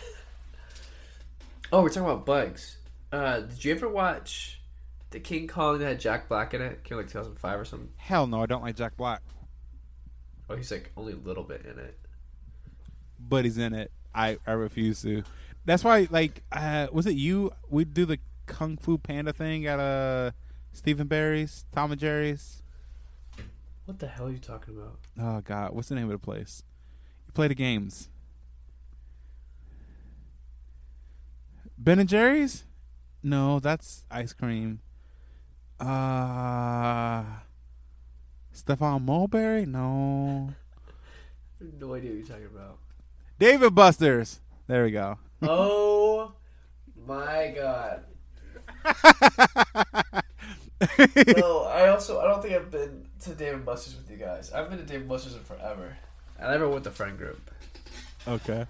Oh, 1.71 1.83
we're 1.83 1.89
talking 1.89 2.03
about 2.09 2.25
bugs. 2.25 2.77
Uh, 3.11 3.41
did 3.41 3.63
you 3.63 3.71
ever 3.75 3.87
watch 3.87 4.59
the 5.11 5.19
King 5.19 5.47
Kong 5.47 5.77
that 5.77 5.85
had 5.85 5.99
Jack 5.99 6.27
Black 6.27 6.55
in 6.55 6.63
it? 6.63 6.83
Came 6.83 6.97
like 6.97 7.05
2005 7.07 7.59
or 7.59 7.63
something. 7.63 7.89
Hell 7.97 8.25
no, 8.25 8.41
I 8.41 8.47
don't 8.47 8.63
like 8.63 8.75
Jack 8.75 8.97
Black, 8.97 9.21
Oh, 10.49 10.55
he's 10.55 10.71
like 10.71 10.91
only 10.97 11.13
a 11.13 11.17
little 11.17 11.43
bit 11.43 11.63
in 11.71 11.77
it. 11.77 11.95
but 13.19 13.45
he's 13.45 13.59
in 13.59 13.75
it. 13.75 13.91
I 14.15 14.39
I 14.47 14.53
refuse 14.53 15.03
to. 15.03 15.21
That's 15.65 15.83
why, 15.83 16.07
like, 16.09 16.41
uh, 16.51 16.87
was 16.91 17.05
it 17.05 17.13
you? 17.15 17.51
We 17.69 17.85
do 17.85 18.05
the 18.05 18.17
Kung 18.47 18.75
Fu 18.77 18.97
Panda 18.97 19.31
thing 19.31 19.67
at 19.67 19.79
uh 19.79 20.31
Stephen 20.73 21.05
Barry's, 21.05 21.65
Tom 21.71 21.91
and 21.91 22.01
Jerry's. 22.01 22.63
What 23.85 23.99
the 23.99 24.07
hell 24.07 24.25
are 24.25 24.31
you 24.31 24.39
talking 24.39 24.75
about? 24.75 24.97
Oh 25.21 25.41
God, 25.41 25.73
what's 25.75 25.89
the 25.89 25.95
name 25.95 26.05
of 26.05 26.11
the 26.11 26.17
place? 26.17 26.63
You 27.27 27.33
play 27.33 27.47
the 27.47 27.53
games. 27.53 28.09
Ben 31.79 31.97
and 31.99 32.09
Jerry's? 32.09 32.65
No, 33.23 33.59
that's 33.59 34.03
ice 34.11 34.33
cream. 34.33 34.81
Uh 35.79 37.23
Stefan 38.51 39.05
Mulberry? 39.05 39.65
No. 39.65 40.53
No 41.79 41.93
idea 41.93 42.11
what 42.11 42.17
you're 42.17 42.25
talking 42.25 42.45
about. 42.53 42.79
David 43.39 43.73
Busters. 43.73 44.41
There 44.67 44.83
we 44.83 44.91
go. 44.91 45.17
Oh 45.41 46.33
my 47.07 47.53
god. 47.55 48.03
No, 51.37 51.63
I 51.63 51.89
also 51.89 52.21
I 52.21 52.27
don't 52.27 52.41
think 52.41 52.53
I've 52.55 52.71
been 52.71 53.05
to 53.21 53.31
David 53.35 53.65
Buster's 53.65 53.97
with 53.97 54.09
you 54.09 54.15
guys. 54.15 54.51
I've 54.53 54.69
been 54.69 54.79
to 54.79 54.85
David 54.85 55.09
Buster's 55.09 55.33
in 55.35 55.41
forever. 55.43 55.97
I 56.41 56.51
never 56.51 56.65
went 56.69 56.75
with 56.75 56.83
the 56.85 56.91
friend 56.91 57.17
group. 57.17 57.51
okay. 58.27 58.65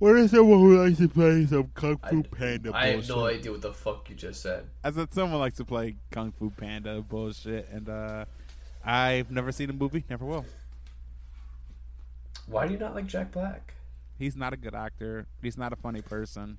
What 0.00 0.16
is 0.16 0.30
someone 0.30 0.60
who 0.60 0.82
likes 0.82 0.96
to 0.96 1.08
play 1.10 1.44
some 1.44 1.70
Kung 1.74 1.98
Fu 1.98 2.20
I- 2.20 2.34
Panda 2.34 2.72
I 2.74 2.86
have 2.86 3.06
no 3.06 3.26
idea 3.26 3.52
what 3.52 3.60
the 3.60 3.74
fuck 3.74 4.08
you 4.08 4.16
just 4.16 4.40
said. 4.40 4.64
I 4.82 4.90
said 4.92 5.12
someone 5.12 5.38
likes 5.40 5.58
to 5.58 5.64
play 5.66 5.96
Kung 6.10 6.32
Fu 6.32 6.48
Panda 6.48 7.02
bullshit, 7.02 7.68
and 7.70 7.86
uh, 7.86 8.24
I've 8.82 9.30
never 9.30 9.52
seen 9.52 9.66
the 9.66 9.74
movie, 9.74 10.02
never 10.08 10.24
will. 10.24 10.46
Why 12.46 12.66
do 12.66 12.72
you 12.72 12.78
not 12.78 12.94
like 12.94 13.06
Jack 13.06 13.30
Black? 13.30 13.74
He's 14.18 14.36
not 14.36 14.54
a 14.54 14.56
good 14.56 14.74
actor. 14.74 15.26
He's 15.42 15.58
not 15.58 15.70
a 15.70 15.76
funny 15.76 16.00
person. 16.00 16.56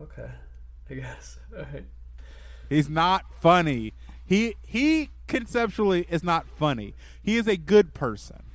Okay, 0.00 0.30
I 0.88 0.94
guess. 0.94 1.40
All 1.52 1.64
right. 1.64 1.84
He's 2.68 2.88
not 2.88 3.24
funny. 3.40 3.92
He 4.24 4.54
he 4.62 5.10
conceptually 5.26 6.06
is 6.08 6.22
not 6.22 6.46
funny. 6.48 6.94
He 7.20 7.36
is 7.36 7.48
a 7.48 7.56
good 7.56 7.92
person. 7.92 8.45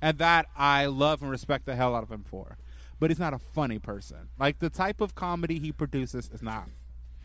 And 0.00 0.18
that 0.18 0.46
I 0.56 0.86
love 0.86 1.22
and 1.22 1.30
respect 1.30 1.66
the 1.66 1.76
hell 1.76 1.94
out 1.94 2.02
of 2.02 2.10
him 2.10 2.24
for. 2.28 2.58
But 2.98 3.10
he's 3.10 3.18
not 3.18 3.34
a 3.34 3.38
funny 3.38 3.78
person. 3.78 4.28
Like 4.38 4.58
the 4.58 4.70
type 4.70 5.00
of 5.00 5.14
comedy 5.14 5.58
he 5.58 5.72
produces 5.72 6.30
is 6.32 6.42
not 6.42 6.68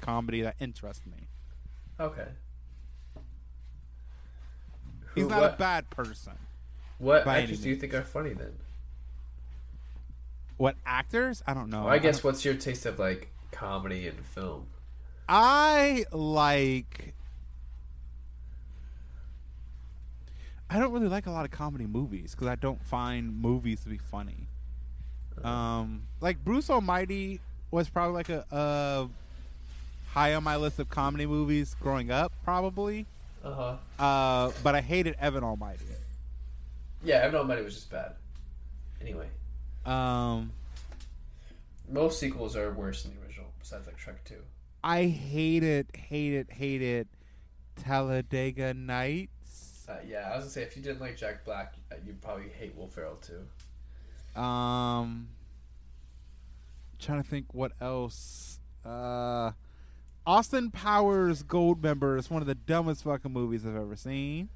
comedy 0.01 0.41
that 0.41 0.55
interests 0.59 1.05
me. 1.05 1.27
Okay. 1.99 2.27
He's 5.15 5.27
not 5.27 5.41
what, 5.41 5.53
a 5.53 5.57
bad 5.57 5.89
person. 5.89 6.33
What 6.97 7.27
actors 7.27 7.61
do 7.61 7.69
you 7.69 7.75
think 7.75 7.93
are 7.93 8.03
funny 8.03 8.33
then? 8.33 8.53
What 10.57 10.75
actors? 10.85 11.41
I 11.47 11.53
don't 11.53 11.69
know. 11.69 11.85
Well, 11.85 11.93
I 11.93 11.97
guess 11.97 12.17
don't- 12.17 12.25
what's 12.25 12.45
your 12.45 12.53
taste 12.53 12.85
of 12.85 12.99
like 12.99 13.31
comedy 13.51 14.07
and 14.07 14.25
film? 14.25 14.67
I 15.27 16.05
like. 16.11 17.15
I 20.71 20.79
don't 20.79 20.93
really 20.93 21.09
like 21.09 21.27
a 21.27 21.31
lot 21.31 21.43
of 21.43 21.51
comedy 21.51 21.85
movies 21.85 22.31
because 22.31 22.47
I 22.47 22.55
don't 22.55 22.81
find 22.85 23.41
movies 23.41 23.83
to 23.83 23.89
be 23.89 23.97
funny. 23.97 24.47
Um, 25.43 26.03
like 26.21 26.43
Bruce 26.45 26.69
Almighty 26.69 27.41
was 27.71 27.89
probably 27.89 28.13
like 28.13 28.29
a, 28.29 28.45
a 28.51 29.09
high 30.11 30.33
on 30.33 30.45
my 30.45 30.55
list 30.55 30.79
of 30.79 30.89
comedy 30.89 31.25
movies 31.25 31.75
growing 31.81 32.09
up, 32.09 32.31
probably. 32.45 33.05
Uh 33.43 33.75
huh. 33.99 34.03
Uh, 34.03 34.51
but 34.63 34.75
I 34.75 34.81
hated 34.81 35.15
Evan 35.19 35.43
Almighty. 35.43 35.83
Yeah, 37.03 37.15
Evan 37.15 37.35
Almighty 37.35 37.63
was 37.63 37.73
just 37.73 37.91
bad. 37.91 38.13
Anyway, 39.01 39.27
Um, 39.85 40.53
most 41.89 42.17
sequels 42.19 42.55
are 42.55 42.71
worse 42.71 43.03
than 43.03 43.13
the 43.15 43.21
original, 43.25 43.47
besides 43.59 43.87
like 43.87 43.97
Shrek 43.97 44.23
Two. 44.23 44.41
I 44.83 45.05
hated, 45.05 45.87
hated, 45.95 46.49
hated 46.49 47.09
Talladega 47.75 48.73
Nights. 48.73 49.31
Uh, 49.91 49.97
yeah, 50.07 50.29
I 50.31 50.35
was 50.35 50.45
gonna 50.45 50.51
say 50.51 50.61
if 50.63 50.77
you 50.77 50.83
didn't 50.83 51.01
like 51.01 51.17
Jack 51.17 51.43
Black, 51.43 51.73
uh, 51.91 51.95
you'd 52.05 52.21
probably 52.21 52.49
hate 52.49 52.75
Will 52.77 52.87
Ferrell 52.87 53.17
too. 53.17 54.39
Um, 54.39 55.27
trying 56.99 57.21
to 57.21 57.27
think 57.27 57.53
what 57.53 57.73
else. 57.81 58.59
Uh, 58.85 59.51
Austin 60.25 60.71
Powers 60.71 61.43
Goldmember 61.43 62.17
is 62.17 62.29
one 62.29 62.41
of 62.41 62.47
the 62.47 62.55
dumbest 62.55 63.03
fucking 63.03 63.33
movies 63.33 63.65
I've 63.65 63.75
ever 63.75 63.95
seen. 63.95 64.49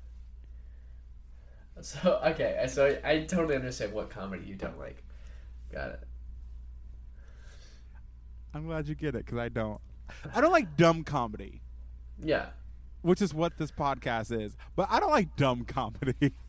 So 1.81 2.21
okay, 2.23 2.65
so 2.69 2.97
I, 3.03 3.11
I 3.11 3.19
totally 3.25 3.55
understand 3.55 3.91
what 3.91 4.09
comedy 4.09 4.45
you 4.45 4.55
don't 4.55 4.79
like. 4.79 5.03
Got 5.73 5.89
it. 5.89 5.99
I'm 8.53 8.65
glad 8.65 8.88
you 8.88 8.95
get 8.95 9.15
it 9.15 9.25
because 9.25 9.38
I 9.38 9.49
don't. 9.49 9.81
I 10.33 10.39
don't 10.39 10.53
like 10.53 10.77
dumb 10.77 11.03
comedy, 11.03 11.59
Yeah. 12.23 12.45
Which 13.06 13.22
is 13.22 13.34
what 13.34 13.58
this 13.58 13.72
podcast 13.72 14.38
is. 14.38 14.58
But 14.76 14.88
I 14.89 14.99
don't 14.99 15.12
like 15.12 15.36
dumb 15.36 15.64
comedy. 15.64 16.34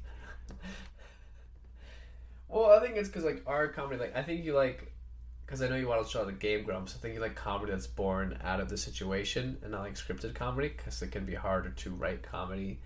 Well, 2.49 2.71
I 2.71 2.81
think 2.81 2.97
it's 2.97 3.09
because 3.09 3.25
like 3.25 3.43
our 3.45 3.67
comedy, 3.69 4.01
like 4.01 4.17
I 4.17 4.23
think 4.23 4.45
you 4.45 4.55
like, 4.55 4.93
because 5.45 5.63
I 5.63 5.69
know 5.69 5.75
you 5.75 5.89
watch 5.89 6.15
a 6.15 6.19
lot 6.19 6.27
the 6.29 6.33
Game 6.33 6.63
Grumps. 6.63 6.95
I 6.95 6.99
think 6.99 7.15
you 7.15 7.21
like 7.21 7.35
comedy 7.35 7.73
that's 7.73 7.89
born 7.89 8.39
out 8.45 8.61
of 8.61 8.69
the 8.69 8.77
situation 8.77 9.59
and 9.63 9.73
not 9.73 9.81
like 9.81 9.95
scripted 9.95 10.35
comedy, 10.35 10.69
because 10.69 11.03
it 11.03 11.11
can 11.11 11.27
be 11.27 11.35
harder 11.35 11.71
to 11.71 11.91
write 11.91 12.23
comedy, 12.23 12.79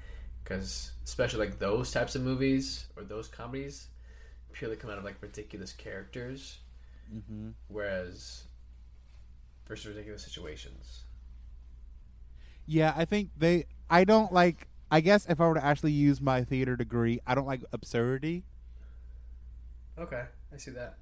because 0.43 0.93
especially 1.05 1.47
like 1.47 1.59
those 1.59 1.93
types 1.93 2.17
of 2.17 2.23
movies 2.23 2.87
or 2.97 3.05
those 3.05 3.29
comedies 3.29 3.89
purely 4.53 4.77
come 4.77 4.91
out 4.91 4.97
of 4.97 5.05
like 5.05 5.17
ridiculous 5.21 5.75
characters, 5.75 6.59
mm-hmm. 7.15 7.51
whereas 7.69 8.45
versus 9.69 9.87
ridiculous 9.87 10.25
situations. 10.25 11.05
Yeah, 12.71 12.95
I 12.97 13.05
think 13.05 13.31
they. 13.37 13.67
I 13.91 14.05
don't 14.05 14.33
like. 14.33 14.69
I 14.93 15.01
guess 15.01 15.27
if 15.29 15.41
I 15.41 15.49
were 15.49 15.55
to 15.55 15.65
actually 15.65 15.91
use 15.91 16.21
my 16.21 16.45
theater 16.45 16.77
degree, 16.77 17.19
I 17.27 17.35
don't 17.35 17.47
like 17.47 17.63
absurdity. 17.73 18.45
Okay, 19.99 20.23
I 20.53 20.57
see 20.57 20.71
that. 20.71 20.95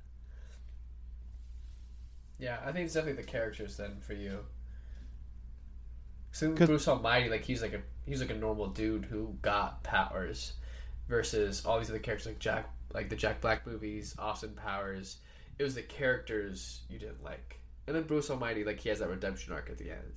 Yeah, 2.39 2.59
I 2.64 2.73
think 2.73 2.87
it's 2.87 2.95
definitely 2.95 3.21
the 3.23 3.29
characters 3.29 3.77
then 3.77 4.01
for 4.01 4.14
you. 4.14 4.47
So 6.33 6.55
'Cause- 6.55 6.69
Bruce 6.69 6.89
Almighty, 6.89 7.29
like 7.29 7.45
he's 7.45 7.61
like 7.61 7.75
a 7.75 7.83
he's 8.07 8.21
like 8.23 8.31
a 8.31 8.35
normal 8.37 8.69
dude 8.69 9.05
who 9.05 9.37
got 9.43 9.83
powers, 9.83 10.55
versus 11.07 11.66
all 11.66 11.79
these 11.79 11.91
other 11.91 11.99
characters 11.99 12.27
like 12.29 12.39
Jack, 12.39 12.71
like 12.95 13.11
the 13.11 13.16
Jack 13.16 13.43
Black 13.43 13.66
movies, 13.66 14.14
Austin 14.19 14.55
Powers. 14.55 15.19
It 15.59 15.64
was 15.64 15.75
the 15.75 15.83
characters 15.83 16.83
you 16.89 16.99
didn't 16.99 17.23
like, 17.23 17.61
and 17.87 17.95
then 17.95 18.05
Bruce 18.05 18.31
Almighty, 18.31 18.64
like 18.64 18.81
he 18.81 18.89
has 18.89 19.01
that 19.01 19.09
redemption 19.11 19.53
arc 19.53 19.69
at 19.69 19.77
the 19.79 19.91
end. 19.91 20.14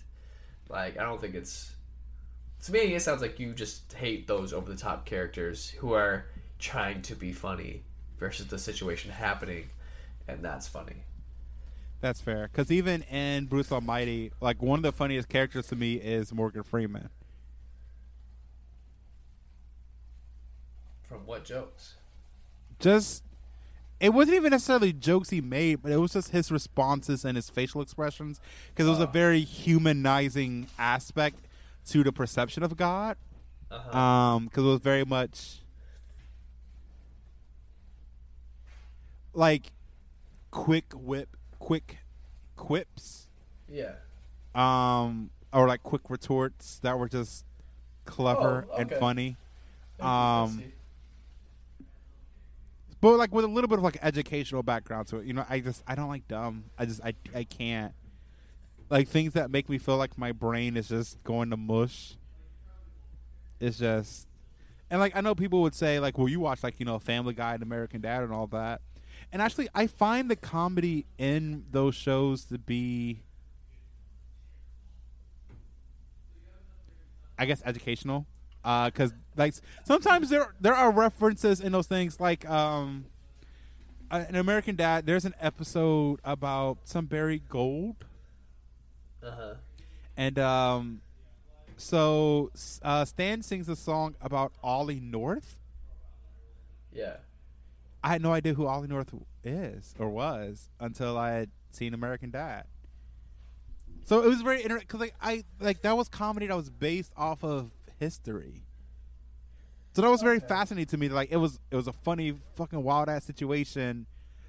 Like 0.71 0.97
I 0.97 1.03
don't 1.03 1.19
think 1.19 1.35
it's. 1.35 1.73
To 2.63 2.71
me, 2.71 2.79
it 2.79 3.01
sounds 3.01 3.21
like 3.21 3.39
you 3.39 3.53
just 3.53 3.91
hate 3.93 4.27
those 4.27 4.53
over 4.53 4.71
the 4.71 4.77
top 4.77 5.05
characters 5.05 5.69
who 5.69 5.93
are 5.93 6.25
trying 6.59 7.01
to 7.03 7.15
be 7.15 7.33
funny 7.33 7.81
versus 8.19 8.47
the 8.47 8.59
situation 8.59 9.11
happening, 9.11 9.69
and 10.27 10.45
that's 10.45 10.67
funny. 10.67 11.03
That's 12.01 12.21
fair. 12.21 12.49
Because 12.51 12.71
even 12.71 13.03
in 13.03 13.45
Bruce 13.45 13.71
Almighty, 13.71 14.31
like 14.41 14.61
one 14.61 14.79
of 14.79 14.83
the 14.83 14.91
funniest 14.91 15.27
characters 15.29 15.67
to 15.67 15.75
me 15.75 15.95
is 15.95 16.33
Morgan 16.33 16.63
Freeman. 16.63 17.09
From 21.03 21.25
what 21.25 21.43
jokes? 21.43 21.95
Just, 22.79 23.23
it 24.01 24.09
wasn't 24.09 24.35
even 24.35 24.49
necessarily 24.51 24.91
jokes 24.91 25.29
he 25.29 25.39
made, 25.41 25.81
but 25.83 25.91
it 25.91 25.97
was 25.97 26.13
just 26.13 26.31
his 26.31 26.51
responses 26.51 27.23
and 27.23 27.35
his 27.37 27.49
facial 27.49 27.81
expressions. 27.81 28.41
Because 28.69 28.87
it 28.87 28.89
was 28.89 28.99
a 28.99 29.07
Oh. 29.07 29.11
very 29.11 29.41
humanizing 29.41 30.67
aspect 30.77 31.45
to 31.89 32.03
the 32.03 32.11
perception 32.11 32.63
of 32.63 32.75
God. 32.75 33.15
Uh-huh. 33.69 33.97
Um, 33.97 34.45
because 34.45 34.63
it 34.63 34.67
was 34.67 34.79
very 34.81 35.05
much 35.05 35.59
like 39.33 39.71
quick 40.51 40.91
whip, 40.93 41.37
quick 41.59 41.99
quips. 42.55 43.27
yeah. 43.69 43.93
um, 44.53 45.29
or 45.53 45.67
like 45.67 45.81
quick 45.83 46.09
retorts 46.09 46.79
that 46.79 46.97
were 46.99 47.07
just 47.07 47.45
clever 48.05 48.67
Oh, 48.71 48.75
and 48.77 48.91
funny. 48.91 49.37
I 49.99 50.01
see, 50.01 50.05
I 50.05 50.41
Um, 50.43 50.49
see. 50.57 50.73
But 53.01 53.17
like 53.17 53.33
with 53.33 53.43
a 53.45 53.47
little 53.47 53.67
bit 53.67 53.79
of 53.79 53.83
like 53.83 53.97
educational 54.03 54.61
background 54.61 55.07
to 55.07 55.17
it, 55.17 55.25
you 55.25 55.33
know, 55.33 55.43
I 55.49 55.59
just 55.59 55.83
I 55.87 55.95
don't 55.95 56.07
like 56.07 56.27
dumb. 56.27 56.65
I 56.77 56.85
just 56.85 57.01
I 57.03 57.15
I 57.33 57.43
can't 57.43 57.93
like 58.91 59.07
things 59.07 59.33
that 59.33 59.49
make 59.49 59.69
me 59.69 59.79
feel 59.79 59.97
like 59.97 60.17
my 60.19 60.31
brain 60.31 60.77
is 60.77 60.89
just 60.89 61.21
going 61.23 61.49
to 61.49 61.57
mush. 61.57 62.15
It's 63.59 63.79
just 63.79 64.27
and 64.91 64.99
like 64.99 65.15
I 65.15 65.21
know 65.21 65.33
people 65.33 65.63
would 65.63 65.73
say 65.73 65.99
like, 65.99 66.17
well, 66.17 66.27
you 66.27 66.39
watch 66.39 66.63
like 66.63 66.79
you 66.79 66.85
know 66.85 66.99
Family 66.99 67.33
Guy 67.33 67.55
and 67.55 67.63
American 67.63 68.01
Dad 68.01 68.21
and 68.21 68.31
all 68.31 68.45
that, 68.47 68.81
and 69.31 69.41
actually 69.41 69.67
I 69.73 69.87
find 69.87 70.29
the 70.29 70.35
comedy 70.35 71.07
in 71.17 71.65
those 71.71 71.95
shows 71.95 72.43
to 72.45 72.59
be, 72.59 73.23
I 77.39 77.45
guess, 77.45 77.63
educational. 77.65 78.27
Because 78.63 79.13
like 79.35 79.53
sometimes 79.83 80.29
there 80.29 80.53
there 80.59 80.75
are 80.75 80.91
references 80.91 81.61
in 81.61 81.71
those 81.71 81.87
things 81.87 82.19
like 82.19 82.47
um, 82.49 83.05
uh, 84.09 84.25
in 84.29 84.35
American 84.35 84.75
Dad. 84.75 85.05
There's 85.05 85.25
an 85.25 85.35
episode 85.39 86.19
about 86.23 86.79
some 86.83 87.05
buried 87.05 87.47
gold. 87.49 88.05
Uh-huh. 89.23 89.55
And 90.17 90.37
um, 90.37 91.01
so 91.77 92.51
uh, 92.83 93.05
Stan 93.05 93.41
sings 93.41 93.69
a 93.69 93.75
song 93.75 94.15
about 94.21 94.53
Ollie 94.61 94.99
North. 94.99 95.57
Yeah. 96.91 97.17
I 98.03 98.09
had 98.09 98.21
no 98.21 98.33
idea 98.33 98.53
who 98.53 98.65
Ollie 98.65 98.87
North 98.87 99.13
is 99.43 99.93
or 99.97 100.09
was 100.09 100.69
until 100.79 101.17
I 101.17 101.31
had 101.31 101.49
seen 101.71 101.93
American 101.93 102.31
Dad. 102.31 102.65
So 104.03 104.21
it 104.23 104.27
was 104.27 104.41
very 104.41 104.61
interesting 104.61 104.87
because 104.87 104.99
like 104.99 105.15
I 105.21 105.43
like 105.59 105.83
that 105.83 105.95
was 105.95 106.09
comedy 106.09 106.47
that 106.47 106.55
was 106.57 106.69
based 106.69 107.13
off 107.15 107.43
of 107.43 107.71
history. 108.01 108.63
So 109.93 110.01
that 110.01 110.09
was 110.09 110.21
very 110.23 110.37
Okay. 110.37 110.47
fascinating 110.47 110.87
to 110.87 110.97
me. 110.97 111.07
Like 111.09 111.31
it 111.31 111.37
was 111.37 111.59
it 111.69 111.75
was 111.75 111.87
a 111.87 111.93
funny 111.93 112.33
fucking 112.55 112.81
wild 112.83 113.07
ass 113.09 113.23
situation 113.25 114.07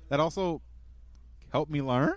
that 0.08 0.18
also 0.20 0.62
helped 1.52 1.70
me 1.70 1.82
learn. 1.82 2.14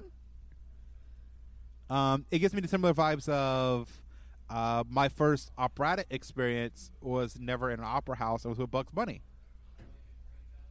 Um, 1.90 2.26
it 2.32 2.40
gives 2.40 2.54
me 2.54 2.62
the 2.62 2.68
similar 2.68 2.94
vibes 2.94 3.28
of 3.30 4.02
uh, 4.50 4.84
my 4.90 5.10
first 5.10 5.52
operatic 5.58 6.08
experience 6.10 6.92
was 7.02 7.38
never 7.40 7.70
in 7.70 7.80
an 7.80 7.86
opera 7.86 8.16
house. 8.16 8.46
It 8.46 8.50
was 8.50 8.58
with 8.58 8.72
Bugs 8.72 8.92
Bunny. 8.92 9.22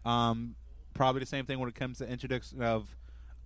Um, 0.04 0.54
probably 0.94 1.20
the 1.20 1.26
same 1.26 1.44
thing 1.46 1.58
when 1.58 1.68
it 1.68 1.74
comes 1.74 1.98
to 1.98 2.08
introduction 2.08 2.62
of 2.62 2.96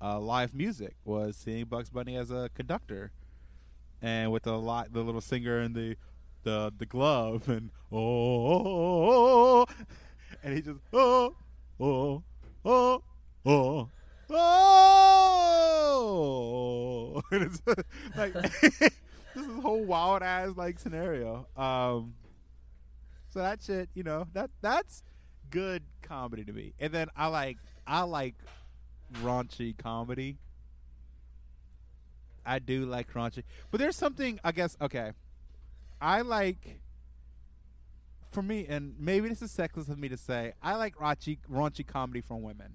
uh, 0.00 0.18
live 0.20 0.54
music 0.54 0.94
was 1.04 1.36
seeing 1.36 1.64
Bugs 1.66 1.90
Bunny 1.90 2.16
as 2.16 2.30
a 2.30 2.50
conductor, 2.54 3.10
and 4.00 4.30
with 4.32 4.44
the 4.44 4.56
lot 4.58 4.92
the 4.92 5.02
little 5.02 5.20
singer 5.20 5.58
and 5.58 5.74
the 5.74 5.96
the 6.48 6.72
the 6.78 6.86
glove 6.86 7.46
and 7.48 7.70
oh, 7.92 9.66
and 10.42 10.54
he 10.54 10.62
just 10.62 10.80
oh 10.94 11.34
oh 11.78 12.22
oh 12.64 13.02
oh 13.44 13.90
oh 14.30 14.82
and 17.30 17.42
it's 17.42 17.60
like 18.16 18.32
this 18.62 18.80
is 19.36 19.60
whole 19.60 19.84
wild 19.84 20.22
ass 20.22 20.56
like 20.56 20.78
scenario. 20.78 21.46
Um, 21.54 22.14
so 23.28 23.40
that 23.40 23.62
shit, 23.62 23.90
you 23.94 24.02
know, 24.02 24.26
that 24.32 24.48
that's 24.62 25.02
good 25.50 25.82
comedy 26.00 26.46
to 26.46 26.52
me. 26.54 26.72
And 26.80 26.94
then 26.94 27.08
I 27.14 27.26
like 27.26 27.58
I 27.86 28.02
like 28.02 28.36
raunchy 29.22 29.76
comedy. 29.76 30.38
I 32.46 32.58
do 32.58 32.86
like 32.86 33.12
raunchy, 33.12 33.42
but 33.70 33.80
there's 33.80 33.96
something 33.96 34.40
I 34.42 34.52
guess. 34.52 34.78
Okay, 34.80 35.12
I 36.00 36.22
like. 36.22 36.80
For 38.30 38.42
me, 38.42 38.66
and 38.68 38.94
maybe 38.98 39.28
this 39.30 39.40
is 39.40 39.50
sexist 39.50 39.88
of 39.88 39.98
me 39.98 40.08
to 40.10 40.16
say, 40.18 40.52
I 40.62 40.76
like 40.76 40.96
raunchy, 40.96 41.38
raunchy 41.50 41.86
comedy 41.86 42.20
from 42.20 42.42
women. 42.42 42.74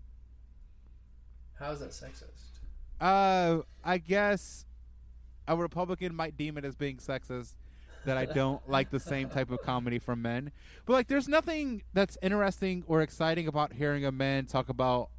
How 1.59 1.71
is 1.71 1.79
that 1.79 1.91
sexist? 1.91 2.53
Uh, 2.99 3.61
I 3.83 3.99
guess 3.99 4.65
a 5.47 5.55
Republican 5.55 6.15
might 6.15 6.37
deem 6.37 6.57
it 6.57 6.65
as 6.65 6.75
being 6.75 6.97
sexist 6.97 7.53
that 8.05 8.17
I 8.17 8.25
don't 8.25 8.67
like 8.69 8.89
the 8.89 8.99
same 8.99 9.29
type 9.29 9.51
of 9.51 9.61
comedy 9.61 9.99
from 9.99 10.21
men. 10.21 10.51
But 10.85 10.93
like, 10.93 11.07
there's 11.07 11.27
nothing 11.27 11.83
that's 11.93 12.17
interesting 12.21 12.83
or 12.87 13.01
exciting 13.01 13.47
about 13.47 13.73
hearing 13.73 14.05
a 14.05 14.11
man 14.11 14.45
talk 14.45 14.69
about 14.69 15.09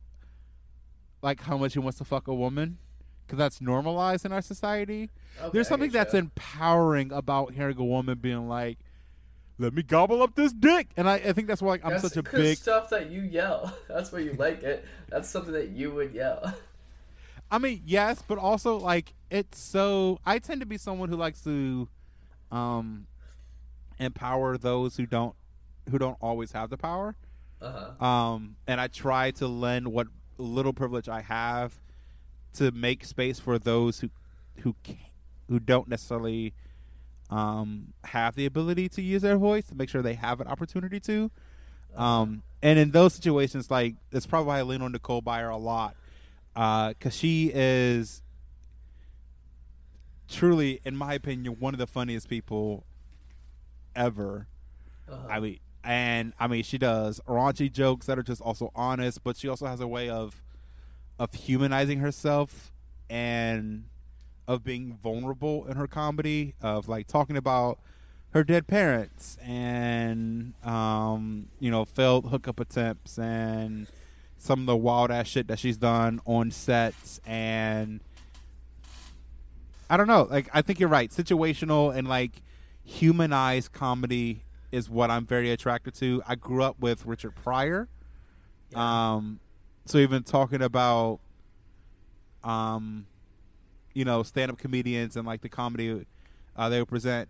like 1.22 1.42
how 1.42 1.56
much 1.56 1.72
he 1.72 1.78
wants 1.78 1.98
to 1.98 2.04
fuck 2.04 2.28
a 2.28 2.34
woman 2.34 2.78
because 3.26 3.38
that's 3.38 3.60
normalized 3.60 4.24
in 4.24 4.32
our 4.32 4.42
society. 4.42 5.10
Okay, 5.40 5.50
there's 5.52 5.68
something 5.68 5.90
that's 5.90 6.14
ya. 6.14 6.20
empowering 6.20 7.12
about 7.12 7.52
hearing 7.54 7.78
a 7.78 7.84
woman 7.84 8.18
being 8.18 8.48
like, 8.48 8.78
"Let 9.58 9.74
me 9.74 9.82
gobble 9.82 10.22
up 10.22 10.34
this 10.34 10.52
dick," 10.52 10.88
and 10.96 11.08
I, 11.08 11.14
I 11.14 11.32
think 11.32 11.48
that's 11.48 11.62
why 11.62 11.70
like, 11.72 11.84
I'm 11.84 11.90
That's 11.92 12.02
such 12.02 12.16
a 12.16 12.22
big. 12.22 12.58
stuff 12.58 12.90
that 12.90 13.10
you 13.10 13.22
yell. 13.22 13.76
That's 13.88 14.12
why 14.12 14.20
you 14.20 14.34
like 14.34 14.62
it. 14.62 14.84
That's 15.08 15.28
something 15.28 15.52
that 15.52 15.70
you 15.70 15.92
would 15.92 16.12
yell. 16.12 16.54
I 17.50 17.58
mean, 17.58 17.82
yes, 17.84 18.22
but 18.26 18.38
also 18.38 18.76
like 18.78 19.14
it's 19.30 19.58
so. 19.58 20.18
I 20.24 20.38
tend 20.38 20.60
to 20.60 20.66
be 20.66 20.78
someone 20.78 21.08
who 21.08 21.16
likes 21.16 21.42
to, 21.44 21.88
um, 22.50 23.06
empower 23.98 24.58
those 24.58 24.96
who 24.96 25.06
don't, 25.06 25.34
who 25.90 25.98
don't 25.98 26.16
always 26.20 26.52
have 26.52 26.70
the 26.70 26.76
power. 26.76 27.16
Uh 27.60 27.72
huh. 27.98 28.04
Um, 28.04 28.56
and 28.66 28.80
I 28.80 28.88
try 28.88 29.30
to 29.32 29.46
lend 29.46 29.88
what 29.88 30.08
little 30.36 30.72
privilege 30.72 31.08
I 31.08 31.20
have 31.22 31.78
to 32.54 32.70
make 32.72 33.04
space 33.04 33.38
for 33.38 33.58
those 33.58 34.00
who, 34.00 34.10
who, 34.62 34.74
who 35.48 35.58
don't 35.60 35.88
necessarily, 35.88 36.54
um, 37.30 37.92
have 38.04 38.34
the 38.34 38.46
ability 38.46 38.88
to 38.90 39.02
use 39.02 39.22
their 39.22 39.38
voice 39.38 39.66
to 39.66 39.74
make 39.74 39.88
sure 39.88 40.02
they 40.02 40.14
have 40.14 40.40
an 40.40 40.46
opportunity 40.46 41.00
to. 41.00 41.30
Um, 41.96 42.42
and 42.62 42.78
in 42.78 42.90
those 42.90 43.14
situations, 43.14 43.70
like 43.70 43.94
that's 44.10 44.26
probably 44.26 44.48
why 44.48 44.58
I 44.58 44.62
lean 44.62 44.82
on 44.82 44.92
Nicole 44.92 45.22
Byer 45.22 45.52
a 45.52 45.56
lot, 45.56 45.96
because 46.54 47.14
she 47.14 47.50
is 47.54 48.22
truly, 50.28 50.80
in 50.84 50.96
my 50.96 51.14
opinion, 51.14 51.56
one 51.60 51.74
of 51.74 51.78
the 51.78 51.86
funniest 51.86 52.28
people 52.28 52.84
ever. 53.94 54.48
Uh-huh. 55.10 55.26
I 55.28 55.40
mean, 55.40 55.58
and 55.82 56.32
I 56.38 56.46
mean, 56.46 56.62
she 56.62 56.78
does 56.78 57.20
raunchy 57.28 57.70
jokes 57.70 58.06
that 58.06 58.18
are 58.18 58.22
just 58.22 58.40
also 58.40 58.70
honest, 58.74 59.22
but 59.22 59.36
she 59.36 59.48
also 59.48 59.66
has 59.66 59.80
a 59.80 59.88
way 59.88 60.08
of 60.08 60.42
of 61.18 61.32
humanizing 61.34 62.00
herself 62.00 62.72
and 63.08 63.84
of 64.46 64.64
being 64.64 64.98
vulnerable 65.02 65.66
in 65.66 65.76
her 65.76 65.86
comedy, 65.86 66.54
of 66.60 66.88
like 66.88 67.06
talking 67.06 67.36
about 67.36 67.78
her 68.34 68.42
dead 68.42 68.66
parents 68.66 69.38
and 69.42 70.54
um, 70.64 71.46
you 71.60 71.70
know 71.70 71.84
failed 71.84 72.30
hookup 72.30 72.58
attempts 72.58 73.16
and 73.16 73.86
some 74.36 74.60
of 74.60 74.66
the 74.66 74.76
wild 74.76 75.10
ass 75.10 75.28
shit 75.28 75.46
that 75.46 75.58
she's 75.58 75.76
done 75.76 76.20
on 76.26 76.50
sets 76.50 77.20
and 77.24 78.00
I 79.88 79.96
don't 79.96 80.08
know. 80.08 80.26
Like 80.28 80.48
I 80.52 80.62
think 80.62 80.80
you're 80.80 80.88
right. 80.88 81.10
Situational 81.10 81.94
and 81.94 82.08
like 82.08 82.42
humanized 82.84 83.72
comedy 83.72 84.42
is 84.72 84.90
what 84.90 85.10
I'm 85.10 85.24
very 85.24 85.50
attracted 85.50 85.94
to. 85.96 86.22
I 86.26 86.34
grew 86.34 86.64
up 86.64 86.80
with 86.80 87.06
Richard 87.06 87.34
Pryor. 87.36 87.88
Um 88.74 89.38
so 89.86 89.98
even 89.98 90.22
talking 90.22 90.62
about 90.62 91.20
um 92.42 93.06
you 93.94 94.04
know, 94.04 94.22
stand 94.22 94.50
up 94.50 94.58
comedians 94.58 95.16
and 95.16 95.26
like 95.26 95.40
the 95.40 95.48
comedy 95.48 96.04
uh, 96.56 96.68
they 96.68 96.84
present 96.84 97.28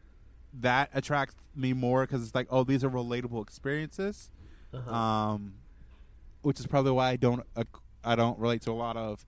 that 0.61 0.91
attracts 0.95 1.35
me 1.55 1.73
more 1.73 2.03
because 2.03 2.23
it's 2.23 2.35
like, 2.35 2.47
oh, 2.51 2.65
these 2.65 2.83
are 2.83 2.91
relatable 2.91 3.43
experiences. 3.43 4.31
Uh-huh. 4.73 4.93
Um, 4.93 5.55
which 6.43 6.59
is 6.59 6.67
probably 6.67 6.93
why 6.93 7.11
I 7.11 7.17
don't 7.17 7.45
uh, 7.57 7.65
I 8.03 8.17
don't 8.17 8.39
relate 8.39 8.63
to 8.63 8.73
a 8.73 8.75
lot 8.75 8.97
of 8.97 9.25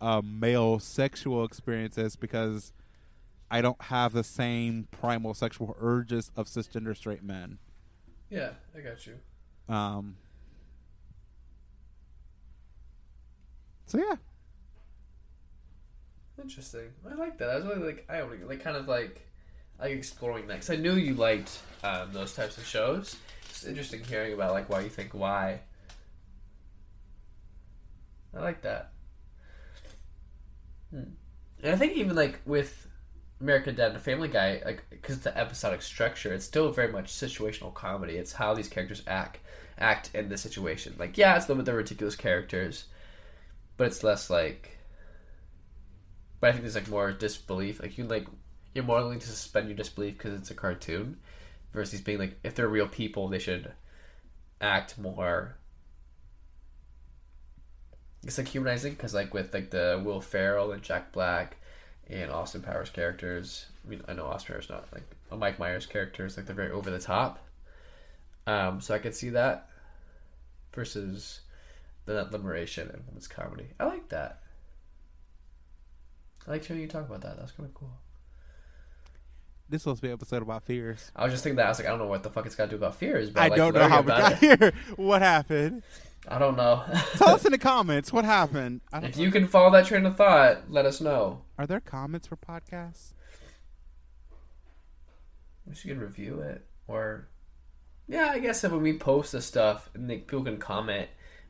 uh, 0.00 0.20
male 0.24 0.78
sexual 0.78 1.44
experiences 1.44 2.16
because 2.16 2.72
I 3.50 3.62
don't 3.62 3.80
have 3.82 4.12
the 4.12 4.24
same 4.24 4.88
primal 4.90 5.34
sexual 5.34 5.76
urges 5.80 6.30
of 6.36 6.46
cisgender 6.46 6.96
straight 6.96 7.22
men. 7.22 7.58
yeah, 8.28 8.50
I 8.76 8.80
got 8.80 9.06
you. 9.06 9.14
Um, 9.72 10.16
so 13.88 13.98
yeah, 13.98 14.14
Interesting. 16.40 16.90
I 17.10 17.14
like 17.14 17.38
that. 17.38 17.50
I 17.50 17.56
was 17.56 17.64
really 17.64 17.84
like 17.84 18.06
I 18.08 18.22
would 18.22 18.46
like 18.48 18.62
kind 18.62 18.76
of 18.76 18.86
like 18.86 19.26
like 19.80 19.92
exploring 19.92 20.46
that 20.46 20.54
because 20.54 20.70
I 20.70 20.76
knew 20.76 20.94
you 20.94 21.14
liked 21.14 21.58
um, 21.82 22.12
those 22.12 22.34
types 22.34 22.56
of 22.58 22.64
shows. 22.64 23.16
It's 23.48 23.64
interesting 23.64 24.04
hearing 24.04 24.32
about 24.32 24.52
like 24.52 24.70
why 24.70 24.80
you 24.80 24.88
think 24.88 25.14
why. 25.14 25.60
I 28.36 28.40
like 28.40 28.62
that. 28.62 28.92
Hmm. 30.90 31.14
And 31.62 31.72
I 31.72 31.76
think 31.76 31.94
even 31.94 32.14
like 32.14 32.40
with 32.44 32.86
American 33.40 33.74
Dad 33.74 33.92
and 33.92 34.00
Family 34.00 34.28
Guy, 34.28 34.62
like 34.64 34.84
because 34.90 35.16
it's 35.16 35.24
the 35.24 35.36
episodic 35.36 35.82
structure, 35.82 36.32
it's 36.32 36.44
still 36.44 36.70
very 36.70 36.92
much 36.92 37.12
situational 37.12 37.74
comedy. 37.74 38.16
It's 38.16 38.32
how 38.32 38.54
these 38.54 38.68
characters 38.68 39.02
act 39.08 39.40
act 39.76 40.10
in 40.14 40.28
the 40.28 40.36
situation. 40.36 40.94
Like 40.98 41.18
yeah, 41.18 41.36
it's 41.36 41.46
them 41.46 41.56
with 41.56 41.66
the 41.66 41.74
ridiculous 41.74 42.14
characters, 42.14 42.84
but 43.78 43.86
it's 43.86 44.04
less 44.04 44.28
like 44.28 44.78
but 46.40 46.48
I 46.48 46.52
think 46.52 46.62
there's 46.62 46.74
like 46.74 46.88
more 46.88 47.12
disbelief. 47.12 47.80
Like 47.82 47.98
you 47.98 48.04
like 48.04 48.26
you're 48.74 48.84
more 48.84 48.98
willing 48.98 49.18
to 49.18 49.26
suspend 49.26 49.68
your 49.68 49.76
disbelief 49.76 50.18
because 50.18 50.38
it's 50.38 50.50
a 50.50 50.54
cartoon, 50.54 51.18
versus 51.72 52.00
being 52.00 52.18
like 52.18 52.38
if 52.44 52.54
they're 52.54 52.68
real 52.68 52.88
people, 52.88 53.28
they 53.28 53.38
should 53.38 53.72
act 54.60 54.98
more. 54.98 55.56
It's 58.24 58.38
like 58.38 58.48
humanizing 58.48 58.92
because 58.92 59.14
like 59.14 59.34
with 59.34 59.52
like 59.52 59.70
the 59.70 60.00
Will 60.04 60.20
Ferrell 60.20 60.72
and 60.72 60.82
Jack 60.82 61.12
Black 61.12 61.56
and 62.08 62.30
Austin 62.30 62.62
Powers 62.62 62.90
characters. 62.90 63.66
I 63.84 63.90
mean, 63.90 64.02
I 64.06 64.12
know 64.12 64.26
Austin 64.26 64.54
Powers 64.54 64.70
not 64.70 64.86
like 64.92 65.04
a 65.30 65.36
Mike 65.36 65.58
Myers 65.58 65.86
characters. 65.86 66.36
Like 66.36 66.46
they're 66.46 66.54
very 66.54 66.70
over 66.70 66.90
the 66.90 66.98
top. 66.98 67.44
Um, 68.46 68.80
so 68.80 68.94
I 68.94 68.98
could 68.98 69.14
see 69.14 69.30
that 69.30 69.68
versus 70.72 71.40
the 72.08 72.28
liberation 72.30 72.90
and 72.92 73.04
women's 73.06 73.28
comedy. 73.28 73.68
I 73.78 73.84
like 73.84 74.08
that. 74.08 74.40
I 76.46 76.52
like 76.52 76.64
hearing 76.64 76.82
you 76.82 76.88
talk 76.88 77.06
about 77.06 77.20
that. 77.22 77.36
That's 77.38 77.52
kind 77.52 77.68
of 77.68 77.74
cool. 77.74 77.90
this 79.68 79.80
was 79.80 79.82
supposed 79.82 79.98
to 80.00 80.02
be 80.02 80.08
an 80.08 80.14
episode 80.14 80.42
about 80.42 80.64
fears. 80.64 81.12
I 81.14 81.24
was 81.24 81.32
just 81.32 81.44
thinking 81.44 81.56
that. 81.56 81.66
I 81.66 81.68
was 81.68 81.78
like, 81.78 81.86
I 81.86 81.90
don't 81.90 81.98
know 81.98 82.06
what 82.06 82.22
the 82.22 82.30
fuck 82.30 82.46
it's 82.46 82.54
got 82.54 82.64
to 82.64 82.70
do 82.70 82.76
about 82.76 82.96
fears, 82.96 83.28
but 83.30 83.42
I 83.42 83.48
like 83.48 83.56
don't 83.58 83.74
know 83.74 83.88
how 83.88 84.00
we 84.00 84.06
got 84.08 84.42
it. 84.42 84.60
here. 84.60 84.72
What 84.96 85.20
happened? 85.22 85.82
I 86.26 86.38
don't 86.38 86.56
know. 86.56 86.82
Tell 87.16 87.30
us 87.30 87.44
in 87.44 87.52
the 87.52 87.58
comments 87.58 88.12
what 88.12 88.24
happened. 88.24 88.80
I 88.92 88.98
if 89.04 89.16
know. 89.16 89.22
you 89.22 89.30
can 89.30 89.46
follow 89.46 89.70
that 89.72 89.86
train 89.86 90.04
of 90.06 90.16
thought, 90.16 90.70
let 90.70 90.86
us 90.86 91.00
know. 91.00 91.42
Are 91.58 91.66
there 91.66 91.80
comments 91.80 92.26
for 92.26 92.36
podcasts? 92.36 93.12
We 95.66 95.74
should 95.74 95.98
review 95.98 96.40
it, 96.40 96.64
or 96.86 97.28
yeah, 98.06 98.30
I 98.30 98.38
guess 98.38 98.64
if 98.64 98.72
when 98.72 98.80
we 98.82 98.96
post 98.98 99.32
the 99.32 99.42
stuff, 99.42 99.90
and 99.94 100.08
people 100.08 100.42
can 100.44 100.56
comment 100.56 101.08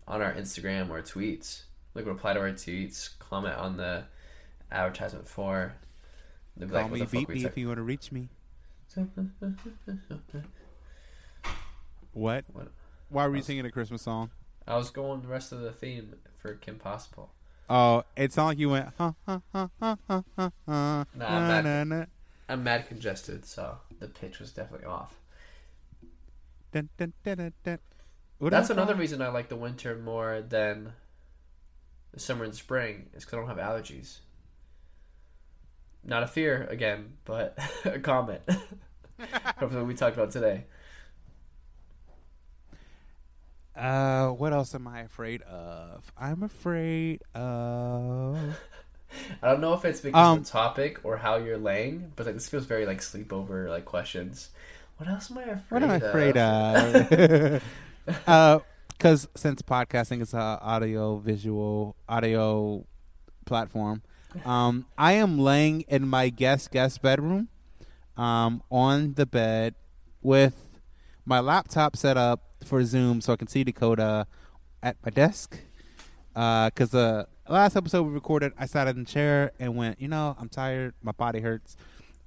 on 0.09 0.23
our 0.23 0.33
Instagram 0.33 0.91
or 0.91 1.03
tweets, 1.03 1.63
like 1.95 2.07
reply 2.07 2.33
to 2.33 2.41
our 2.41 2.51
tweets, 2.51 3.17
comment 3.19 3.55
on 3.57 3.77
the 3.77 4.05
advertisement 4.73 5.29
for. 5.29 5.75
Call 6.59 6.69
like, 6.71 6.91
me, 6.91 7.05
beat 7.05 7.29
me 7.29 7.45
if 7.45 7.57
you 7.57 7.69
want 7.69 7.77
to 7.77 7.83
reach 7.83 8.11
me. 8.11 8.29
What? 12.13 12.45
What? 12.53 12.69
Why 13.11 13.27
were 13.29 13.37
you 13.37 13.43
singing 13.43 13.65
a 13.65 13.71
Christmas 13.71 14.03
song? 14.03 14.31
I 14.67 14.77
was 14.77 14.91
going 14.91 15.23
the 15.23 15.29
rest 15.29 15.53
of 15.53 15.61
the 15.61 15.71
theme 15.71 16.15
for 16.37 16.55
Kim 16.55 16.77
Possible. 16.77 17.31
Oh, 17.71 18.03
it 18.17 18.33
sounded 18.33 18.49
like 18.49 18.59
you 18.59 18.71
went, 18.71 18.89
huh, 18.99 19.13
huh, 19.25 19.41
huh, 19.53 19.69
huh, 19.81 19.97
huh, 20.09 20.21
huh, 20.37 20.51
Nah, 20.67 21.05
na, 21.15 21.49
back- 21.49 21.65
na, 21.65 21.85
na. 21.85 22.05
I'm 22.49 22.65
mad 22.65 22.89
congested, 22.89 23.45
so 23.45 23.79
the 24.01 24.09
pitch 24.09 24.41
was 24.41 24.53
definitely 24.53 24.87
off. 24.87 25.15
Dun, 26.73 26.89
dun, 26.97 27.13
dun, 27.23 27.37
dun, 27.37 27.53
dun. 27.63 27.79
What 28.39 28.51
That's 28.51 28.69
another 28.71 28.95
called? 28.95 28.97
reason 28.97 29.23
I 29.23 29.29
like 29.29 29.49
the 29.49 29.57
winter 29.57 29.97
more 29.97 30.41
than 30.43 30.95
the 32.13 32.21
summer 32.21 32.45
and 32.45 32.55
spring 32.55 33.09
is 33.15 33.25
because 33.25 33.33
I 33.35 33.41
don't 33.41 33.49
have 33.49 33.57
allergies. 33.59 34.19
Not 36.05 36.23
a 36.23 36.27
fear 36.27 36.67
again, 36.71 37.19
but 37.25 37.59
a 37.85 37.99
comment. 38.01 38.43
Hopefully, 39.59 39.85
we 39.85 39.95
talked 39.95 40.17
about 40.17 40.31
today. 40.31 40.65
Uh, 43.77 44.29
what 44.31 44.53
else 44.53 44.75
am 44.75 44.89
I 44.89 45.01
afraid 45.03 45.43
of? 45.43 46.11
I'm 46.17 46.43
afraid 46.43 47.23
of. 47.35 48.59
I 49.43 49.49
don't 49.51 49.61
know 49.61 49.75
if 49.75 49.85
it's 49.85 50.01
because 50.01 50.33
Um, 50.33 50.33
of 50.33 50.45
the 50.45 50.51
topic 50.51 51.01
or 51.05 51.17
how 51.19 51.37
you're 51.37 51.59
laying, 51.59 52.13
but 52.17 52.27
like 52.27 52.35
this 52.35 52.49
feels 52.49 52.67
very 52.67 52.87
like 52.87 53.01
sleepover 53.01 53.69
like 53.69 53.85
questions. 53.85 54.51
What 54.97 55.09
else 55.09 55.31
am 55.31 55.39
I 55.39 55.43
afraid 55.45 55.71
What 55.71 55.83
am 55.83 55.91
I 55.91 55.97
of? 55.97 56.03
afraid 56.03 56.37
of? 56.37 56.37
uh, 56.37 57.61
because 58.89 59.29
since 59.35 59.61
podcasting 59.63 60.23
is 60.23 60.33
a 60.33 60.59
audio 60.63 61.19
visual 61.19 61.95
audio 62.09 62.87
platform, 63.45 64.03
um, 64.45 64.87
I 64.97 65.13
am 65.13 65.39
laying 65.39 65.83
in 65.83 66.09
my 66.09 66.31
guest 66.31 66.71
guest 66.71 67.03
bedroom, 67.03 67.49
um, 68.17 68.63
on 68.71 69.15
the 69.15 69.27
bed 69.27 69.75
with 70.23 70.55
my 71.25 71.41
laptop 71.41 71.97
set 71.97 72.17
up 72.17 72.41
for 72.65 72.83
Zoom 72.85 73.21
so 73.21 73.33
I 73.33 73.37
can 73.37 73.49
see 73.49 73.65
Dakota 73.65 74.27
at 74.83 74.97
my 75.05 75.11
desk. 75.11 75.59
Because 76.33 76.91
the 76.91 77.27
last 77.49 77.77
episode 77.77 78.05
we 78.05 78.13
recorded, 78.13 78.53
I 78.59 78.67
sat 78.67 78.89
in 78.89 79.01
the 79.01 79.05
chair 79.05 79.53
and 79.59 79.77
went, 79.77 80.01
you 80.01 80.09
know, 80.09 80.37
I'm 80.39 80.49
tired, 80.49 80.95
my 81.03 81.13
body 81.13 81.41
hurts. 81.41 81.77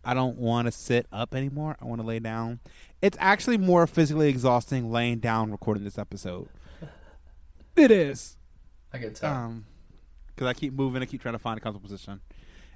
I 0.03 0.13
don't 0.13 0.37
want 0.37 0.65
to 0.65 0.71
sit 0.71 1.07
up 1.11 1.35
anymore. 1.35 1.77
I 1.81 1.85
want 1.85 2.01
to 2.01 2.07
lay 2.07 2.19
down. 2.19 2.59
It's 3.01 3.17
actually 3.19 3.57
more 3.57 3.85
physically 3.87 4.29
exhausting 4.29 4.91
laying 4.91 5.19
down 5.19 5.51
recording 5.51 5.83
this 5.83 5.97
episode. 5.97 6.49
It 7.75 7.91
is. 7.91 8.37
I 8.93 8.97
can 8.97 9.13
tell. 9.13 9.33
Um, 9.33 9.65
because 10.27 10.47
I 10.47 10.53
keep 10.53 10.73
moving, 10.73 11.01
I 11.01 11.05
keep 11.05 11.21
trying 11.21 11.35
to 11.35 11.39
find 11.39 11.57
a 11.57 11.61
comfortable 11.61 11.87
position. 11.87 12.19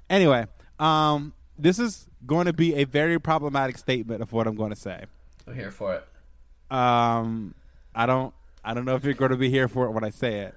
Anyway, 0.08 0.46
um, 0.78 1.32
this 1.58 1.78
is 1.78 2.06
going 2.24 2.46
to 2.46 2.52
be 2.52 2.74
a 2.76 2.84
very 2.84 3.18
problematic 3.18 3.76
statement 3.78 4.22
of 4.22 4.32
what 4.32 4.46
I'm 4.46 4.54
going 4.54 4.70
to 4.70 4.76
say. 4.76 5.04
I'm 5.46 5.54
here 5.54 5.70
for 5.70 5.94
it. 5.94 6.74
Um, 6.74 7.54
I 7.94 8.06
don't, 8.06 8.34
I 8.64 8.74
don't 8.74 8.84
know 8.84 8.94
if 8.94 9.04
you're 9.04 9.14
going 9.14 9.30
to 9.30 9.36
be 9.36 9.50
here 9.50 9.68
for 9.68 9.86
it 9.86 9.90
when 9.90 10.04
I 10.04 10.10
say 10.10 10.40
it. 10.40 10.54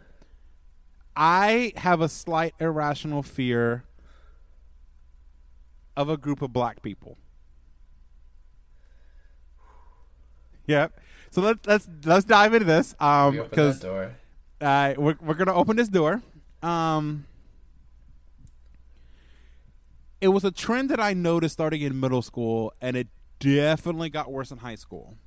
I 1.16 1.74
have 1.78 2.02
a 2.02 2.10
slight 2.10 2.54
irrational 2.60 3.24
fear 3.24 3.84
of 6.00 6.08
a 6.08 6.16
group 6.16 6.42
of 6.42 6.54
black 6.54 6.82
people. 6.82 7.18
Yep. 10.66 10.98
So 11.30 11.42
let's 11.42 11.68
let's 11.68 11.90
let's 12.06 12.26
dive 12.26 12.54
into 12.54 12.66
this. 12.66 12.96
Um, 13.02 13.36
because 13.36 13.82
door. 13.82 14.16
uh, 14.62 14.94
we're 14.98 15.16
we're 15.20 15.34
gonna 15.34 15.54
open 15.54 15.76
this 15.76 15.90
door. 15.90 16.24
Um, 16.64 17.26
it 20.22 20.30
was 20.30 20.46
a 20.46 20.52
trend 20.52 20.90
that 20.90 21.02
I 21.02 21.14
noticed 21.14 21.54
starting 21.54 21.82
in 21.82 22.00
middle 22.00 22.22
school, 22.22 22.72
and 22.80 22.96
it 22.96 23.10
definitely 23.40 24.10
got 24.10 24.32
worse 24.32 24.52
in 24.52 24.60
high 24.60 24.76
school. 24.76 25.18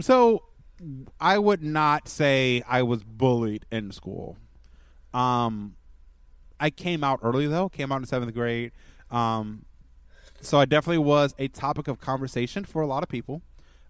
So, 0.00 0.42
I 1.20 1.38
would 1.38 1.62
not 1.62 2.08
say 2.08 2.64
I 2.68 2.82
was 2.82 3.04
bullied 3.04 3.66
in 3.70 3.92
school. 3.92 4.36
Um, 5.12 5.76
I 6.60 6.70
came 6.70 7.04
out 7.04 7.20
early 7.22 7.46
though. 7.46 7.68
Came 7.68 7.92
out 7.92 8.00
in 8.00 8.06
seventh 8.06 8.34
grade. 8.34 8.72
Um, 9.10 9.64
so 10.40 10.58
I 10.58 10.64
definitely 10.64 10.98
was 10.98 11.34
a 11.38 11.48
topic 11.48 11.88
of 11.88 12.00
conversation 12.00 12.64
for 12.64 12.82
a 12.82 12.86
lot 12.86 13.02
of 13.02 13.08
people. 13.08 13.42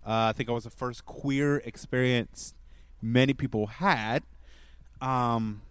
Uh, 0.07 0.29
I 0.29 0.33
think 0.33 0.49
I 0.49 0.53
was 0.53 0.65
the 0.65 0.71
first 0.71 1.07
queer 1.07 1.57
experience 1.59 2.55
many 3.01 3.35
people 3.35 3.67
had. 3.67 4.23
Um, 5.01 5.63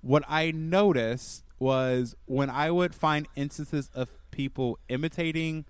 what 0.00 0.22
I 0.28 0.50
noticed 0.52 1.44
was 1.58 2.14
when 2.26 2.50
I 2.50 2.70
would 2.70 2.94
find 2.94 3.26
instances 3.34 3.90
of 3.94 4.08
people 4.30 4.78
imitating 4.88 5.64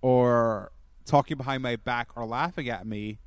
or 0.00 0.70
talking 1.04 1.36
behind 1.36 1.62
my 1.62 1.76
back 1.76 2.08
or 2.16 2.24
laughing 2.26 2.68
at 2.68 2.86
me, 2.86 3.18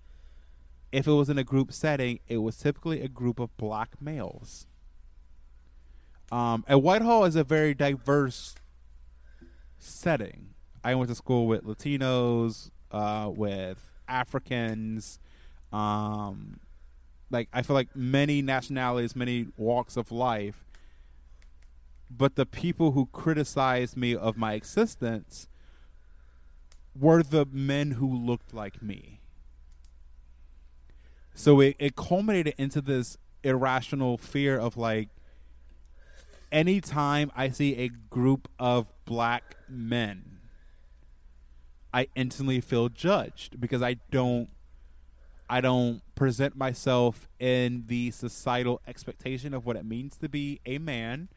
if 0.92 1.08
it 1.08 1.12
was 1.12 1.30
in 1.30 1.38
a 1.38 1.44
group 1.44 1.74
setting, 1.74 2.20
it 2.28 2.38
was 2.38 2.58
typically 2.58 3.02
a 3.02 3.08
group 3.08 3.40
of 3.40 3.56
black 3.58 4.02
males. 4.02 4.68
Um, 6.32 6.66
and 6.68 6.84
Whitehall 6.84 7.26
is 7.26 7.36
a 7.36 7.44
very 7.44 7.74
diverse 7.74 8.56
setting. 9.80 10.50
I 10.84 10.96
went 10.96 11.10
to 11.10 11.16
school 11.16 11.48
with 11.48 11.64
Latinos, 11.64 12.72
uh, 12.92 13.32
with 13.34 13.80
Africans, 14.08 15.20
um, 15.72 16.60
like 17.30 17.50
I 17.52 17.62
feel 17.62 17.74
like 17.74 17.96
many 17.96 18.42
nationalities, 18.42 19.16
many 19.16 19.48
walks 19.58 19.98
of 19.98 20.12
life. 20.12 20.66
But 22.10 22.36
the 22.36 22.46
people 22.46 22.92
who 22.92 23.08
criticized 23.08 23.98
me 23.98 24.16
of 24.16 24.38
my 24.38 24.54
existence 24.54 25.48
were 26.98 27.22
the 27.22 27.46
men 27.52 27.92
who 27.92 28.08
looked 28.08 28.54
like 28.54 28.82
me. 28.82 29.20
So 31.34 31.60
it, 31.60 31.76
it 31.80 31.96
culminated 31.96 32.56
into 32.58 32.82
this 32.82 33.18
irrational 33.44 34.18
fear 34.18 34.58
of 34.58 34.78
like 34.78 35.10
anytime 36.52 37.32
I 37.36 37.50
see 37.50 37.76
a 37.76 37.90
group 37.90 38.48
of 38.60 38.88
black 39.06 39.58
men, 39.70 40.40
I 41.94 42.08
instantly 42.16 42.62
feel 42.62 42.90
judged 42.90 43.60
because 43.60 43.82
I 43.82 43.96
don't 44.12 44.50
I 45.50 45.62
don't 45.62 46.02
present 46.16 46.58
myself 46.58 47.30
in 47.40 47.86
the 47.88 48.12
societal 48.12 48.82
expectation 48.86 49.54
of 49.54 49.66
what 49.66 49.78
it 49.78 49.86
means 49.86 50.18
to 50.18 50.28
be 50.28 50.60
a 50.66 50.78
man 50.78 51.30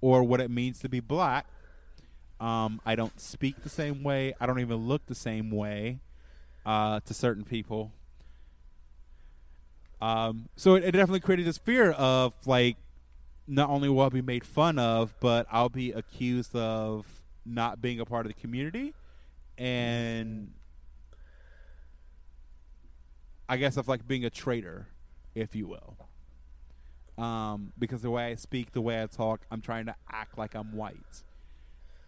or 0.00 0.22
what 0.22 0.40
it 0.40 0.50
means 0.50 0.78
to 0.80 0.88
be 0.88 1.00
black. 1.00 1.46
Um, 2.40 2.80
I 2.86 2.94
don't 2.94 3.20
speak 3.20 3.62
the 3.62 3.68
same 3.68 4.02
way. 4.02 4.32
I 4.40 4.46
don't 4.46 4.60
even 4.60 4.76
look 4.76 5.04
the 5.06 5.14
same 5.14 5.50
way 5.50 5.98
uh, 6.64 7.00
to 7.00 7.12
certain 7.12 7.44
people. 7.44 7.92
Um, 10.00 10.48
so 10.56 10.76
it, 10.76 10.84
it 10.84 10.92
definitely 10.92 11.20
created 11.20 11.44
this 11.46 11.58
fear 11.58 11.90
of 11.90 12.34
like, 12.46 12.76
not 13.48 13.70
only 13.70 13.88
will 13.88 14.02
I 14.02 14.08
be 14.10 14.22
made 14.22 14.44
fun 14.44 14.78
of, 14.78 15.14
but 15.20 15.46
I'll 15.50 15.70
be 15.70 15.90
accused 15.92 16.54
of 16.54 17.06
not 17.46 17.80
being 17.80 17.98
a 17.98 18.04
part 18.04 18.26
of 18.26 18.34
the 18.34 18.40
community, 18.40 18.94
and 19.56 20.52
I 23.48 23.56
guess 23.56 23.78
of 23.78 23.88
like 23.88 24.06
being 24.06 24.24
a 24.24 24.30
traitor, 24.30 24.88
if 25.34 25.56
you 25.56 25.66
will. 25.66 25.96
Um, 27.16 27.72
because 27.78 28.02
the 28.02 28.10
way 28.10 28.26
I 28.26 28.34
speak, 28.34 28.72
the 28.72 28.82
way 28.82 29.02
I 29.02 29.06
talk, 29.06 29.40
I'm 29.50 29.62
trying 29.62 29.86
to 29.86 29.94
act 30.12 30.38
like 30.38 30.54
I'm 30.54 30.76
white. 30.76 31.22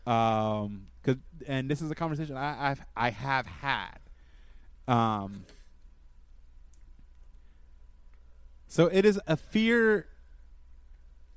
Um, 0.06 0.86
cause, 1.04 1.16
and 1.48 1.70
this 1.70 1.80
is 1.82 1.90
a 1.90 1.94
conversation 1.94 2.36
I, 2.36 2.70
I've 2.70 2.82
I 2.96 3.10
have 3.10 3.46
had. 3.46 3.98
Um, 4.86 5.44
so 8.68 8.86
it 8.86 9.04
is 9.04 9.18
a 9.26 9.36
fear 9.36 10.06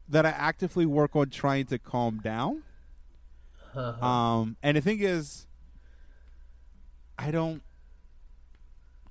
that 0.09 0.25
I 0.25 0.29
actively 0.29 0.85
work 0.85 1.15
on 1.15 1.29
trying 1.29 1.65
to 1.67 1.79
calm 1.79 2.19
down. 2.23 2.63
Uh-huh. 3.75 4.05
Um, 4.05 4.57
and 4.61 4.77
the 4.77 4.81
thing 4.81 4.99
is, 4.99 5.47
I 7.17 7.31
don't. 7.31 7.61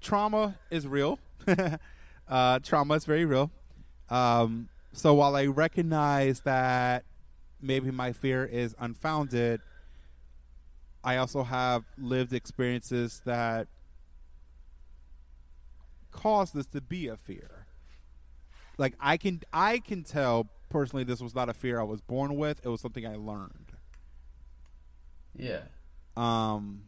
Trauma 0.00 0.56
is 0.70 0.86
real. 0.86 1.18
uh, 2.28 2.58
trauma 2.60 2.94
is 2.94 3.04
very 3.04 3.24
real. 3.24 3.50
Um, 4.10 4.68
so 4.92 5.14
while 5.14 5.36
I 5.36 5.46
recognize 5.46 6.40
that 6.40 7.04
maybe 7.60 7.90
my 7.90 8.12
fear 8.12 8.44
is 8.44 8.74
unfounded, 8.78 9.60
I 11.02 11.16
also 11.16 11.44
have 11.44 11.84
lived 11.96 12.32
experiences 12.32 13.22
that 13.24 13.68
cause 16.10 16.52
this 16.52 16.66
to 16.66 16.80
be 16.80 17.08
a 17.08 17.16
fear. 17.16 17.66
Like 18.76 18.94
I 19.00 19.16
can, 19.16 19.40
I 19.52 19.78
can 19.78 20.02
tell 20.02 20.48
personally, 20.72 21.04
this 21.04 21.20
was 21.20 21.34
not 21.34 21.48
a 21.48 21.54
fear 21.54 21.78
I 21.78 21.84
was 21.84 22.00
born 22.00 22.36
with. 22.36 22.64
It 22.64 22.68
was 22.68 22.80
something 22.80 23.06
I 23.06 23.16
learned. 23.16 23.72
yeah. 25.36 25.60
Um, 26.16 26.84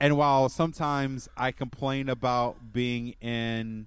and 0.00 0.16
while 0.16 0.48
sometimes 0.48 1.28
I 1.36 1.52
complain 1.52 2.08
about 2.08 2.72
being 2.72 3.14
in 3.20 3.86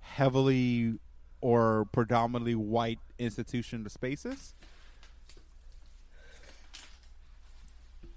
heavily 0.00 0.98
or 1.40 1.86
predominantly 1.92 2.54
white 2.54 2.98
institution 3.18 3.88
spaces, 3.88 4.54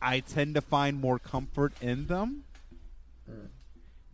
I 0.02 0.20
tend 0.20 0.56
to 0.56 0.62
find 0.62 1.00
more 1.00 1.20
comfort 1.20 1.74
in 1.82 2.08
them 2.08 2.44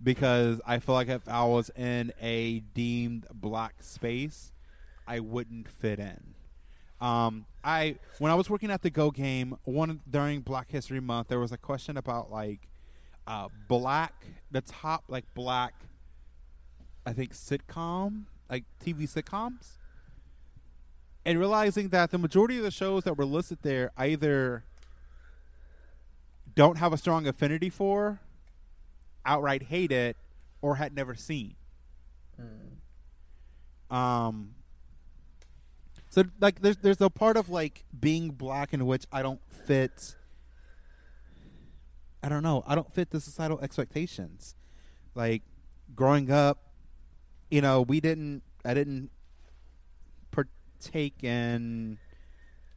because 0.04 0.60
I 0.66 0.80
feel 0.80 0.96
like 0.96 1.08
if 1.08 1.28
I 1.28 1.46
was 1.46 1.70
in 1.76 2.14
a 2.22 2.60
deemed 2.60 3.28
black 3.34 3.76
space, 3.82 4.52
I 5.08 5.20
wouldn't 5.20 5.70
fit 5.70 6.00
in. 6.00 6.34
Um, 7.00 7.46
I 7.64 7.96
when 8.20 8.32
I 8.32 8.36
was 8.36 8.50
working 8.50 8.72
at 8.72 8.82
the 8.82 8.90
Go 8.90 9.12
game, 9.12 9.58
one 9.64 10.02
during 10.10 10.42
Black 10.42 10.72
History 10.72 11.00
Month, 11.00 11.28
there 11.28 11.40
was 11.40 11.52
a 11.52 11.58
question 11.58 11.98
about 11.98 12.32
like 12.32 12.68
uh, 13.28 13.50
black, 13.68 14.14
the 14.52 14.62
top 14.62 15.04
like 15.08 15.26
black, 15.34 15.74
I 17.06 17.14
think 17.14 17.34
sitcom, 17.34 18.24
like 18.50 18.64
TV 18.84 19.02
sitcoms, 19.02 19.80
and 21.26 21.40
realizing 21.40 21.90
that 21.90 22.12
the 22.12 22.18
majority 22.18 22.58
of 22.58 22.64
the 22.64 22.72
shows 22.72 23.04
that 23.04 23.18
were 23.18 23.26
listed 23.26 23.60
there 23.62 23.92
either 23.98 24.64
don't 26.56 26.78
have 26.78 26.94
a 26.94 26.98
strong 26.98 27.28
affinity 27.28 27.70
for, 27.70 28.20
outright 29.26 29.64
hate 29.64 29.92
it, 29.92 30.18
or 30.62 30.76
had 30.76 30.96
never 30.96 31.16
seen. 31.16 31.56
Um. 33.90 34.56
So 36.10 36.24
like, 36.40 36.62
there's 36.62 36.78
there's 36.78 37.02
a 37.02 37.10
part 37.10 37.38
of 37.38 37.50
like 37.50 37.86
being 38.00 38.30
black 38.32 38.74
in 38.74 38.86
which 38.86 39.06
I 39.12 39.22
don't 39.22 39.42
fit. 39.50 40.16
I 42.22 42.30
don't 42.30 42.44
know. 42.44 42.64
I 42.66 42.76
don't 42.76 42.92
fit 42.94 43.10
the 43.10 43.20
societal 43.20 43.60
expectations. 43.60 44.56
Like 45.16 45.42
growing 45.96 46.32
up, 46.32 46.60
you 47.52 47.62
know, 47.62 47.82
we 47.82 48.00
didn't. 48.00 48.44
I 48.66 48.74
didn't 48.74 49.10
partake 50.32 51.24
in 51.24 51.98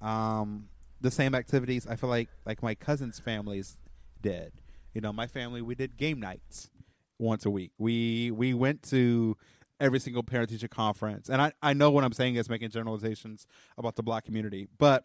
um, 0.02 0.68
the 1.00 1.10
same 1.10 1.34
activities. 1.34 1.86
I 1.86 1.96
feel 1.96 2.10
like 2.10 2.28
like 2.44 2.62
my 2.62 2.74
cousins' 2.74 3.18
families 3.18 3.78
did. 4.20 4.52
You 4.96 5.02
know, 5.02 5.12
my 5.12 5.26
family 5.26 5.60
we 5.60 5.74
did 5.74 5.98
game 5.98 6.20
nights 6.20 6.70
once 7.18 7.44
a 7.44 7.50
week. 7.50 7.70
We 7.76 8.30
we 8.30 8.54
went 8.54 8.82
to 8.84 9.36
every 9.78 10.00
single 10.00 10.22
parent 10.22 10.48
teacher 10.48 10.68
conference, 10.68 11.28
and 11.28 11.42
I 11.42 11.52
I 11.62 11.74
know 11.74 11.90
what 11.90 12.02
I'm 12.02 12.14
saying 12.14 12.36
is 12.36 12.48
making 12.48 12.70
generalizations 12.70 13.46
about 13.76 13.96
the 13.96 14.02
black 14.02 14.24
community, 14.24 14.68
but 14.78 15.04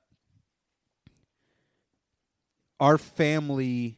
our 2.80 2.98
family 2.98 3.98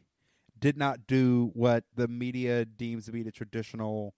did 0.57 0.77
not 0.77 1.05
do 1.05 1.51
what 1.53 1.83
the 1.93 2.07
media 2.07 2.65
deems 2.65 3.05
to 3.05 3.11
be 3.11 3.21
the 3.21 3.31
traditional 3.31 4.15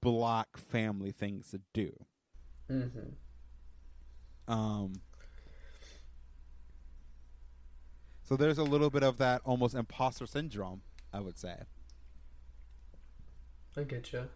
black 0.00 0.56
family 0.56 1.12
things 1.12 1.52
to 1.52 1.60
do. 1.72 1.92
Mm-hmm. 2.68 4.52
Um, 4.52 4.94
so 8.24 8.36
there's 8.36 8.58
a 8.58 8.64
little 8.64 8.90
bit 8.90 9.02
of 9.02 9.18
that 9.18 9.42
almost 9.44 9.74
imposter 9.74 10.26
syndrome, 10.26 10.82
I 11.12 11.20
would 11.20 11.38
say. 11.38 11.56
I 13.76 13.82
get 13.82 14.12
you. 14.12 14.28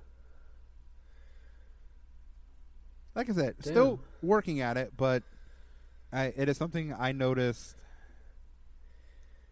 Like 3.14 3.30
I 3.30 3.32
said, 3.32 3.54
Damn. 3.62 3.72
still 3.72 4.00
working 4.22 4.60
at 4.60 4.76
it, 4.76 4.92
but 4.96 5.22
I, 6.12 6.32
it 6.36 6.48
is 6.48 6.56
something 6.56 6.94
I 6.98 7.12
noticed, 7.12 7.76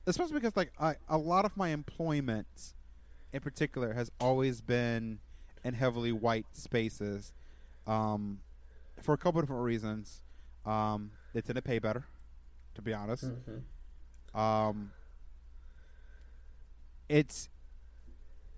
especially 0.07 0.35
because 0.35 0.57
like 0.57 0.73
I, 0.79 0.97
a 1.09 1.17
lot 1.17 1.45
of 1.45 1.57
my 1.57 1.69
employment, 1.69 2.75
in 3.33 3.41
particular, 3.41 3.95
has 3.95 4.11
always 4.21 4.61
been 4.61 5.19
in 5.65 5.75
heavily 5.75 6.13
white 6.13 6.47
spaces, 6.53 7.33
um, 7.87 8.41
for 9.03 9.15
a 9.15 9.19
couple 9.19 9.41
of 9.41 9.47
different 9.47 9.65
reasons. 9.65 10.23
Um, 10.67 11.11
they 11.33 11.41
tend 11.41 11.57
to 11.57 11.63
pay 11.63 11.79
better, 11.79 12.05
to 12.75 12.83
be 12.83 12.93
honest. 12.93 13.25
Mm-hmm. 13.25 13.59
Um, 14.35 14.91
it's 17.09 17.49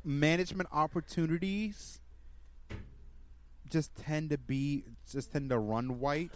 management 0.05 0.68
opportunities 0.72 2.01
just 3.68 3.95
tend 3.97 4.31
to 4.31 4.39
be 4.39 4.85
just 5.11 5.33
tend 5.33 5.51
to 5.51 5.59
run 5.59 5.99
white. 6.01 6.31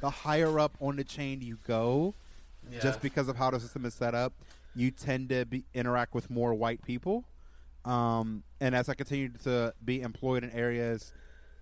The 0.00 0.10
higher 0.10 0.58
up 0.58 0.76
on 0.80 0.96
the 0.96 1.04
chain 1.04 1.40
you 1.40 1.58
go, 1.66 2.14
Yeah. 2.70 2.80
just 2.80 3.00
because 3.00 3.28
of 3.28 3.36
how 3.36 3.50
the 3.52 3.60
system 3.60 3.84
is 3.86 3.94
set 3.94 4.14
up, 4.14 4.32
you 4.74 4.90
tend 4.90 5.28
to 5.28 5.46
be 5.46 5.64
interact 5.72 6.12
with 6.14 6.28
more 6.30 6.52
white 6.52 6.82
people. 6.82 7.24
Um, 7.84 8.42
and 8.60 8.74
as 8.74 8.88
I 8.88 8.94
continue 8.94 9.28
to 9.44 9.72
be 9.84 10.00
employed 10.02 10.42
in 10.42 10.50
areas 10.50 11.12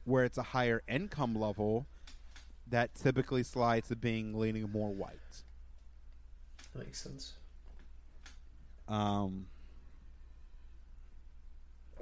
where 0.05 0.25
it's 0.25 0.39
a 0.39 0.43
higher 0.43 0.83
income 0.89 1.35
level, 1.35 1.87
that 2.69 2.95
typically 2.95 3.43
slides 3.43 3.89
to 3.89 3.97
being 3.97 4.33
leaning 4.39 4.71
more 4.71 4.91
white. 4.95 5.45
Makes 6.75 7.03
sense. 7.03 7.35
Um. 8.89 9.47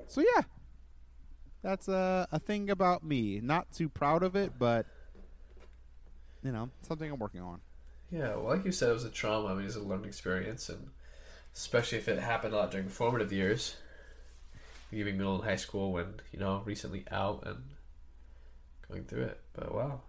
So 0.07 0.21
yeah, 0.21 0.43
that's 1.63 1.89
a 1.89 2.29
a 2.33 2.39
thing 2.39 2.71
about 2.71 3.05
me. 3.05 3.41
Not 3.41 3.73
too 3.73 3.89
proud 3.89 4.23
of 4.23 4.35
it, 4.37 4.53
but 4.59 4.87
you 6.43 6.53
know, 6.53 6.71
something 6.83 7.11
I'm 7.11 7.19
working 7.19 7.41
on. 7.41 7.61
Yeah, 8.11 8.35
well, 8.37 8.57
like 8.57 8.65
you 8.65 8.73
said, 8.73 8.91
it 8.91 8.95
was 8.95 9.05
a 9.05 9.11
trauma. 9.11 9.49
I 9.49 9.55
mean, 9.55 9.67
it's 9.67 9.77
a 9.77 9.81
learning 9.81 10.07
experience, 10.07 10.69
and 10.69 10.89
especially 11.55 11.99
if 11.99 12.09
it 12.09 12.19
happened 12.19 12.55
a 12.55 12.57
lot 12.57 12.71
during 12.71 12.89
formative 12.89 13.33
years, 13.33 13.77
even 14.91 15.17
middle 15.17 15.37
and 15.37 15.45
high 15.45 15.57
school, 15.57 15.93
when 15.93 16.15
you 16.33 16.39
know 16.39 16.63
recently 16.65 17.05
out 17.11 17.45
and 17.47 17.63
going 18.89 19.05
through 19.05 19.25
it. 19.25 19.41
But 19.53 19.75
wow. 19.75 20.01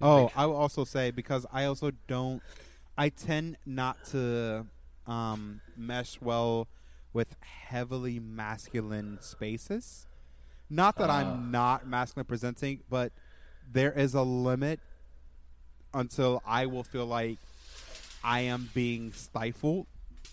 Oh, 0.00 0.30
I 0.36 0.46
will 0.46 0.56
also 0.56 0.84
say 0.84 1.10
because 1.10 1.44
I 1.52 1.64
also 1.64 1.92
don't. 2.06 2.42
I 2.98 3.10
tend 3.10 3.56
not 3.64 4.04
to 4.06 4.66
um, 5.06 5.60
mesh 5.76 6.20
well 6.20 6.66
with 7.12 7.36
heavily 7.40 8.18
masculine 8.18 9.18
spaces. 9.20 10.06
Not 10.68 10.96
that 10.96 11.08
Ah. 11.08 11.20
I'm 11.20 11.50
not 11.50 11.86
masculine 11.86 12.26
presenting, 12.26 12.80
but 12.90 13.12
there 13.72 13.92
is 13.92 14.14
a 14.14 14.22
limit 14.22 14.80
until 15.94 16.42
I 16.44 16.66
will 16.66 16.82
feel 16.82 17.06
like 17.06 17.38
I 18.22 18.40
am 18.40 18.68
being 18.74 19.12
stifled 19.12 19.86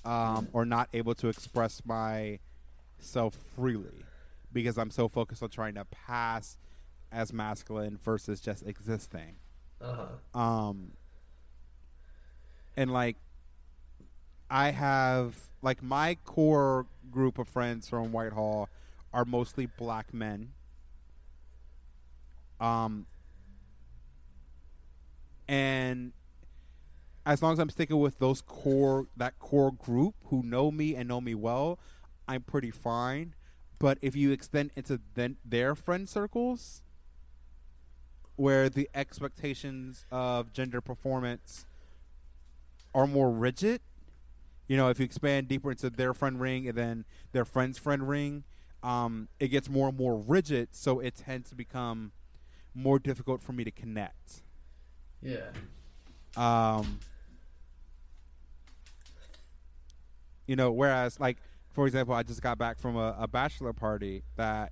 um, 0.03 0.49
or 0.51 0.65
not 0.65 0.89
able 0.91 1.13
to 1.15 1.29
express 1.29 1.81
myself 1.85 3.37
freely 3.55 4.03
because 4.51 4.77
I'm 4.77 4.91
so 4.91 5.07
focused 5.07 5.43
on 5.43 5.49
trying 5.49 5.75
to 5.75 5.85
pass 5.85 6.57
as 7.11 7.31
masculine 7.31 7.99
versus 8.03 8.41
just 8.41 8.65
existing. 8.65 9.35
Uh 9.79 10.07
huh. 10.33 10.39
Um, 10.39 10.91
and 12.77 12.91
like, 12.91 13.17
I 14.49 14.71
have 14.71 15.35
like 15.61 15.81
my 15.81 16.15
core 16.25 16.85
group 17.11 17.39
of 17.39 17.47
friends 17.47 17.89
from 17.89 18.11
Whitehall 18.11 18.69
are 19.13 19.25
mostly 19.25 19.65
black 19.65 20.13
men. 20.13 20.51
Um, 22.59 23.07
and 25.47 26.13
as 27.25 27.41
long 27.41 27.53
as 27.53 27.59
I'm 27.59 27.69
sticking 27.69 27.99
with 27.99 28.19
those 28.19 28.41
core 28.41 29.07
that 29.17 29.39
core 29.39 29.71
group 29.71 30.15
who 30.25 30.43
know 30.43 30.71
me 30.71 30.95
and 30.95 31.07
know 31.07 31.21
me 31.21 31.33
well, 31.33 31.79
I'm 32.27 32.41
pretty 32.41 32.71
fine. 32.71 33.33
But 33.79 33.97
if 34.01 34.15
you 34.15 34.31
extend 34.31 34.71
into 34.75 35.01
then 35.15 35.37
their 35.43 35.75
friend 35.75 36.07
circles, 36.07 36.81
where 38.35 38.69
the 38.69 38.89
expectations 38.93 40.05
of 40.11 40.53
gender 40.53 40.81
performance 40.81 41.65
are 42.95 43.05
more 43.05 43.29
rigid. 43.29 43.81
You 44.67 44.77
know, 44.77 44.89
if 44.89 44.97
you 44.97 45.05
expand 45.05 45.47
deeper 45.47 45.69
into 45.69 45.91
their 45.91 46.15
friend 46.15 46.39
ring 46.39 46.67
and 46.67 46.75
then 46.75 47.05
their 47.33 47.45
friend's 47.45 47.77
friend 47.77 48.07
ring, 48.09 48.45
um, 48.81 49.27
it 49.39 49.49
gets 49.49 49.69
more 49.69 49.89
and 49.89 49.97
more 49.97 50.17
rigid. 50.17 50.69
So 50.71 50.99
it 50.99 51.15
tends 51.15 51.49
to 51.49 51.55
become 51.55 52.13
more 52.73 52.97
difficult 52.97 53.43
for 53.43 53.53
me 53.53 53.63
to 53.63 53.71
connect. 53.71 54.41
Yeah. 55.21 55.51
Um, 56.35 56.99
you 60.47 60.55
know, 60.55 60.71
whereas 60.71 61.19
like 61.19 61.37
for 61.75 61.85
example, 61.85 62.15
I 62.15 62.23
just 62.23 62.41
got 62.41 62.57
back 62.57 62.79
from 62.79 62.95
a, 62.95 63.15
a 63.19 63.27
bachelor 63.27 63.73
party 63.73 64.23
that, 64.37 64.71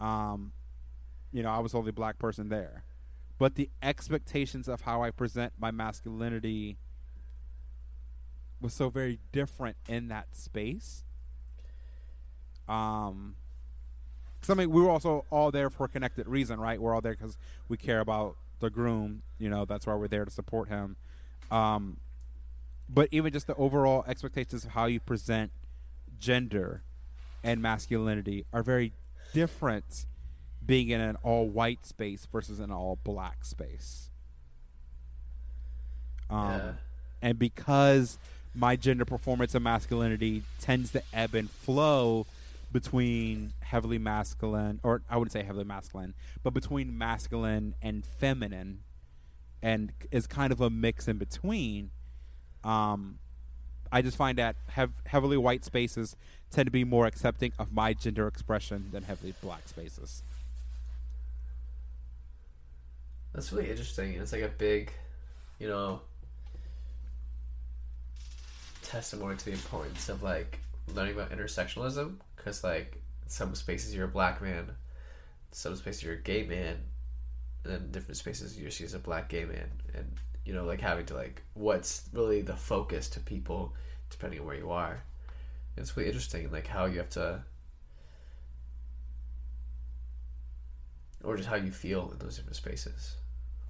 um, 0.00 0.52
you 1.30 1.44
know, 1.44 1.50
I 1.50 1.60
was 1.60 1.72
the 1.72 1.78
only 1.78 1.92
black 1.92 2.18
person 2.18 2.48
there, 2.48 2.82
but 3.38 3.54
the 3.54 3.70
expectations 3.80 4.66
of 4.66 4.80
how 4.80 5.02
I 5.02 5.12
present 5.12 5.52
my 5.56 5.70
masculinity 5.70 6.76
was 8.60 8.72
so 8.74 8.88
very 8.88 9.18
different 9.32 9.76
in 9.88 10.08
that 10.08 10.34
space. 10.34 11.04
Um, 12.68 13.36
because 14.40 14.50
I 14.50 14.54
mean, 14.54 14.70
we 14.70 14.82
were 14.82 14.90
also 14.90 15.24
all 15.30 15.50
there 15.50 15.70
for 15.70 15.84
a 15.84 15.88
connected 15.88 16.28
reason, 16.28 16.60
right? 16.60 16.80
We're 16.80 16.94
all 16.94 17.00
there 17.00 17.14
because 17.14 17.38
we 17.68 17.76
care 17.76 18.00
about 18.00 18.36
the 18.60 18.70
groom. 18.70 19.22
You 19.38 19.48
know, 19.48 19.64
that's 19.64 19.86
why 19.86 19.94
we're 19.94 20.08
there 20.08 20.24
to 20.24 20.30
support 20.30 20.68
him. 20.68 20.96
Um, 21.50 21.98
but 22.88 23.08
even 23.10 23.32
just 23.32 23.46
the 23.46 23.54
overall 23.56 24.04
expectations 24.06 24.64
of 24.64 24.72
how 24.72 24.84
you 24.86 25.00
present 25.00 25.50
gender 26.18 26.82
and 27.42 27.62
masculinity 27.62 28.44
are 28.52 28.62
very 28.62 28.92
different 29.32 30.06
being 30.64 30.90
in 30.90 31.00
an 31.00 31.16
all 31.22 31.48
white 31.48 31.86
space 31.86 32.26
versus 32.30 32.60
an 32.60 32.70
all 32.70 32.98
black 33.04 33.44
space. 33.44 34.10
Um, 36.30 36.48
Yeah. 36.48 36.72
And 37.22 37.38
because 37.38 38.18
my 38.54 38.76
gender 38.76 39.04
performance 39.04 39.54
and 39.54 39.64
masculinity 39.64 40.42
tends 40.60 40.92
to 40.92 41.02
ebb 41.12 41.34
and 41.34 41.50
flow 41.50 42.26
between 42.72 43.52
heavily 43.60 43.98
masculine, 43.98 44.80
or 44.82 45.02
I 45.08 45.16
wouldn't 45.16 45.32
say 45.32 45.42
heavily 45.42 45.64
masculine, 45.64 46.14
but 46.42 46.54
between 46.54 46.96
masculine 46.96 47.74
and 47.82 48.04
feminine, 48.04 48.80
and 49.62 49.92
is 50.10 50.26
kind 50.26 50.52
of 50.52 50.60
a 50.60 50.70
mix 50.70 51.08
in 51.08 51.16
between. 51.16 51.90
Um, 52.62 53.18
I 53.92 54.02
just 54.02 54.16
find 54.16 54.38
that 54.38 54.56
hev- 54.68 54.92
heavily 55.06 55.36
white 55.36 55.64
spaces 55.64 56.16
tend 56.50 56.66
to 56.66 56.70
be 56.70 56.84
more 56.84 57.06
accepting 57.06 57.52
of 57.58 57.72
my 57.72 57.92
gender 57.92 58.26
expression 58.26 58.88
than 58.90 59.04
heavily 59.04 59.34
black 59.40 59.68
spaces. 59.68 60.22
That's 63.32 63.52
really 63.52 63.70
interesting. 63.70 64.14
It's 64.14 64.32
like 64.32 64.42
a 64.42 64.48
big, 64.48 64.92
you 65.58 65.68
know, 65.68 66.00
testimony 68.94 69.36
to 69.36 69.44
the 69.44 69.52
importance 69.52 70.08
of 70.08 70.22
like 70.22 70.60
learning 70.94 71.14
about 71.14 71.30
intersectionalism. 71.30 72.14
Because 72.36 72.62
like 72.62 73.02
some 73.26 73.54
spaces 73.54 73.94
you're 73.94 74.04
a 74.04 74.08
black 74.08 74.40
man, 74.40 74.70
some 75.50 75.74
spaces 75.76 76.02
you're 76.02 76.14
a 76.14 76.18
gay 76.18 76.44
man, 76.44 76.76
and 77.64 77.72
then 77.72 77.90
different 77.90 78.16
spaces 78.16 78.58
you're 78.58 78.70
seen 78.70 78.86
as 78.86 78.94
a 78.94 78.98
black 78.98 79.28
gay 79.28 79.44
man, 79.44 79.68
and 79.94 80.06
you 80.44 80.52
know 80.54 80.64
like 80.64 80.80
having 80.80 81.06
to 81.06 81.14
like 81.14 81.42
what's 81.54 82.08
really 82.12 82.42
the 82.42 82.56
focus 82.56 83.08
to 83.10 83.20
people 83.20 83.74
depending 84.10 84.40
on 84.40 84.46
where 84.46 84.56
you 84.56 84.70
are. 84.70 85.02
It's 85.76 85.96
really 85.96 86.08
interesting, 86.08 86.52
like 86.52 86.68
how 86.68 86.84
you 86.84 86.98
have 86.98 87.10
to, 87.10 87.42
or 91.24 91.36
just 91.36 91.48
how 91.48 91.56
you 91.56 91.72
feel 91.72 92.10
in 92.12 92.18
those 92.18 92.36
different 92.36 92.56
spaces. 92.56 93.16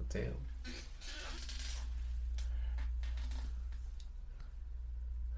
Damn. 0.09 0.35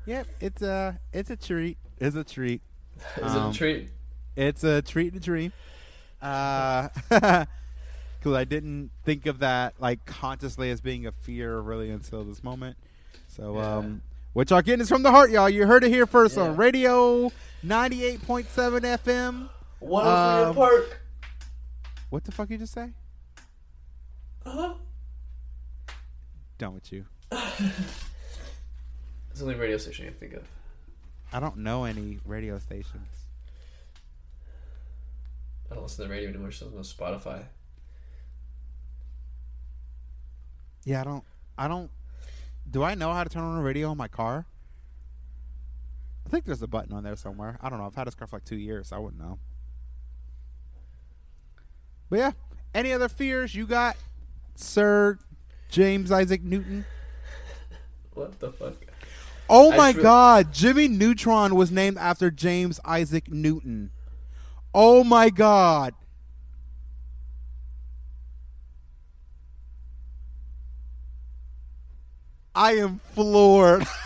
Yep, 0.08 0.28
it's 0.39 0.62
a 0.64 0.99
it's 1.14 1.30
a 1.30 1.36
treat. 1.36 1.78
It's 1.99 2.16
a 2.16 2.24
treat. 2.24 2.62
Is 3.18 3.24
it 3.36 3.38
Um, 3.38 3.51
a 3.51 3.53
treat? 3.53 3.89
It's 4.36 4.64
a 4.64 4.82
treat 4.82 5.14
to 5.14 5.20
dream. 5.20 5.51
Uh, 6.22 6.88
because 7.10 8.34
I 8.34 8.43
didn't 8.45 8.89
think 9.05 9.26
of 9.28 9.39
that 9.39 9.76
like 9.80 10.05
consciously 10.05 10.72
as 10.72 10.82
being 10.82 11.05
a 11.05 11.12
fear 11.12 11.60
really 11.60 11.89
until 11.91 12.24
this 12.24 12.43
moment. 12.43 12.78
So, 13.28 13.55
Yeah. 13.55 13.76
um, 13.78 14.01
what 14.34 14.49
y'all 14.49 14.62
getting 14.62 14.82
is 14.82 14.89
from 14.89 15.03
the 15.03 15.12
heart, 15.12 15.30
y'all. 15.30 15.49
You 15.49 15.68
heard 15.68 15.84
it 15.84 15.89
here 15.89 16.05
first 16.08 16.38
Yeah. 16.38 16.43
on 16.43 16.55
radio 16.55 17.32
ninety 17.62 18.03
eight 18.03 18.22
point 18.26 18.47
seven 18.49 18.84
FM. 18.84 19.49
One 19.80 20.08
um, 20.08 20.55
Park. 20.55 21.01
What 22.10 22.24
the 22.24 22.32
fuck 22.32 22.49
you 22.49 22.58
just 22.58 22.74
say? 22.74 22.91
Uh-huh. 24.45 24.74
Done 26.58 26.74
with 26.74 26.91
you. 26.93 27.05
It's 29.38 29.43
the 29.43 29.51
only 29.51 29.59
radio 29.59 29.77
station 29.77 30.05
I 30.05 30.09
can 30.09 30.17
think 30.17 30.33
of. 30.33 30.47
I 31.31 31.39
don't 31.39 31.57
know 31.57 31.83
any 31.83 32.17
radio 32.25 32.57
stations. 32.57 33.27
I 35.69 35.75
don't 35.75 35.83
listen 35.83 35.97
to 35.97 36.07
the 36.07 36.15
radio 36.15 36.29
anymore, 36.29 36.49
so 36.49 36.65
no 36.73 36.79
Spotify. 36.79 37.43
Yeah, 40.85 41.01
I 41.01 41.03
don't. 41.03 41.23
I 41.55 41.67
don't. 41.67 41.91
Do 42.71 42.81
I 42.81 42.95
know 42.95 43.13
how 43.13 43.23
to 43.23 43.29
turn 43.29 43.43
on 43.43 43.59
a 43.59 43.61
radio 43.61 43.91
in 43.91 43.97
my 43.99 44.07
car? 44.07 44.47
I 46.25 46.29
think 46.29 46.45
there's 46.45 46.63
a 46.63 46.67
button 46.67 46.91
on 46.93 47.03
there 47.03 47.15
somewhere. 47.15 47.59
I 47.61 47.69
don't 47.69 47.77
know. 47.77 47.85
I've 47.85 47.93
had 47.93 48.07
this 48.07 48.15
car 48.15 48.25
for 48.25 48.38
like 48.38 48.45
two 48.45 48.57
years. 48.57 48.88
So 48.88 48.95
I 48.95 48.99
wouldn't 48.99 49.21
know. 49.21 49.38
But 52.09 52.17
yeah, 52.17 52.31
any 52.73 52.91
other 52.91 53.07
fears 53.07 53.53
you 53.53 53.67
got, 53.67 53.97
Sir 54.55 55.19
James 55.69 56.11
Isaac 56.11 56.41
Newton? 56.41 56.85
What 58.15 58.39
the 58.39 58.51
fuck? 58.51 58.97
Oh 59.50 59.72
my 59.76 59.93
God, 59.93 60.54
Jimmy 60.54 60.88
Neutron 60.88 61.56
was 61.56 61.72
named 61.72 61.98
after 61.98 62.30
James 62.32 62.80
Isaac 62.86 63.32
Newton. 63.32 63.91
Oh 64.74 65.04
my 65.04 65.30
God. 65.30 65.93
I 72.56 72.74
am 72.74 73.00
floored. 73.14 73.86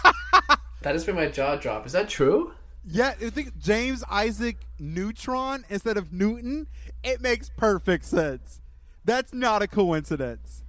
That 0.81 0.93
just 0.93 1.05
made 1.05 1.15
my 1.15 1.27
jaw 1.27 1.57
drop. 1.57 1.85
Is 1.85 1.91
that 1.91 2.09
true? 2.09 2.53
yeah, 2.85 3.09
I 3.21 3.29
think 3.29 3.57
James 3.59 4.03
Isaac 4.09 4.57
Neutron 4.79 5.63
instead 5.69 5.97
of 5.97 6.11
Newton, 6.11 6.67
it 7.03 7.21
makes 7.21 7.49
perfect 7.49 8.05
sense. 8.05 8.61
That's 9.05 9.33
not 9.33 9.61
a 9.61 9.67
coincidence. 9.67 10.63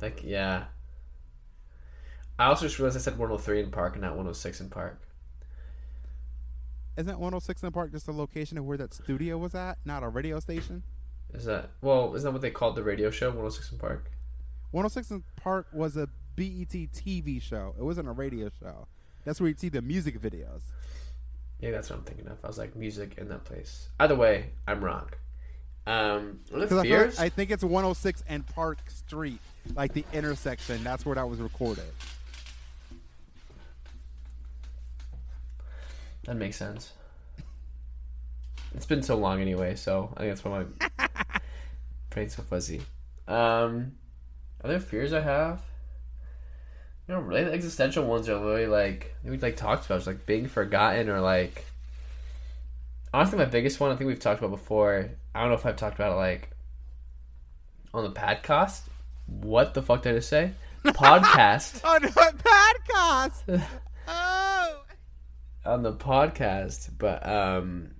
Like, 0.00 0.22
yeah. 0.24 0.64
I 2.38 2.46
also 2.46 2.66
just 2.66 2.78
realized 2.78 2.96
I 2.96 3.00
said 3.00 3.18
103 3.18 3.60
in 3.62 3.70
Park 3.70 3.94
and 3.94 4.02
not 4.02 4.10
106 4.10 4.60
in 4.60 4.68
Park. 4.68 5.00
Isn't 6.96 7.18
106 7.18 7.62
in 7.62 7.72
Park 7.72 7.92
just 7.92 8.06
the 8.06 8.12
location 8.12 8.56
of 8.58 8.64
where 8.64 8.78
that 8.78 8.94
studio 8.94 9.36
was 9.38 9.54
at, 9.54 9.78
not 9.84 10.02
a 10.02 10.08
radio 10.08 10.40
station? 10.40 10.82
Is 11.34 11.44
that 11.44 11.70
well? 11.82 12.14
Isn't 12.14 12.26
that 12.26 12.32
what 12.32 12.42
they 12.42 12.50
called 12.50 12.76
the 12.76 12.82
radio 12.82 13.10
show? 13.10 13.26
106 13.28 13.72
in 13.72 13.78
Park. 13.78 14.10
106 14.70 15.10
in 15.10 15.24
Park 15.36 15.66
was 15.72 15.96
a 15.96 16.08
BET 16.36 16.68
TV 16.70 17.40
show. 17.40 17.74
It 17.78 17.82
wasn't 17.82 18.08
a 18.08 18.12
radio 18.12 18.50
show. 18.60 18.86
That's 19.24 19.40
where 19.40 19.48
you'd 19.48 19.60
see 19.60 19.68
the 19.68 19.82
music 19.82 20.20
videos. 20.20 20.60
Yeah, 21.60 21.70
that's 21.72 21.90
what 21.90 21.98
I'm 21.98 22.04
thinking 22.04 22.28
of. 22.28 22.38
I 22.44 22.46
was 22.46 22.58
like 22.58 22.76
music 22.76 23.14
in 23.18 23.28
that 23.28 23.44
place. 23.44 23.88
Either 23.98 24.14
way, 24.14 24.50
I'm 24.66 24.82
wrong. 24.84 25.08
Um, 25.86 26.40
I, 26.54 26.58
like- 26.58 26.88
I 27.18 27.28
think 27.28 27.50
it's 27.50 27.64
106 27.64 28.24
and 28.28 28.46
Park 28.46 28.78
Street, 28.88 29.40
like 29.74 29.92
the 29.92 30.04
intersection. 30.12 30.82
That's 30.84 31.04
where 31.06 31.14
that 31.14 31.28
was 31.28 31.40
recorded. 31.40 31.84
That 36.26 36.36
makes 36.36 36.56
sense. 36.56 36.92
It's 38.74 38.86
been 38.86 39.02
so 39.02 39.16
long 39.16 39.40
anyway, 39.40 39.74
so 39.74 40.12
I 40.16 40.20
think 40.20 40.30
that's 40.32 40.44
why 40.44 40.64
my 40.98 41.08
brain's 42.10 42.34
so 42.36 42.42
fuzzy. 42.42 42.82
Um, 43.28 43.92
are 44.62 44.68
there 44.68 44.80
fears 44.80 45.12
I 45.12 45.20
have? 45.20 45.62
You 47.08 47.14
know, 47.14 47.20
really, 47.20 47.44
the 47.44 47.52
existential 47.52 48.04
ones 48.04 48.28
are 48.28 48.38
really 48.38 48.66
like 48.66 49.14
we 49.24 49.38
like 49.38 49.56
talked 49.56 49.86
about, 49.86 49.96
just 49.98 50.08
like 50.08 50.26
being 50.26 50.48
forgotten 50.48 51.08
or 51.08 51.20
like. 51.20 51.64
Honestly, 53.14 53.38
my 53.38 53.44
biggest 53.44 53.80
one 53.80 53.92
I 53.92 53.96
think 53.96 54.08
we've 54.08 54.20
talked 54.20 54.40
about 54.40 54.50
before. 54.50 55.08
I 55.34 55.40
don't 55.40 55.50
know 55.50 55.54
if 55.54 55.64
I've 55.64 55.76
talked 55.76 55.94
about 55.94 56.12
it 56.12 56.16
like 56.16 56.50
on 57.94 58.04
the 58.04 58.10
podcast. 58.10 58.82
What 59.26 59.74
the 59.74 59.82
fuck 59.82 60.02
did 60.02 60.14
I 60.14 60.16
just 60.18 60.28
say? 60.28 60.52
Podcast. 60.84 61.84
On 61.84 62.02
what 62.02 62.38
podcast? 62.38 63.62
on 65.66 65.82
the 65.82 65.92
podcast, 65.92 66.90
but 66.98 67.26
um 67.28 67.90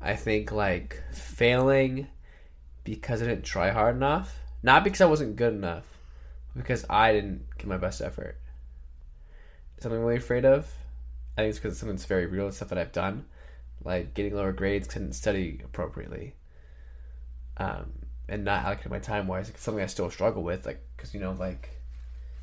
I 0.00 0.16
think 0.16 0.52
like 0.52 1.02
failing 1.12 2.08
because 2.84 3.22
I 3.22 3.26
didn't 3.26 3.44
try 3.44 3.70
hard 3.70 3.96
enough, 3.96 4.38
not 4.62 4.84
because 4.84 5.00
I 5.00 5.06
wasn't 5.06 5.36
good 5.36 5.54
enough, 5.54 5.84
because 6.54 6.84
I 6.90 7.12
didn't 7.12 7.46
give 7.56 7.68
my 7.68 7.78
best 7.78 8.02
effort. 8.02 8.38
Something 9.80 10.00
I'm 10.00 10.04
really 10.04 10.18
afraid 10.18 10.44
of. 10.44 10.70
I 11.36 11.42
think 11.42 11.50
it's 11.50 11.58
because 11.58 11.72
it's 11.72 11.80
something 11.80 11.96
that's 11.96 12.04
very 12.04 12.26
real. 12.26 12.52
Stuff 12.52 12.68
that 12.68 12.78
I've 12.78 12.92
done, 12.92 13.24
like 13.82 14.14
getting 14.14 14.34
lower 14.34 14.52
grades 14.52 14.86
didn't 14.86 15.14
study 15.14 15.60
appropriately, 15.64 16.34
um, 17.56 17.92
and 18.28 18.44
not 18.44 18.64
allocating 18.64 18.90
my 18.90 18.98
time 18.98 19.26
wise. 19.26 19.48
It's 19.48 19.62
something 19.62 19.82
I 19.82 19.86
still 19.86 20.10
struggle 20.10 20.42
with, 20.42 20.66
like 20.66 20.82
because 20.96 21.14
you 21.14 21.20
know, 21.20 21.32
like, 21.32 21.70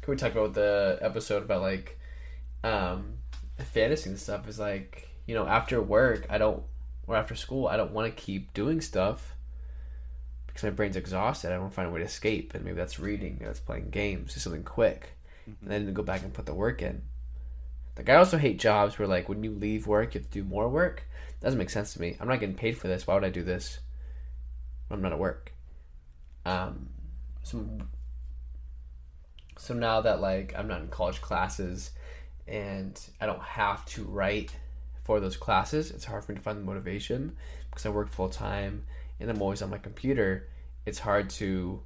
can 0.02 0.12
we 0.12 0.18
talk 0.18 0.32
about 0.32 0.56
the 0.56 0.98
episode 1.02 1.44
about 1.44 1.62
like 1.62 2.00
um 2.64 3.21
fantasy 3.64 4.10
and 4.10 4.20
stuff 4.20 4.48
is 4.48 4.60
like 4.60 5.10
you 5.26 5.36
know 5.36 5.46
after 5.46 5.82
work 5.82 6.26
i 6.30 6.38
don't 6.38 6.64
or 7.08 7.16
after 7.16 7.36
school 7.36 7.68
i 7.68 7.78
don't 7.78 7.92
want 7.92 8.14
to 8.16 8.22
keep 8.22 8.54
doing 8.54 8.82
stuff 8.82 9.36
because 10.52 10.64
my 10.64 10.70
brain's 10.70 10.96
exhausted. 10.96 11.52
I 11.52 11.58
want 11.58 11.72
to 11.72 11.76
find 11.76 11.88
a 11.88 11.92
way 11.92 12.00
to 12.00 12.06
escape 12.06 12.54
and 12.54 12.66
maybe 12.66 12.78
that's 12.78 13.00
reading 13.00 13.34
maybe 13.34 13.46
that's 13.46 13.60
playing 13.60 13.90
games 13.90 14.34
just 14.34 14.44
something 14.44 14.64
quick. 14.64 15.12
And 15.46 15.72
then 15.72 15.94
go 15.94 16.04
back 16.04 16.24
and 16.24 16.34
put 16.34 16.46
the 16.46 16.54
work 16.54 16.82
in. 16.82 17.02
Like 17.98 18.10
i 18.10 18.16
also 18.16 18.38
hate 18.38 18.60
jobs 18.60 18.98
where 18.98 19.08
like 19.08 19.30
when 19.30 19.44
you 19.44 19.52
leave 19.52 19.88
work 19.88 20.14
you 20.14 20.20
have 20.22 20.30
to 20.30 20.42
do 20.42 20.44
more 20.44 20.70
work. 20.70 21.04
Doesn't 21.42 21.58
make 21.58 21.70
sense 21.70 21.94
to 21.94 22.02
me. 22.02 22.18
I'm 22.20 22.28
not 22.28 22.40
getting 22.40 22.56
paid 22.56 22.78
for 22.78 22.88
this. 22.88 23.08
Why 23.08 23.16
would 23.16 23.24
i 23.24 23.30
do 23.30 23.44
this 23.44 23.80
when 24.88 24.98
i'm 24.98 25.04
not 25.04 25.14
at 25.14 25.20
work? 25.20 25.54
Um 26.46 26.90
so 27.44 27.66
so 29.58 29.74
now 29.74 30.02
that 30.02 30.22
like 30.22 30.54
i'm 30.58 30.68
not 30.68 30.82
in 30.82 30.88
college 30.88 31.22
classes 31.22 31.92
and 32.52 33.00
I 33.22 33.26
don't 33.26 33.42
have 33.42 33.86
to 33.86 34.04
write 34.04 34.54
for 35.04 35.22
those 35.22 35.38
classes. 35.38 35.90
It's 35.90 36.04
hard 36.04 36.26
for 36.26 36.34
me 36.34 36.38
to 36.38 36.44
find 36.44 36.60
the 36.60 36.66
motivation 36.66 37.38
because 37.70 37.86
I 37.86 37.90
work 37.90 38.10
full 38.10 38.28
time 38.28 38.84
and 39.20 39.30
I'm 39.30 39.42
always 39.42 39.62
on 39.62 39.70
my 39.70 39.78
computer. 39.78 40.50
It's 40.86 41.00
hard 41.00 41.30
to 41.32 41.82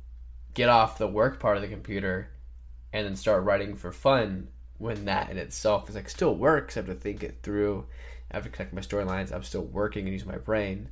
get 0.55 0.67
off 0.67 0.97
the 0.97 1.07
work 1.07 1.39
part 1.39 1.55
of 1.55 1.61
the 1.61 1.69
computer 1.69 2.31
and 2.91 3.05
then 3.05 3.15
start 3.15 3.43
writing 3.43 3.75
for 3.75 3.91
fun 3.91 4.47
when 4.79 5.05
that 5.05 5.29
in 5.29 5.37
itself 5.37 5.87
is 5.87 5.95
like 5.95 6.09
still 6.09 6.35
works. 6.35 6.75
I 6.75 6.79
have 6.79 6.87
to 6.87 6.95
think 6.95 7.23
it 7.23 7.39
through. 7.43 7.85
I 8.31 8.37
have 8.37 8.43
to 8.45 8.49
connect 8.49 8.73
my 8.73 8.81
storylines. 8.81 9.31
I'm 9.31 9.43
still 9.43 9.63
working 9.63 10.05
and 10.05 10.13
using 10.13 10.27
my 10.27 10.39
brain 10.39 10.89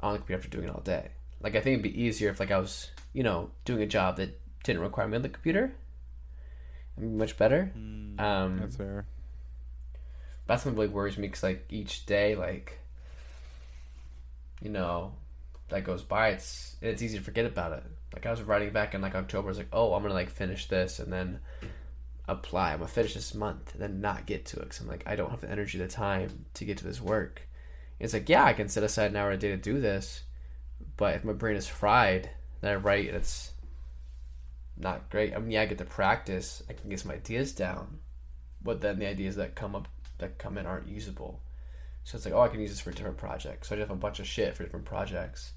on 0.00 0.12
the 0.12 0.18
computer 0.18 0.38
after 0.38 0.50
doing 0.50 0.68
it 0.68 0.74
all 0.74 0.82
day. 0.82 1.08
Like 1.40 1.56
I 1.56 1.60
think 1.60 1.80
it'd 1.80 1.92
be 1.92 2.00
easier 2.00 2.30
if 2.30 2.38
like 2.38 2.52
I 2.52 2.58
was, 2.58 2.92
you 3.12 3.24
know, 3.24 3.50
doing 3.64 3.82
a 3.82 3.86
job 3.86 4.18
that 4.18 4.40
didn't 4.62 4.82
require 4.82 5.08
me 5.08 5.16
on 5.16 5.22
the 5.22 5.28
computer. 5.28 5.74
It'd 6.96 7.10
be 7.10 7.16
much 7.16 7.36
better. 7.36 7.72
Um, 7.74 8.58
That's 8.60 8.76
fair. 8.76 9.06
that's 10.46 10.62
something 10.62 10.76
that 10.76 10.82
really 10.82 10.94
worries 10.94 11.18
me 11.18 11.26
because 11.26 11.42
like 11.42 11.64
each 11.70 12.06
day 12.06 12.34
like 12.36 12.78
you 14.62 14.70
know 14.70 15.12
that 15.70 15.84
goes 15.84 16.02
by 16.02 16.28
it's 16.28 16.76
it's 16.80 17.02
easy 17.02 17.18
to 17.18 17.24
forget 17.24 17.46
about 17.46 17.72
it 17.72 17.82
like 18.12 18.26
i 18.26 18.30
was 18.30 18.42
writing 18.42 18.70
back 18.70 18.94
in 18.94 19.00
like 19.00 19.14
october 19.14 19.48
i 19.48 19.50
was 19.50 19.58
like 19.58 19.68
oh 19.72 19.94
i'm 19.94 20.02
gonna 20.02 20.14
like 20.14 20.30
finish 20.30 20.68
this 20.68 20.98
and 21.00 21.12
then 21.12 21.40
apply 22.28 22.72
i'm 22.72 22.78
gonna 22.78 22.88
finish 22.88 23.14
this 23.14 23.34
month 23.34 23.72
and 23.72 23.82
then 23.82 24.00
not 24.00 24.26
get 24.26 24.44
to 24.44 24.56
it 24.58 24.64
because 24.64 24.80
i'm 24.80 24.86
like 24.86 25.02
i 25.06 25.16
don't 25.16 25.30
have 25.30 25.40
the 25.40 25.50
energy 25.50 25.78
the 25.78 25.88
time 25.88 26.44
to 26.54 26.64
get 26.64 26.76
to 26.78 26.84
this 26.84 27.00
work 27.00 27.42
it's 27.98 28.12
like 28.12 28.28
yeah 28.28 28.44
i 28.44 28.52
can 28.52 28.68
set 28.68 28.84
aside 28.84 29.10
an 29.10 29.16
hour 29.16 29.30
a 29.30 29.36
day 29.36 29.48
to 29.48 29.56
do 29.56 29.80
this 29.80 30.22
but 30.96 31.16
if 31.16 31.24
my 31.24 31.32
brain 31.32 31.56
is 31.56 31.66
fried 31.66 32.30
then 32.60 32.70
i 32.70 32.74
write 32.76 33.08
and 33.08 33.16
it's 33.16 33.50
not 34.76 35.08
great 35.10 35.34
i 35.34 35.38
mean 35.38 35.52
yeah 35.52 35.62
i 35.62 35.66
get 35.66 35.78
to 35.78 35.84
practice 35.84 36.62
i 36.68 36.72
can 36.72 36.90
get 36.90 36.98
some 36.98 37.10
ideas 37.10 37.52
down 37.52 37.98
but 38.64 38.80
then 38.80 38.98
the 38.98 39.06
ideas 39.06 39.36
that 39.36 39.54
come 39.54 39.74
up 39.76 39.88
that 40.18 40.38
come 40.38 40.58
in 40.58 40.66
aren't 40.66 40.88
usable. 40.88 41.40
So 42.04 42.16
it's 42.16 42.24
like, 42.24 42.34
oh, 42.34 42.40
I 42.40 42.48
can 42.48 42.60
use 42.60 42.70
this 42.70 42.80
for 42.80 42.92
different 42.92 43.18
projects. 43.18 43.68
So 43.68 43.74
I 43.74 43.78
just 43.78 43.88
have 43.88 43.96
a 43.96 44.00
bunch 44.00 44.20
of 44.20 44.26
shit 44.26 44.54
for 44.54 44.64
different 44.64 44.86
projects 44.86 45.52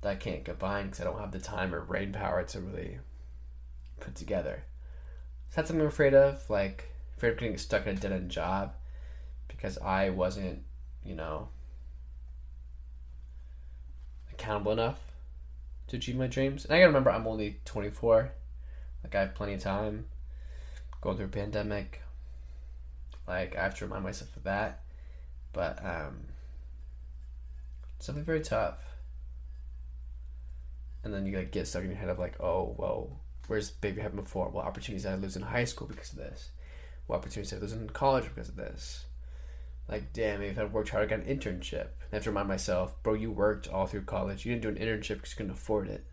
that 0.00 0.10
I 0.10 0.16
can't 0.16 0.44
combine 0.44 0.86
because 0.86 1.00
I 1.00 1.04
don't 1.04 1.20
have 1.20 1.32
the 1.32 1.38
time 1.38 1.74
or 1.74 1.82
brain 1.82 2.12
power 2.12 2.42
to 2.42 2.60
really 2.60 2.98
put 4.00 4.14
together. 4.14 4.64
So 5.50 5.56
that's 5.56 5.68
something 5.68 5.82
I'm 5.82 5.88
afraid 5.88 6.14
of. 6.14 6.48
Like, 6.50 6.90
afraid 7.16 7.30
of 7.30 7.38
getting 7.38 7.58
stuck 7.58 7.86
in 7.86 7.96
a 7.96 8.00
dead 8.00 8.12
end 8.12 8.30
job 8.30 8.74
because 9.48 9.78
I 9.78 10.10
wasn't, 10.10 10.62
you 11.04 11.14
know, 11.14 11.48
accountable 14.32 14.72
enough 14.72 14.98
to 15.88 15.96
achieve 15.96 16.16
my 16.16 16.26
dreams. 16.26 16.64
And 16.64 16.74
I 16.74 16.78
gotta 16.78 16.88
remember, 16.88 17.10
I'm 17.10 17.26
only 17.26 17.60
24. 17.64 18.32
Like, 19.06 19.14
I 19.14 19.20
have 19.20 19.36
plenty 19.36 19.54
of 19.54 19.60
time 19.60 20.06
going 21.00 21.16
through 21.16 21.26
a 21.26 21.28
pandemic. 21.28 22.02
Like, 23.28 23.54
I 23.54 23.62
have 23.62 23.78
to 23.78 23.84
remind 23.84 24.02
myself 24.02 24.36
of 24.36 24.42
that. 24.42 24.82
But, 25.52 25.78
um, 25.84 26.24
something 28.00 28.24
very 28.24 28.40
tough. 28.40 28.80
And 31.04 31.14
then 31.14 31.24
you 31.24 31.36
like 31.36 31.52
get 31.52 31.68
stuck 31.68 31.84
in 31.84 31.90
your 31.90 31.98
head 31.98 32.08
of 32.08 32.18
like, 32.18 32.40
oh, 32.40 32.74
well, 32.76 33.20
where's 33.46 33.70
baby 33.70 34.00
happened 34.00 34.24
before? 34.24 34.48
What 34.48 34.64
opportunities 34.64 35.06
I 35.06 35.14
lose 35.14 35.36
in 35.36 35.42
high 35.42 35.66
school 35.66 35.86
because 35.86 36.10
of 36.10 36.18
this? 36.18 36.50
What 37.06 37.18
opportunities 37.18 37.52
I 37.52 37.58
lose 37.58 37.74
in 37.74 37.88
college 37.90 38.24
because 38.24 38.48
of 38.48 38.56
this? 38.56 39.04
Like, 39.88 40.12
damn, 40.12 40.42
if 40.42 40.58
I 40.58 40.64
worked 40.64 40.88
hard, 40.88 41.04
I 41.04 41.16
got 41.16 41.24
an 41.24 41.38
internship. 41.38 41.86
I 42.10 42.16
have 42.16 42.24
to 42.24 42.30
remind 42.30 42.48
myself, 42.48 43.00
bro, 43.04 43.14
you 43.14 43.30
worked 43.30 43.68
all 43.68 43.86
through 43.86 44.02
college. 44.02 44.44
You 44.44 44.52
didn't 44.52 44.62
do 44.62 44.68
an 44.68 44.84
internship 44.84 45.18
because 45.18 45.30
you 45.30 45.36
couldn't 45.36 45.52
afford 45.52 45.88
it. 45.88 46.04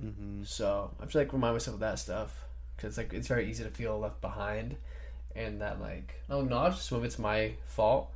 Mm-hmm. 0.00 0.44
So 0.44 0.90
I 0.98 1.02
have 1.02 1.12
to 1.12 1.18
like 1.18 1.32
remind 1.32 1.54
myself 1.54 1.74
of 1.74 1.80
that 1.80 1.98
stuff 1.98 2.36
because 2.76 2.96
like 2.96 3.12
it's 3.12 3.28
very 3.28 3.48
easy 3.50 3.64
to 3.64 3.70
feel 3.70 3.98
left 3.98 4.20
behind, 4.20 4.76
and 5.34 5.60
that 5.60 5.80
like 5.80 6.14
I'll 6.30 6.40
acknowledge 6.42 6.76
some 6.76 6.98
of 6.98 7.04
it's 7.04 7.18
my 7.18 7.54
fault, 7.66 8.10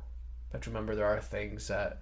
but 0.51 0.65
remember 0.67 0.95
there 0.95 1.05
are 1.07 1.21
things 1.21 1.67
that. 1.67 2.01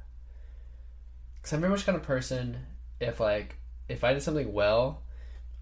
Because 1.36 1.54
I'm 1.54 1.62
very 1.62 1.72
much 1.72 1.86
kind 1.86 1.96
of 1.96 2.04
person. 2.04 2.58
If 3.00 3.20
like 3.20 3.58
if 3.88 4.04
I 4.04 4.14
did 4.14 4.24
something 4.24 4.52
well, 4.54 5.02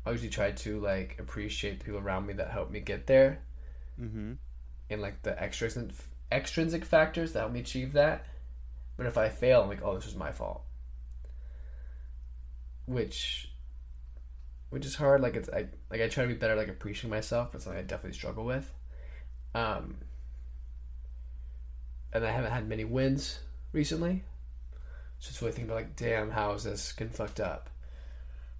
I 0.05 0.11
usually 0.11 0.30
try 0.30 0.51
to 0.51 0.80
like 0.80 1.18
appreciate 1.20 1.80
the 1.80 1.86
people 1.86 1.99
around 1.99 2.26
me 2.26 2.34
that 2.34 2.51
helped 2.51 2.72
me 2.72 2.80
get 2.80 3.07
there, 3.07 3.39
Mm-hmm. 4.01 4.34
and 4.89 5.01
like 5.01 5.22
the 5.24 5.32
extrinsic 5.32 5.91
extrinsic 6.32 6.84
factors 6.86 7.34
that 7.34 7.39
help 7.39 7.51
me 7.51 7.59
achieve 7.59 7.93
that. 7.93 8.26
But 8.95 9.07
if 9.07 9.18
I 9.18 9.30
fail, 9.30 9.61
I'm 9.61 9.70
like, 9.70 9.84
oh, 9.84 9.95
this 9.95 10.05
was 10.05 10.16
my 10.16 10.32
fault. 10.32 10.64
Which, 12.86 13.49
which 14.74 14.88
is 14.88 14.95
hard. 14.95 15.21
Like 15.21 15.36
it's 15.36 15.49
I 15.49 15.67
like 15.91 16.01
I 16.01 16.07
try 16.07 16.24
to 16.24 16.28
be 16.28 16.34
better, 16.34 16.55
like 16.55 16.67
appreciating 16.67 17.11
myself. 17.11 17.51
But 17.51 17.61
something 17.61 17.80
I 17.80 17.84
definitely 17.84 18.17
struggle 18.17 18.43
with. 18.43 18.74
Um, 19.53 19.97
and 22.11 22.26
I 22.26 22.32
haven't 22.32 22.51
had 22.51 22.67
many 22.67 22.84
wins 22.84 23.39
recently. 23.71 24.24
So 25.19 25.30
it's 25.30 25.41
really 25.41 25.53
thinking 25.53 25.69
about 25.69 25.84
like, 25.84 25.95
damn, 25.95 26.32
how 26.32 26.53
is 26.53 26.63
this 26.63 26.91
getting 26.91 27.13
fucked 27.13 27.39
up? 27.39 27.69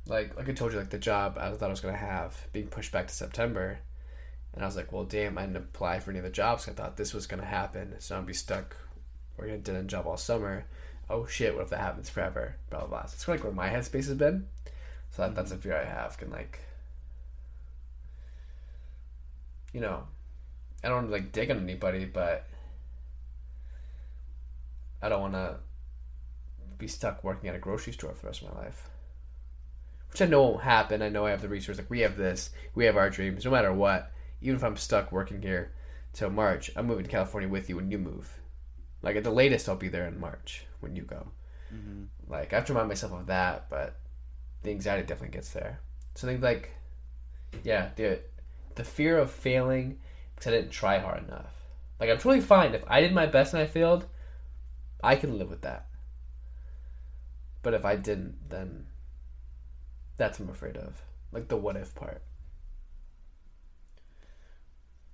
Like, 0.05 0.38
like 0.38 0.47
I 0.47 0.53
told 0.53 0.72
you, 0.72 0.78
like 0.78 0.91
the 0.91 0.99
job 0.99 1.39
I 1.39 1.49
thought 1.51 1.66
I 1.66 1.70
was 1.70 1.82
gonna 1.82 1.97
have 1.97 2.47
being 2.53 2.68
pushed 2.68 2.91
back 2.91 3.07
to 3.07 3.14
September. 3.14 3.80
And 4.53 4.61
I 4.61 4.68
was 4.68 4.76
like, 4.76 4.91
well, 4.91 5.05
damn, 5.05 5.39
I 5.39 5.47
didn't 5.47 5.57
apply 5.57 5.99
for 5.99 6.11
any 6.11 6.20
of 6.20 6.26
the 6.26 6.30
jobs. 6.30 6.70
I 6.70 6.74
thought 6.74 6.95
this 6.95 7.16
was 7.16 7.26
to 7.41 7.47
happen. 7.47 7.95
So 7.97 8.16
I'd 8.16 8.28
be 8.28 8.34
stuck 8.34 8.78
working 9.36 9.55
a 9.55 9.57
dead 9.57 9.78
end 9.78 9.89
job 9.89 10.05
all 10.05 10.18
summer. 10.18 10.66
Oh 11.09 11.26
shit, 11.26 11.55
what 11.55 11.64
if 11.64 11.72
that 11.72 11.80
happens 11.80 12.11
forever? 12.11 12.55
Blah, 12.70 12.82
blah, 12.82 12.88
blah. 12.88 13.05
So 13.07 13.16
of 13.16 13.34
like 13.34 13.43
where 13.43 13.51
my 13.51 13.70
headspace 13.70 14.05
has 14.05 14.14
been. 14.14 14.45
So 15.14 15.22
that, 15.22 15.36
that's 15.36 15.51
a 15.51 15.57
fear 15.57 15.76
I 15.76 15.86
have. 15.86 16.18
Can, 16.18 16.32
like, 16.32 16.59
you 19.72 19.80
know, 19.80 20.03
I 20.84 20.88
don't 20.88 20.97
want 20.97 21.07
to, 21.07 21.14
like, 21.14 21.32
dig 21.32 21.49
on 21.51 21.59
anybody, 21.59 22.05
but 22.05 22.47
I 25.01 25.09
don't 25.09 25.22
want 25.22 25.34
to 25.34 25.57
be 26.78 26.88
stuck 26.88 27.24
working 27.24 27.49
at 27.49 27.55
a 27.55 27.59
grocery 27.59 27.93
store 27.93 28.14
for 28.14 28.22
the 28.22 28.28
rest 28.28 28.41
of 28.41 28.53
my 28.53 28.61
life. 28.61 28.89
Which 30.11 30.22
I 30.22 30.26
know 30.26 30.43
won't 30.43 30.64
happen. 30.64 31.01
I 31.01 31.09
know 31.09 31.26
I 31.26 31.32
have 31.32 31.41
the 31.41 31.47
resources. 31.47 31.84
Like, 31.84 31.89
we 31.89 32.01
have 32.01 32.18
this. 32.18 32.49
We 32.76 32.86
have 32.86 32.97
our 32.97 33.09
dreams. 33.09 33.45
No 33.45 33.51
matter 33.51 33.74
what 33.74 34.11
even 34.43 34.57
if 34.57 34.64
I'm 34.64 34.78
stuck 34.78 35.11
working 35.11 35.41
here 35.41 35.72
till 36.11 36.30
March, 36.30 36.70
I'm 36.76 36.86
moving 36.86 37.05
to 37.05 37.09
California 37.09 37.49
with 37.49 37.70
you 37.70 37.78
when 37.78 37.89
you 37.89 37.97
move. 37.97 38.39
Like 39.01 39.16
at 39.16 39.24
the 39.24 39.32
latest, 39.32 39.68
I'll 39.68 39.76
be 39.76 39.88
there 39.88 40.05
in 40.05 40.20
March 40.20 40.66
when 40.82 40.95
you 40.95 41.03
go. 41.03 41.28
Mm-hmm. 41.74 42.32
Like 42.32 42.51
I 42.51 42.57
have 42.57 42.66
to 42.66 42.74
remind 42.74 42.89
myself 42.89 43.14
of 43.14 43.28
that, 43.28 43.70
but 43.70 43.95
the 44.64 44.72
anxiety 44.72 45.05
definitely 45.05 45.36
gets 45.36 45.51
there. 45.51 45.80
So 46.16 46.28
I 46.28 46.32
think 46.32 46.43
like, 46.43 46.72
yeah, 47.64 47.89
the 47.95 48.20
the 48.76 48.84
fear 48.84 49.18
of 49.18 49.32
failing 49.32 49.99
because 50.36 50.47
I 50.47 50.55
didn't 50.55 50.72
try 50.72 50.99
hard 50.99 51.24
enough. 51.24 51.53
Like 51.99 52.09
I'm 52.09 52.18
totally 52.18 52.41
fine 52.41 52.74
if 52.74 52.84
I 52.88 53.01
did 53.01 53.14
my 53.14 53.26
best 53.26 53.53
and 53.53 53.61
I 53.61 53.68
failed, 53.68 54.05
I 55.03 55.16
can 55.16 55.38
live 55.38 55.49
with 55.49 55.61
that. 55.61 55.88
But 57.61 57.74
if 57.74 57.86
I 57.86 57.95
didn't, 57.95 58.49
then 58.49 58.88
that's 60.18 60.39
what 60.39 60.47
I'm 60.47 60.53
afraid 60.53 60.78
of. 60.78 61.01
Like 61.32 61.47
the 61.47 61.57
what 61.57 61.78
if 61.78 61.93
part. 61.95 62.22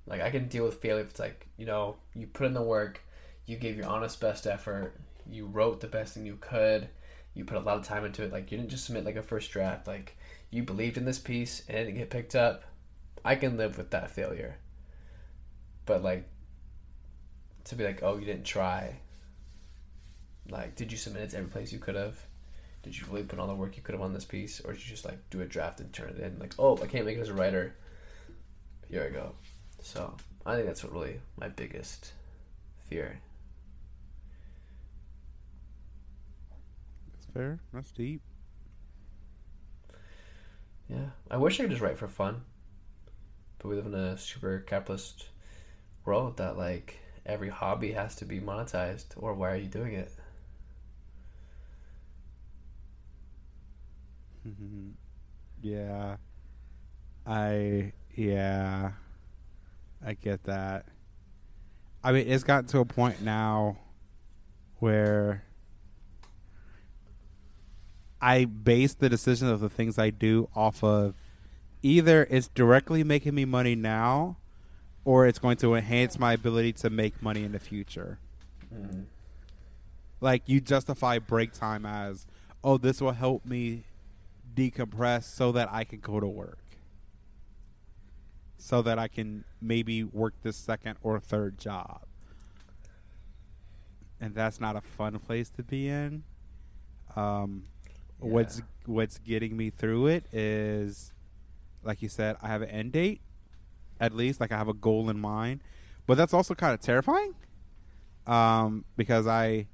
Like 0.06 0.22
I 0.22 0.32
can 0.32 0.48
deal 0.48 0.66
with 0.66 0.82
failure 0.82 1.04
if 1.04 1.12
it's 1.12 1.20
like, 1.20 1.48
you 1.58 1.66
know, 1.66 1.98
you 2.16 2.28
put 2.28 2.48
in 2.48 2.54
the 2.54 2.62
work, 2.62 3.02
you 3.46 3.58
gave 3.58 3.78
your 3.78 3.86
honest 3.86 4.20
best 4.20 4.48
effort, 4.48 4.96
you 5.30 5.46
wrote 5.46 5.82
the 5.82 5.88
best 5.88 6.14
thing 6.16 6.26
you 6.26 6.38
could, 6.40 6.90
you 7.34 7.46
put 7.46 7.58
a 7.58 7.62
lot 7.62 7.78
of 7.78 7.86
time 7.86 8.06
into 8.06 8.24
it, 8.24 8.32
like 8.32 8.52
you 8.52 8.58
didn't 8.58 8.72
just 8.72 8.86
submit 8.86 9.06
like 9.06 9.16
a 9.16 9.24
first 9.24 9.52
draft, 9.52 9.88
like 9.88 10.18
you 10.50 10.64
believed 10.64 10.98
in 10.98 11.06
this 11.06 11.20
piece 11.20 11.64
and 11.68 11.78
it 11.78 11.86
didn't 11.86 11.98
get 11.98 12.10
picked 12.10 12.36
up. 12.36 12.64
I 13.24 13.36
can 13.36 13.58
live 13.58 13.78
with 13.78 13.92
that 13.92 14.12
failure. 14.12 14.58
But 15.86 16.04
like 16.04 16.28
to 17.66 17.76
be 17.76 17.84
like, 17.84 18.02
oh, 18.04 18.18
you 18.18 18.26
didn't 18.26 18.46
try. 18.46 19.00
Like, 20.50 20.76
did 20.76 20.92
you 20.92 20.98
submit 20.98 21.24
it 21.24 21.30
to 21.32 21.38
every 21.38 21.50
place 21.50 21.72
you 21.72 21.80
could 21.80 21.96
have? 21.96 22.20
Did 22.82 22.98
you 22.98 23.06
really 23.10 23.24
put 23.24 23.40
all 23.40 23.48
the 23.48 23.54
work 23.54 23.76
you 23.76 23.84
could 23.84 23.94
have 23.94 24.02
on 24.02 24.14
this 24.14 24.26
piece, 24.26 24.62
or 24.62 24.74
did 24.74 24.82
you 24.82 24.90
just 24.90 25.06
like 25.06 25.18
do 25.30 25.42
a 25.42 25.46
draft 25.46 25.80
and 25.80 25.92
turn 25.92 26.10
it 26.10 26.20
in? 26.20 26.40
Like, 26.40 26.56
oh, 26.58 26.78
I 26.82 26.88
can't 26.88 27.06
make 27.06 27.18
it 27.18 27.22
as 27.22 27.30
a 27.30 27.34
writer. 27.34 27.76
Here 28.90 29.04
I 29.04 29.14
go. 29.14 29.34
So 29.84 30.16
I 30.46 30.56
think 30.56 30.66
that's 30.66 30.84
what 30.84 30.94
really 30.94 31.20
my 31.38 31.50
biggest 31.50 32.14
fear. 32.86 33.20
Fair. 37.40 37.60
That's 37.74 37.92
deep. 37.92 38.22
Yeah, 40.90 41.12
I 41.32 41.38
wish 41.38 41.60
I 41.60 41.64
could 41.64 41.70
just 41.72 41.82
write 41.82 41.98
for 41.98 42.08
fun, 42.10 42.42
but 43.60 43.70
we 43.70 43.76
live 43.76 43.86
in 43.86 43.94
a 43.94 44.18
super 44.18 44.60
capitalist 44.60 45.30
world 46.04 46.36
that 46.38 46.58
like 46.58 47.00
every 47.26 47.48
hobby 47.50 47.94
has 47.94 48.16
to 48.16 48.26
be 48.26 48.42
monetized, 48.42 49.06
or 49.16 49.34
why 49.34 49.52
are 49.52 49.56
you 49.56 49.68
doing 49.68 49.94
it? 49.94 50.12
yeah. 55.62 56.18
I 57.26 57.94
yeah. 58.16 58.92
I 60.06 60.14
get 60.14 60.44
that. 60.44 60.88
I 62.04 62.12
mean, 62.12 62.28
it's 62.28 62.44
gotten 62.44 62.68
to 62.70 62.80
a 62.80 62.86
point 62.86 63.22
now 63.22 63.78
where 64.80 65.44
I 68.22 68.46
base 68.46 68.94
the 68.94 69.10
decision 69.10 69.48
of 69.48 69.60
the 69.60 69.70
things 69.70 69.98
I 69.98 70.10
do 70.10 70.50
off 70.56 70.84
of 70.84 71.16
either 71.82 72.28
it's 72.30 72.50
directly 72.50 73.04
making 73.04 73.34
me 73.36 73.46
money 73.46 73.76
now 73.76 74.38
or 75.06 75.26
it's 75.26 75.40
going 75.40 75.56
to 75.58 75.76
enhance 75.76 76.20
my 76.20 76.34
ability 76.34 76.74
to 76.74 76.90
make 76.90 77.22
money 77.22 77.44
in 77.44 77.54
the 77.54 77.60
future. 77.60 78.20
Mm-hmm. 78.74 79.04
Like 80.20 80.44
you 80.46 80.60
justify 80.60 81.20
break 81.20 81.54
time 81.54 81.86
as, 81.86 82.26
"Oh, 82.64 82.78
this 82.78 83.00
will 83.00 83.14
help 83.14 83.46
me 83.46 83.84
decompress 84.54 85.24
so 85.24 85.54
that 85.54 85.70
I 85.72 85.86
can 85.86 86.00
go 86.00 86.20
to 86.20 86.28
work." 86.28 86.60
so 88.60 88.82
that 88.82 89.00
I 89.00 89.08
can 89.08 89.46
maybe 89.62 90.04
work 90.04 90.34
this 90.44 90.58
second 90.58 90.98
or 91.02 91.20
third 91.20 91.58
job. 91.58 92.02
And 94.20 94.36
that's 94.36 94.60
not 94.60 94.76
a 94.76 94.82
fun 94.82 95.18
place 95.20 95.50
to 95.52 95.64
be 95.64 95.88
in. 95.88 96.24
Um, 97.16 97.64
Yeah. 98.22 98.30
What's 98.30 98.62
what's 98.86 99.18
getting 99.20 99.56
me 99.56 99.70
through 99.70 100.08
it 100.08 100.26
is, 100.34 101.14
like 101.84 102.02
you 102.02 102.10
said, 102.10 102.38
I 102.42 102.48
have 102.48 102.62
an 102.62 102.70
end 102.70 102.92
date, 102.94 103.22
at 104.00 104.14
least 104.14 104.40
like 104.40 104.52
I 104.52 104.58
have 104.58 104.68
a 104.68 104.74
goal 104.74 105.10
in 105.10 105.20
mind, 105.20 105.62
but 106.08 106.18
that's 106.18 106.34
also 106.34 106.56
kind 106.56 106.74
of 106.74 106.82
terrifying, 106.82 107.36
um, 108.28 108.86
because 108.98 109.28
I 109.28 109.68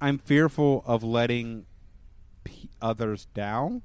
I'm 0.00 0.18
fearful 0.18 0.82
of 0.86 1.02
letting 1.02 1.66
p- 2.44 2.70
others 2.80 3.26
down 3.34 3.82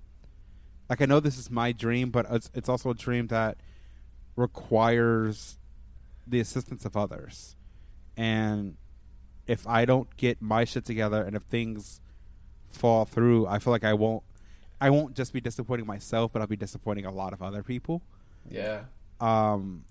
like 0.90 1.02
I 1.02 1.06
know 1.06 1.20
this 1.20 1.38
is 1.38 1.52
my 1.52 1.72
dream, 1.72 2.12
but 2.12 2.26
it's 2.30 2.50
it's 2.54 2.70
also 2.70 2.92
a 2.92 2.94
dream 2.94 3.28
that 3.28 3.58
requires 4.36 5.58
the 6.26 6.40
assistance 6.40 6.86
of 6.86 6.96
others. 6.96 7.56
And 8.16 8.78
if 9.48 9.68
I 9.68 9.86
don't 9.86 10.16
get 10.18 10.42
my 10.42 10.66
shit 10.66 10.86
together 10.86 11.22
and 11.22 11.36
if 11.36 11.44
things 11.44 12.02
fall 12.78 13.06
through, 13.06 13.48
I 13.48 13.60
feel 13.60 13.72
like 13.72 13.84
I 13.84 13.94
won't 13.94 14.24
I 14.80 14.90
won't 14.92 15.16
just 15.16 15.34
be 15.34 15.42
disappointing 15.42 15.88
myself, 15.88 16.32
but 16.32 16.42
I'll 16.42 16.48
be 16.48 16.56
disappointing 16.56 17.06
a 17.06 17.12
lot 17.12 17.34
of 17.34 17.42
other 17.42 17.64
people. 17.64 18.02
Yeah. 18.50 18.84
Um 19.20 19.86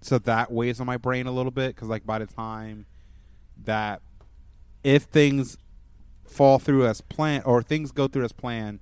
so 0.00 0.18
that 0.18 0.50
weighs 0.52 0.80
on 0.80 0.86
my 0.86 0.96
brain 0.96 1.26
a 1.26 1.32
little 1.32 1.50
bit 1.52 1.76
cuz 1.76 1.88
like 1.88 2.04
by 2.06 2.18
the 2.18 2.26
time 2.26 2.86
that 3.64 4.02
if 4.82 5.04
things 5.04 5.56
fall 6.26 6.58
through 6.58 6.86
as 6.86 7.00
planned 7.00 7.44
or 7.46 7.62
things 7.62 7.92
go 7.92 8.08
through 8.08 8.24
as 8.24 8.32
planned, 8.32 8.80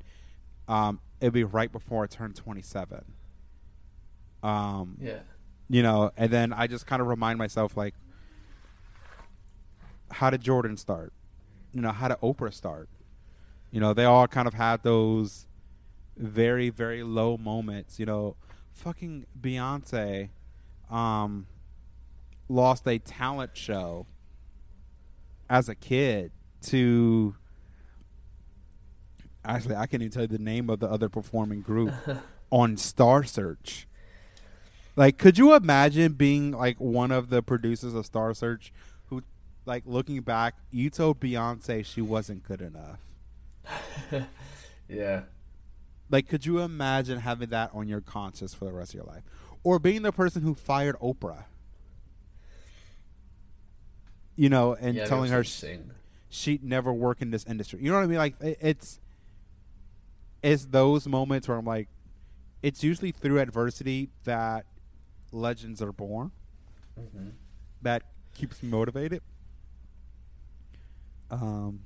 um, 0.68 1.00
it'll 1.20 1.32
be 1.32 1.44
right 1.44 1.70
before 1.70 2.02
I 2.04 2.06
turn 2.06 2.32
27. 2.32 3.04
Um, 4.42 4.96
Yeah. 5.00 5.20
you 5.68 5.82
know, 5.82 6.10
and 6.16 6.32
then 6.32 6.52
I 6.52 6.66
just 6.66 6.86
kind 6.86 7.00
of 7.02 7.06
remind 7.08 7.38
myself 7.38 7.76
like, 7.76 7.94
how 10.10 10.30
did 10.30 10.40
Jordan 10.40 10.76
start? 10.76 11.12
You 11.72 11.80
know, 11.80 11.92
how 11.92 12.08
did 12.08 12.18
Oprah 12.18 12.52
start? 12.52 12.88
You 13.70 13.80
know, 13.80 13.94
they 13.94 14.04
all 14.04 14.26
kind 14.28 14.46
of 14.46 14.54
had 14.54 14.82
those 14.82 15.46
very 16.16 16.68
very 16.68 17.02
low 17.02 17.36
moments. 17.36 17.98
You 17.98 18.06
know, 18.06 18.36
fucking 18.72 19.26
Beyonce, 19.40 20.30
um, 20.90 21.46
lost 22.48 22.86
a 22.86 22.98
talent 22.98 23.56
show 23.56 24.06
as 25.48 25.68
a 25.68 25.74
kid 25.74 26.32
to 26.62 27.34
actually 29.44 29.74
I 29.74 29.86
can't 29.86 30.02
even 30.02 30.10
tell 30.12 30.22
you 30.22 30.28
the 30.28 30.38
name 30.38 30.70
of 30.70 30.80
the 30.80 30.88
other 30.88 31.08
performing 31.08 31.62
group 31.62 31.92
on 32.50 32.76
Star 32.76 33.24
Search. 33.24 33.86
Like, 34.94 35.16
could 35.16 35.38
you 35.38 35.54
imagine 35.54 36.12
being 36.12 36.52
like 36.52 36.78
one 36.78 37.10
of 37.10 37.30
the 37.30 37.42
producers 37.42 37.94
of 37.94 38.04
Star 38.04 38.34
Search 38.34 38.72
like 39.66 39.84
looking 39.86 40.20
back, 40.20 40.54
you 40.70 40.90
told 40.90 41.20
Beyonce 41.20 41.84
she 41.84 42.00
wasn't 42.00 42.42
good 42.44 42.60
enough. 42.62 42.98
yeah. 44.88 45.22
Like, 46.10 46.28
could 46.28 46.44
you 46.44 46.58
imagine 46.58 47.20
having 47.20 47.48
that 47.50 47.70
on 47.72 47.88
your 47.88 48.00
conscience 48.00 48.52
for 48.52 48.64
the 48.66 48.72
rest 48.72 48.90
of 48.90 48.96
your 48.96 49.04
life? 49.04 49.22
Or 49.64 49.78
being 49.78 50.02
the 50.02 50.12
person 50.12 50.42
who 50.42 50.54
fired 50.54 50.96
Oprah? 51.00 51.44
You 54.36 54.48
know, 54.48 54.74
and 54.74 54.96
yeah, 54.96 55.04
telling 55.04 55.30
her 55.30 55.44
sing. 55.44 55.90
she'd 56.28 56.64
never 56.64 56.92
work 56.92 57.20
in 57.22 57.30
this 57.30 57.44
industry. 57.46 57.80
You 57.82 57.90
know 57.90 57.98
what 57.98 58.04
I 58.04 58.06
mean? 58.06 58.18
Like 58.18 58.40
it- 58.40 58.58
it's 58.60 58.98
it's 60.42 60.64
those 60.66 61.06
moments 61.06 61.46
where 61.46 61.56
I'm 61.56 61.64
like, 61.64 61.88
it's 62.62 62.82
usually 62.82 63.12
through 63.12 63.38
adversity 63.38 64.08
that 64.24 64.66
legends 65.30 65.80
are 65.80 65.92
born. 65.92 66.32
hmm 66.96 67.28
That 67.82 68.02
keeps 68.34 68.62
me 68.62 68.68
motivated. 68.70 69.22
Um. 71.32 71.80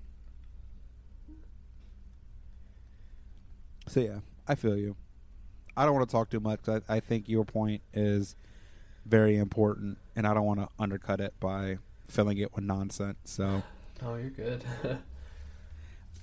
So 3.88 4.00
yeah, 4.00 4.18
I 4.46 4.54
feel 4.56 4.76
you. 4.76 4.96
I 5.76 5.84
don't 5.84 5.94
want 5.94 6.08
to 6.08 6.12
talk 6.12 6.30
too 6.30 6.40
much. 6.40 6.60
I, 6.68 6.80
I 6.88 7.00
think 7.00 7.28
your 7.28 7.44
point 7.44 7.82
is 7.94 8.34
very 9.04 9.36
important, 9.36 9.98
and 10.16 10.26
I 10.26 10.34
don't 10.34 10.44
want 10.44 10.60
to 10.60 10.68
undercut 10.78 11.20
it 11.20 11.34
by 11.40 11.78
filling 12.08 12.38
it 12.38 12.54
with 12.54 12.64
nonsense. 12.64 13.18
So. 13.24 13.62
Oh, 14.04 14.16
you're 14.16 14.30
good. 14.30 14.64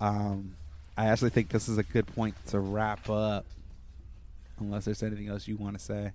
Um, 0.02 0.56
I 0.98 1.08
actually 1.08 1.30
think 1.30 1.50
this 1.50 1.70
is 1.70 1.78
a 1.78 1.84
good 1.84 2.08
point 2.08 2.36
to 2.48 2.60
wrap 2.60 3.10
up. 3.10 3.46
Unless 4.60 4.86
there's 4.86 5.02
anything 5.02 5.30
else 5.30 5.48
you 5.48 5.56
want 5.56 5.78
to 5.78 5.84
say. 5.84 6.12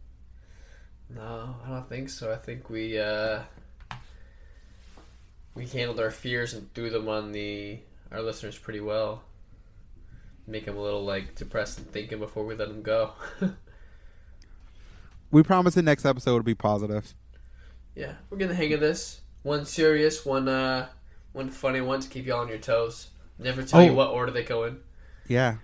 no, 1.08 1.56
I 1.64 1.70
don't 1.70 1.88
think 1.88 2.10
so. 2.10 2.32
I 2.32 2.36
think 2.36 2.68
we 2.68 2.98
uh, 2.98 3.40
we 5.58 5.66
handled 5.66 6.00
our 6.00 6.10
fears 6.10 6.54
and 6.54 6.72
threw 6.74 6.88
them 6.88 7.08
on 7.08 7.32
the 7.32 7.78
our 8.12 8.22
listeners 8.22 8.56
pretty 8.56 8.80
well. 8.80 9.22
Make 10.46 10.64
them 10.64 10.76
a 10.78 10.80
little 10.82 11.04
like 11.04 11.34
depressed 11.34 11.78
and 11.78 11.90
thinking 11.90 12.18
before 12.18 12.46
we 12.46 12.54
let 12.54 12.68
them 12.68 12.82
go. 12.82 13.12
We 15.30 15.42
promise 15.42 15.74
the 15.74 15.82
next 15.82 16.06
episode 16.06 16.32
will 16.36 16.42
be 16.42 16.54
positive. 16.54 17.14
yeah, 17.94 18.14
we're 18.30 18.38
getting 18.38 18.48
the 18.48 18.54
hang 18.54 18.72
of 18.72 18.80
this. 18.80 19.20
One 19.42 19.66
serious, 19.66 20.24
one 20.24 20.48
uh, 20.48 20.88
one 21.32 21.50
funny 21.50 21.80
one 21.82 22.00
to 22.00 22.08
keep 22.08 22.24
you 22.26 22.32
all 22.34 22.40
on 22.40 22.48
your 22.48 22.56
toes. 22.58 23.08
Never 23.38 23.62
tell 23.62 23.82
you 23.82 23.90
Oh. 23.90 23.94
what 23.94 24.08
order 24.08 24.32
they 24.32 24.42
go 24.42 24.64
in. 24.64 24.78
Yeah. 25.28 25.56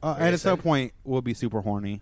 Uh, 0.00 0.14
Wait 0.16 0.26
and 0.26 0.30
a 0.30 0.32
at 0.34 0.40
some 0.40 0.58
point, 0.58 0.92
we'll 1.02 1.20
be 1.20 1.34
super 1.34 1.60
horny. 1.62 2.00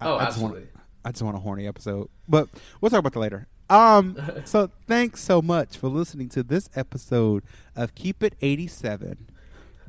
I- 0.00 0.06
Oh, 0.08 0.16
I 0.18 0.26
just 0.26 0.38
want, 0.38 0.54
absolutely. 0.56 0.68
I 1.06 1.10
just 1.12 1.22
want 1.22 1.36
a 1.36 1.40
horny 1.40 1.66
episode, 1.66 2.10
but 2.28 2.48
we'll 2.80 2.90
talk 2.90 2.98
about 2.98 3.12
that 3.14 3.18
later. 3.20 3.46
Um, 3.70 4.16
so 4.44 4.70
thanks 4.86 5.22
so 5.22 5.40
much 5.42 5.76
for 5.76 5.88
listening 5.88 6.28
to 6.30 6.42
this 6.42 6.68
episode 6.74 7.42
of 7.76 7.94
Keep 7.94 8.22
It 8.22 8.34
87. 8.42 9.28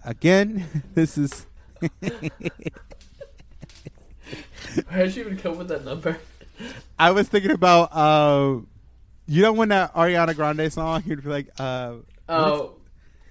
Again, 0.06 0.84
this 0.94 1.18
is 1.18 1.46
Why 4.88 4.98
did 5.04 5.16
you 5.16 5.24
even 5.26 5.38
come 5.38 5.58
with 5.58 5.68
that 5.68 5.84
number? 5.86 6.18
I 6.98 7.12
was 7.12 7.28
thinking 7.28 7.52
about 7.52 7.90
uh, 7.94 8.60
you 9.28 9.42
know 9.42 9.54
when 9.54 9.70
that 9.70 9.94
Ariana 9.94 10.36
Grande 10.36 10.72
song 10.72 11.04
you'd 11.06 11.24
be 11.24 11.30
like 11.30 11.50
uh 11.60 11.96
Oh, 12.30 12.76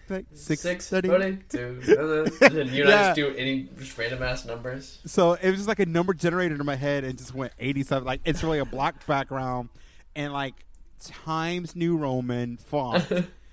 like 0.09 0.27
six, 0.35 0.61
six 0.61 0.89
thirty. 0.89 1.09
then 1.09 1.43
you 1.51 2.85
Yeah. 2.85 2.85
just 2.85 3.15
do 3.17 3.29
any 3.37 3.69
random 3.97 4.23
ass 4.23 4.45
numbers. 4.45 4.99
So 5.07 5.33
it 5.35 5.49
was 5.49 5.57
just 5.61 5.69
like 5.69 5.79
a 5.81 5.87
number 5.87 6.13
generated 6.13 6.61
in 6.61 6.67
my 6.67 6.77
head 6.77 7.05
and 7.05 7.17
just 7.17 7.35
went 7.35 7.53
eighty 7.59 7.83
seven. 7.83 8.05
Like 8.05 8.21
it's 8.25 8.43
really 8.43 8.59
a 8.59 8.65
black 8.67 9.07
background 9.07 9.71
and 10.15 10.33
like 10.33 10.55
Times 11.01 11.75
New 11.75 11.97
Roman 11.97 12.57
font, 12.57 13.07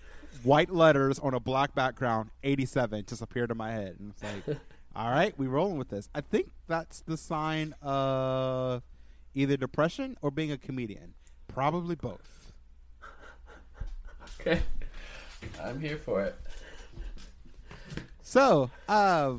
white 0.44 0.70
letters 0.72 1.20
on 1.20 1.34
a 1.34 1.40
black 1.40 1.74
background. 1.76 2.30
Eighty 2.44 2.66
seven 2.66 3.04
just 3.08 3.22
appeared 3.22 3.52
in 3.52 3.58
my 3.58 3.72
head 3.72 3.98
and 4.00 4.12
it's 4.12 4.24
like, 4.24 4.58
all 4.96 5.10
right, 5.12 5.38
we 5.38 5.48
rolling 5.48 5.78
with 5.78 5.90
this. 5.90 6.10
I 6.14 6.22
think 6.22 6.52
that's 6.68 7.02
the 7.02 7.18
sign 7.18 7.74
of 7.82 8.84
either 9.34 9.58
depression 9.58 10.18
or 10.22 10.32
being 10.32 10.52
a 10.52 10.58
comedian. 10.58 11.14
Probably 11.48 11.96
both. 11.96 12.52
Okay, 14.42 14.62
I'm 15.62 15.82
here 15.82 15.98
for 15.98 16.24
it. 16.24 16.36
So, 18.22 18.70
uh, 18.88 19.34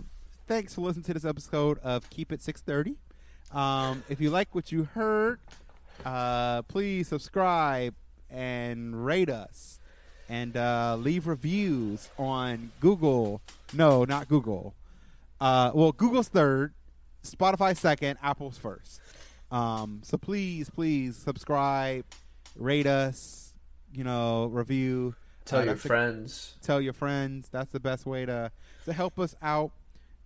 thanks 0.47 0.75
for 0.75 0.83
listening 0.83 1.05
to 1.05 1.15
this 1.15 1.25
episode 1.25 1.79
of 1.79 2.11
Keep 2.11 2.33
It 2.33 2.43
630. 2.43 2.99
Um, 3.57 4.03
if 4.09 4.21
you 4.21 4.31
like 4.31 4.55
what 4.55 4.73
you 4.73 4.85
heard, 4.85 5.39
uh, 6.05 6.63
please 6.63 7.09
subscribe 7.09 7.95
and 8.31 9.05
rate 9.05 9.29
us 9.31 9.79
and 10.29 10.57
uh, 10.57 10.97
leave 10.99 11.27
reviews 11.27 12.09
on 12.19 12.71
Google. 12.81 13.41
No, 13.73 14.05
not 14.05 14.29
Google. 14.29 14.75
Uh, 15.41 15.71
well, 15.75 15.93
Google's 15.93 16.29
third, 16.29 16.73
Spotify 17.25 17.77
second, 17.77 18.19
Apple's 18.23 18.57
first. 18.59 19.01
Um, 19.51 20.01
so 20.05 20.17
please, 20.17 20.71
please 20.71 21.17
subscribe, 21.17 22.05
rate 22.57 22.87
us, 22.87 23.53
you 23.93 24.05
know, 24.05 24.47
review 24.47 25.15
Tell 25.47 25.61
Uh, 25.61 25.65
your 25.65 25.75
that's 25.75 25.85
a- 25.85 25.89
friends. 25.89 26.55
tell 26.63 26.81
your 26.81 26.93
friends. 26.93 27.49
That's 27.51 27.73
the 27.73 27.81
best 27.81 28.07
way 28.07 28.25
to 28.27 28.53
to 28.85 28.93
help 28.93 29.19
us 29.19 29.35
out. 29.43 29.73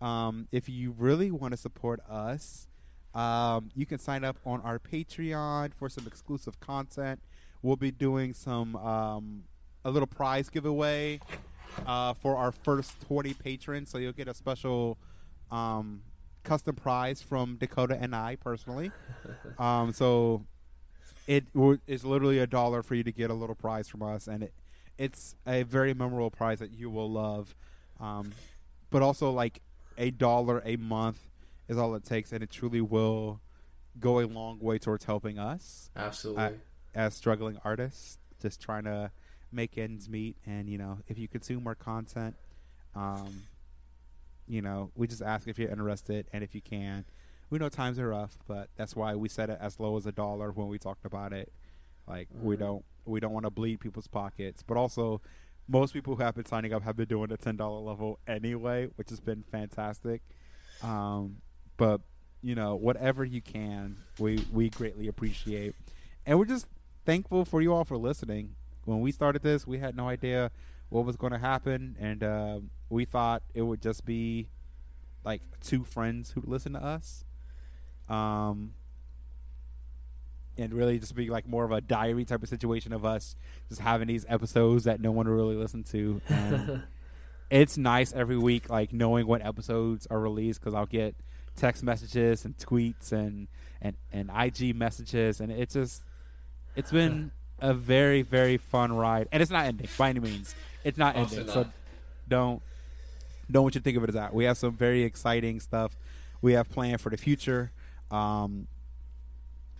Um, 0.02 0.48
if 0.52 0.68
you 0.68 0.94
really 0.98 1.30
want 1.30 1.52
to 1.52 1.56
support 1.56 2.01
us, 2.10 2.66
um, 3.15 3.70
you 3.74 3.86
can 3.86 3.99
sign 3.99 4.24
up 4.24 4.36
on 4.45 4.61
our 4.62 4.78
Patreon 4.78 5.73
for 5.74 5.89
some 5.89 6.07
exclusive 6.07 6.59
content. 6.61 7.20
We'll 7.62 7.77
be 7.77 7.91
doing 7.91 8.35
some 8.35 8.77
um, 8.77 9.45
a 9.85 9.91
little 9.91 10.07
prize 10.07 10.49
giveaway 10.51 11.20
uh, 11.86 12.15
for 12.15 12.36
our 12.36 12.53
first 12.53 13.01
twenty 13.07 13.35
patrons. 13.35 13.91
So 13.91 13.99
you'll 13.99 14.12
get 14.12 14.28
a 14.28 14.35
special 14.35 14.99
um, 15.51 16.03
custom 16.43 16.74
prize 16.77 17.23
from 17.23 17.57
Dakota 17.57 17.97
and 18.01 18.15
I 18.15 18.36
personally. 18.36 18.91
Um, 19.59 19.93
so 19.93 20.45
it 21.27 21.53
w- 21.55 21.78
is 21.86 22.05
literally 22.05 22.39
a 22.39 22.47
dollar 22.47 22.82
for 22.82 22.95
you 22.95 23.05
to 23.05 23.12
get 23.12 23.31
a 23.31 23.35
little 23.35 23.55
prize 23.55 23.89
from 23.89 24.03
us, 24.03 24.27
and 24.27 24.43
it 24.43 24.53
it's 24.99 25.36
a 25.47 25.62
very 25.62 25.95
memorable 25.95 26.31
prize 26.31 26.59
that 26.59 26.73
you 26.73 26.91
will 26.91 27.11
love. 27.11 27.55
Um, 28.01 28.32
but 28.91 29.03
also, 29.03 29.31
like 29.31 29.61
a 29.97 30.11
dollar 30.11 30.62
a 30.65 30.77
month 30.77 31.20
is 31.69 31.77
all 31.78 31.95
it 31.95 32.05
takes, 32.05 32.32
and 32.32 32.43
it 32.43 32.51
truly 32.51 32.81
will 32.81 33.41
go 34.01 34.20
a 34.20 34.27
long 34.27 34.59
way 34.59 34.78
towards 34.78 35.05
helping 35.05 35.39
us 35.39 35.91
Absolutely. 35.97 36.59
as 36.95 37.15
struggling 37.15 37.59
artists, 37.65 38.19
just 38.43 38.61
trying 38.61 38.85
to 38.85 39.11
make 39.53 39.78
ends 39.78 40.09
meet. 40.09 40.36
And 40.47 40.69
you 40.69 40.78
know, 40.78 40.99
if 41.07 41.19
you 41.19 41.28
consume 41.28 41.66
our 41.66 41.74
content, 41.74 42.35
um, 42.95 43.43
you 44.47 44.61
know, 44.61 44.91
we 44.95 45.07
just 45.07 45.23
ask 45.23 45.49
if 45.49 45.59
you're 45.59 45.70
interested 45.70 46.27
and 46.32 46.43
if 46.45 46.55
you 46.55 46.61
can. 46.61 47.05
We 47.51 47.59
know 47.59 47.69
times 47.69 47.99
are 47.99 48.09
rough, 48.09 48.36
but 48.49 48.69
that's 48.77 48.97
why 48.97 49.15
we 49.15 49.28
set 49.28 49.49
it 49.49 49.59
as 49.61 49.78
low 49.78 49.97
as 49.97 50.07
a 50.07 50.12
dollar 50.12 50.51
when 50.51 50.66
we 50.69 50.78
talked 50.78 51.05
about 51.05 51.32
it. 51.32 51.53
Like 52.07 52.28
we 52.32 52.57
Mhm. 52.57 52.61
don't 52.61 52.85
we 53.07 53.20
don't 53.20 53.32
want 53.32 53.45
to 53.45 53.51
bleed 53.51 53.81
people's 53.81 54.07
pockets, 54.09 54.62
but 54.62 54.77
also 54.78 55.20
most 55.69 55.93
people 55.93 56.16
who 56.16 56.23
have 56.23 56.35
been 56.35 56.47
signing 56.47 56.73
up 56.73 56.82
have 56.82 56.97
been 56.97 57.07
doing 57.09 57.28
the 57.28 57.36
ten 57.36 57.57
dollar 57.57 57.81
level 57.81 58.19
anyway, 58.27 58.86
which 58.97 59.11
has 59.11 59.20
been 59.20 59.43
fantastic. 59.45 60.23
Um, 60.82 61.41
but 61.76 62.01
you 62.42 62.55
know, 62.55 62.74
whatever 62.74 63.24
you 63.24 63.40
can, 63.40 63.96
we 64.18 64.44
we 64.52 64.68
greatly 64.68 65.09
appreciate, 65.09 65.74
and 66.26 66.38
we're 66.38 66.44
just 66.44 66.66
thankful 67.05 67.44
for 67.44 67.62
you 67.62 67.72
all 67.72 67.84
for 67.84 67.96
listening. 67.96 68.55
When 68.84 69.01
we 69.01 69.12
started 69.12 69.42
this, 69.42 69.66
we 69.66 69.78
had 69.78 69.96
no 69.96 70.09
idea 70.09 70.51
what 70.90 71.05
was 71.05 71.16
going 71.16 71.32
to 71.32 71.38
happen, 71.38 71.96
and 71.98 72.22
uh, 72.22 72.59
we 72.90 73.05
thought 73.05 73.42
it 73.55 73.62
would 73.62 73.80
just 73.80 74.05
be 74.05 74.48
like 75.24 75.40
two 75.60 75.84
friends 75.84 76.32
who 76.32 76.42
listen 76.44 76.74
to 76.74 76.84
us, 76.84 77.24
um, 78.10 78.74
and 80.59 80.74
really 80.74 80.98
just 80.98 81.14
be 81.14 81.30
like 81.30 81.48
more 81.48 81.64
of 81.64 81.72
a 81.72 81.80
diary 81.80 82.24
type 82.26 82.42
of 82.42 82.48
situation 82.48 82.92
of 82.92 83.05
us 83.05 83.36
just 83.68 83.80
having 83.80 84.09
these 84.09 84.26
episodes 84.28 84.84
that 84.84 85.01
no 85.01 85.10
one 85.10 85.26
will 85.26 85.34
really 85.34 85.56
listen 85.56 85.82
to. 85.84 86.20
And 86.28 86.82
it's 87.51 87.78
nice 87.78 88.12
every 88.12 88.36
week, 88.36 88.68
like 88.68 88.92
knowing 88.92 89.26
what 89.26 89.44
episodes 89.44 90.06
are 90.10 90.20
released 90.20 90.60
because 90.60 90.74
I'll 90.74 90.86
get 90.86 91.16
text 91.56 91.82
messages 91.82 92.44
and 92.44 92.56
tweets 92.56 93.12
and 93.12 93.48
and 93.81 93.97
and 94.12 94.31
IG 94.35 94.74
messages, 94.74 95.40
and 95.40 95.52
it 95.52 95.70
just 95.70 96.02
it's 96.76 96.90
been 96.90 97.31
a 97.60 97.72
very 97.74 98.22
very 98.22 98.56
fun 98.56 98.93
ride, 98.93 99.28
and 99.32 99.43
it's 99.43 99.51
not 99.51 99.66
ending 99.66 99.89
by 99.97 100.10
any 100.10 100.20
means. 100.20 100.55
It's 100.82 100.98
not 100.98 101.16
Also 101.16 101.36
ending, 101.36 101.47
not. 101.47 101.66
so 101.66 101.70
don't 102.28 102.62
don't 103.51 103.62
want 103.62 103.74
you 103.74 103.81
to 103.81 103.85
think 103.85 103.97
of 103.97 104.05
it 104.05 104.09
as 104.10 104.14
that. 104.14 104.35
We 104.35 104.44
have 104.44 104.56
some 104.59 104.72
very 104.76 105.02
exciting 105.02 105.60
stuff 105.60 105.97
we 106.40 106.52
have 106.55 106.68
planned 106.70 107.01
for 107.01 107.10
the 107.10 107.16
future. 107.16 107.72
Um, 108.10 108.66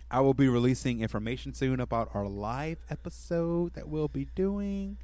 I 0.09 0.21
will 0.21 0.33
be 0.33 0.47
releasing 0.47 1.01
information 1.01 1.53
soon 1.53 1.79
about 1.79 2.09
our 2.13 2.27
live 2.27 2.77
episode 2.89 3.73
that 3.73 3.87
we'll 3.89 4.07
be 4.07 4.27
doing, 4.35 4.97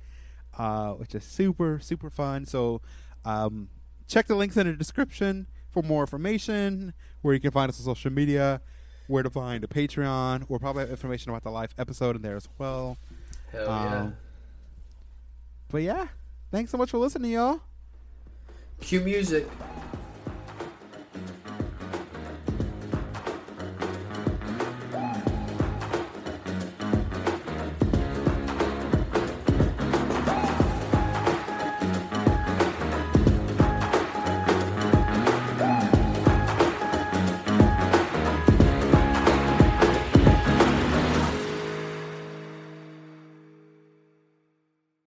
uh, 0.58 0.92
which 0.94 1.16
is 1.16 1.24
super 1.24 1.80
super 1.80 2.10
fun. 2.10 2.46
So 2.46 2.82
um, 3.26 3.70
check 4.08 4.28
the 4.28 4.36
links 4.36 4.58
in 4.58 4.68
the 4.68 4.74
description 4.74 5.48
for 5.72 5.82
more 5.84 6.02
information, 6.02 6.94
where 7.22 7.34
you 7.34 7.40
can 7.40 7.52
find 7.52 7.70
us 7.70 7.80
on 7.80 7.86
social 7.86 8.12
media, 8.12 8.62
where 9.08 9.24
to 9.24 9.30
find 9.30 9.64
the 9.64 9.68
Patreon. 9.68 10.46
We'll 10.50 10.60
probably 10.60 10.82
have 10.82 10.90
information 10.90 11.30
about 11.32 11.44
the 11.44 11.52
live 11.52 11.74
episode 11.78 12.16
in 12.16 12.22
there 12.22 12.36
as 12.36 12.48
well. 12.58 12.98
Hell 13.52 13.66
yeah. 13.66 14.00
Um, 14.00 14.18
But 15.70 15.84
yeah, 15.84 16.08
thanks 16.52 16.72
so 16.72 16.78
much 16.78 16.92
for 16.92 16.98
listening, 16.98 17.32
y'all. 17.32 17.62
Cue 18.82 19.02
music. 19.02 19.48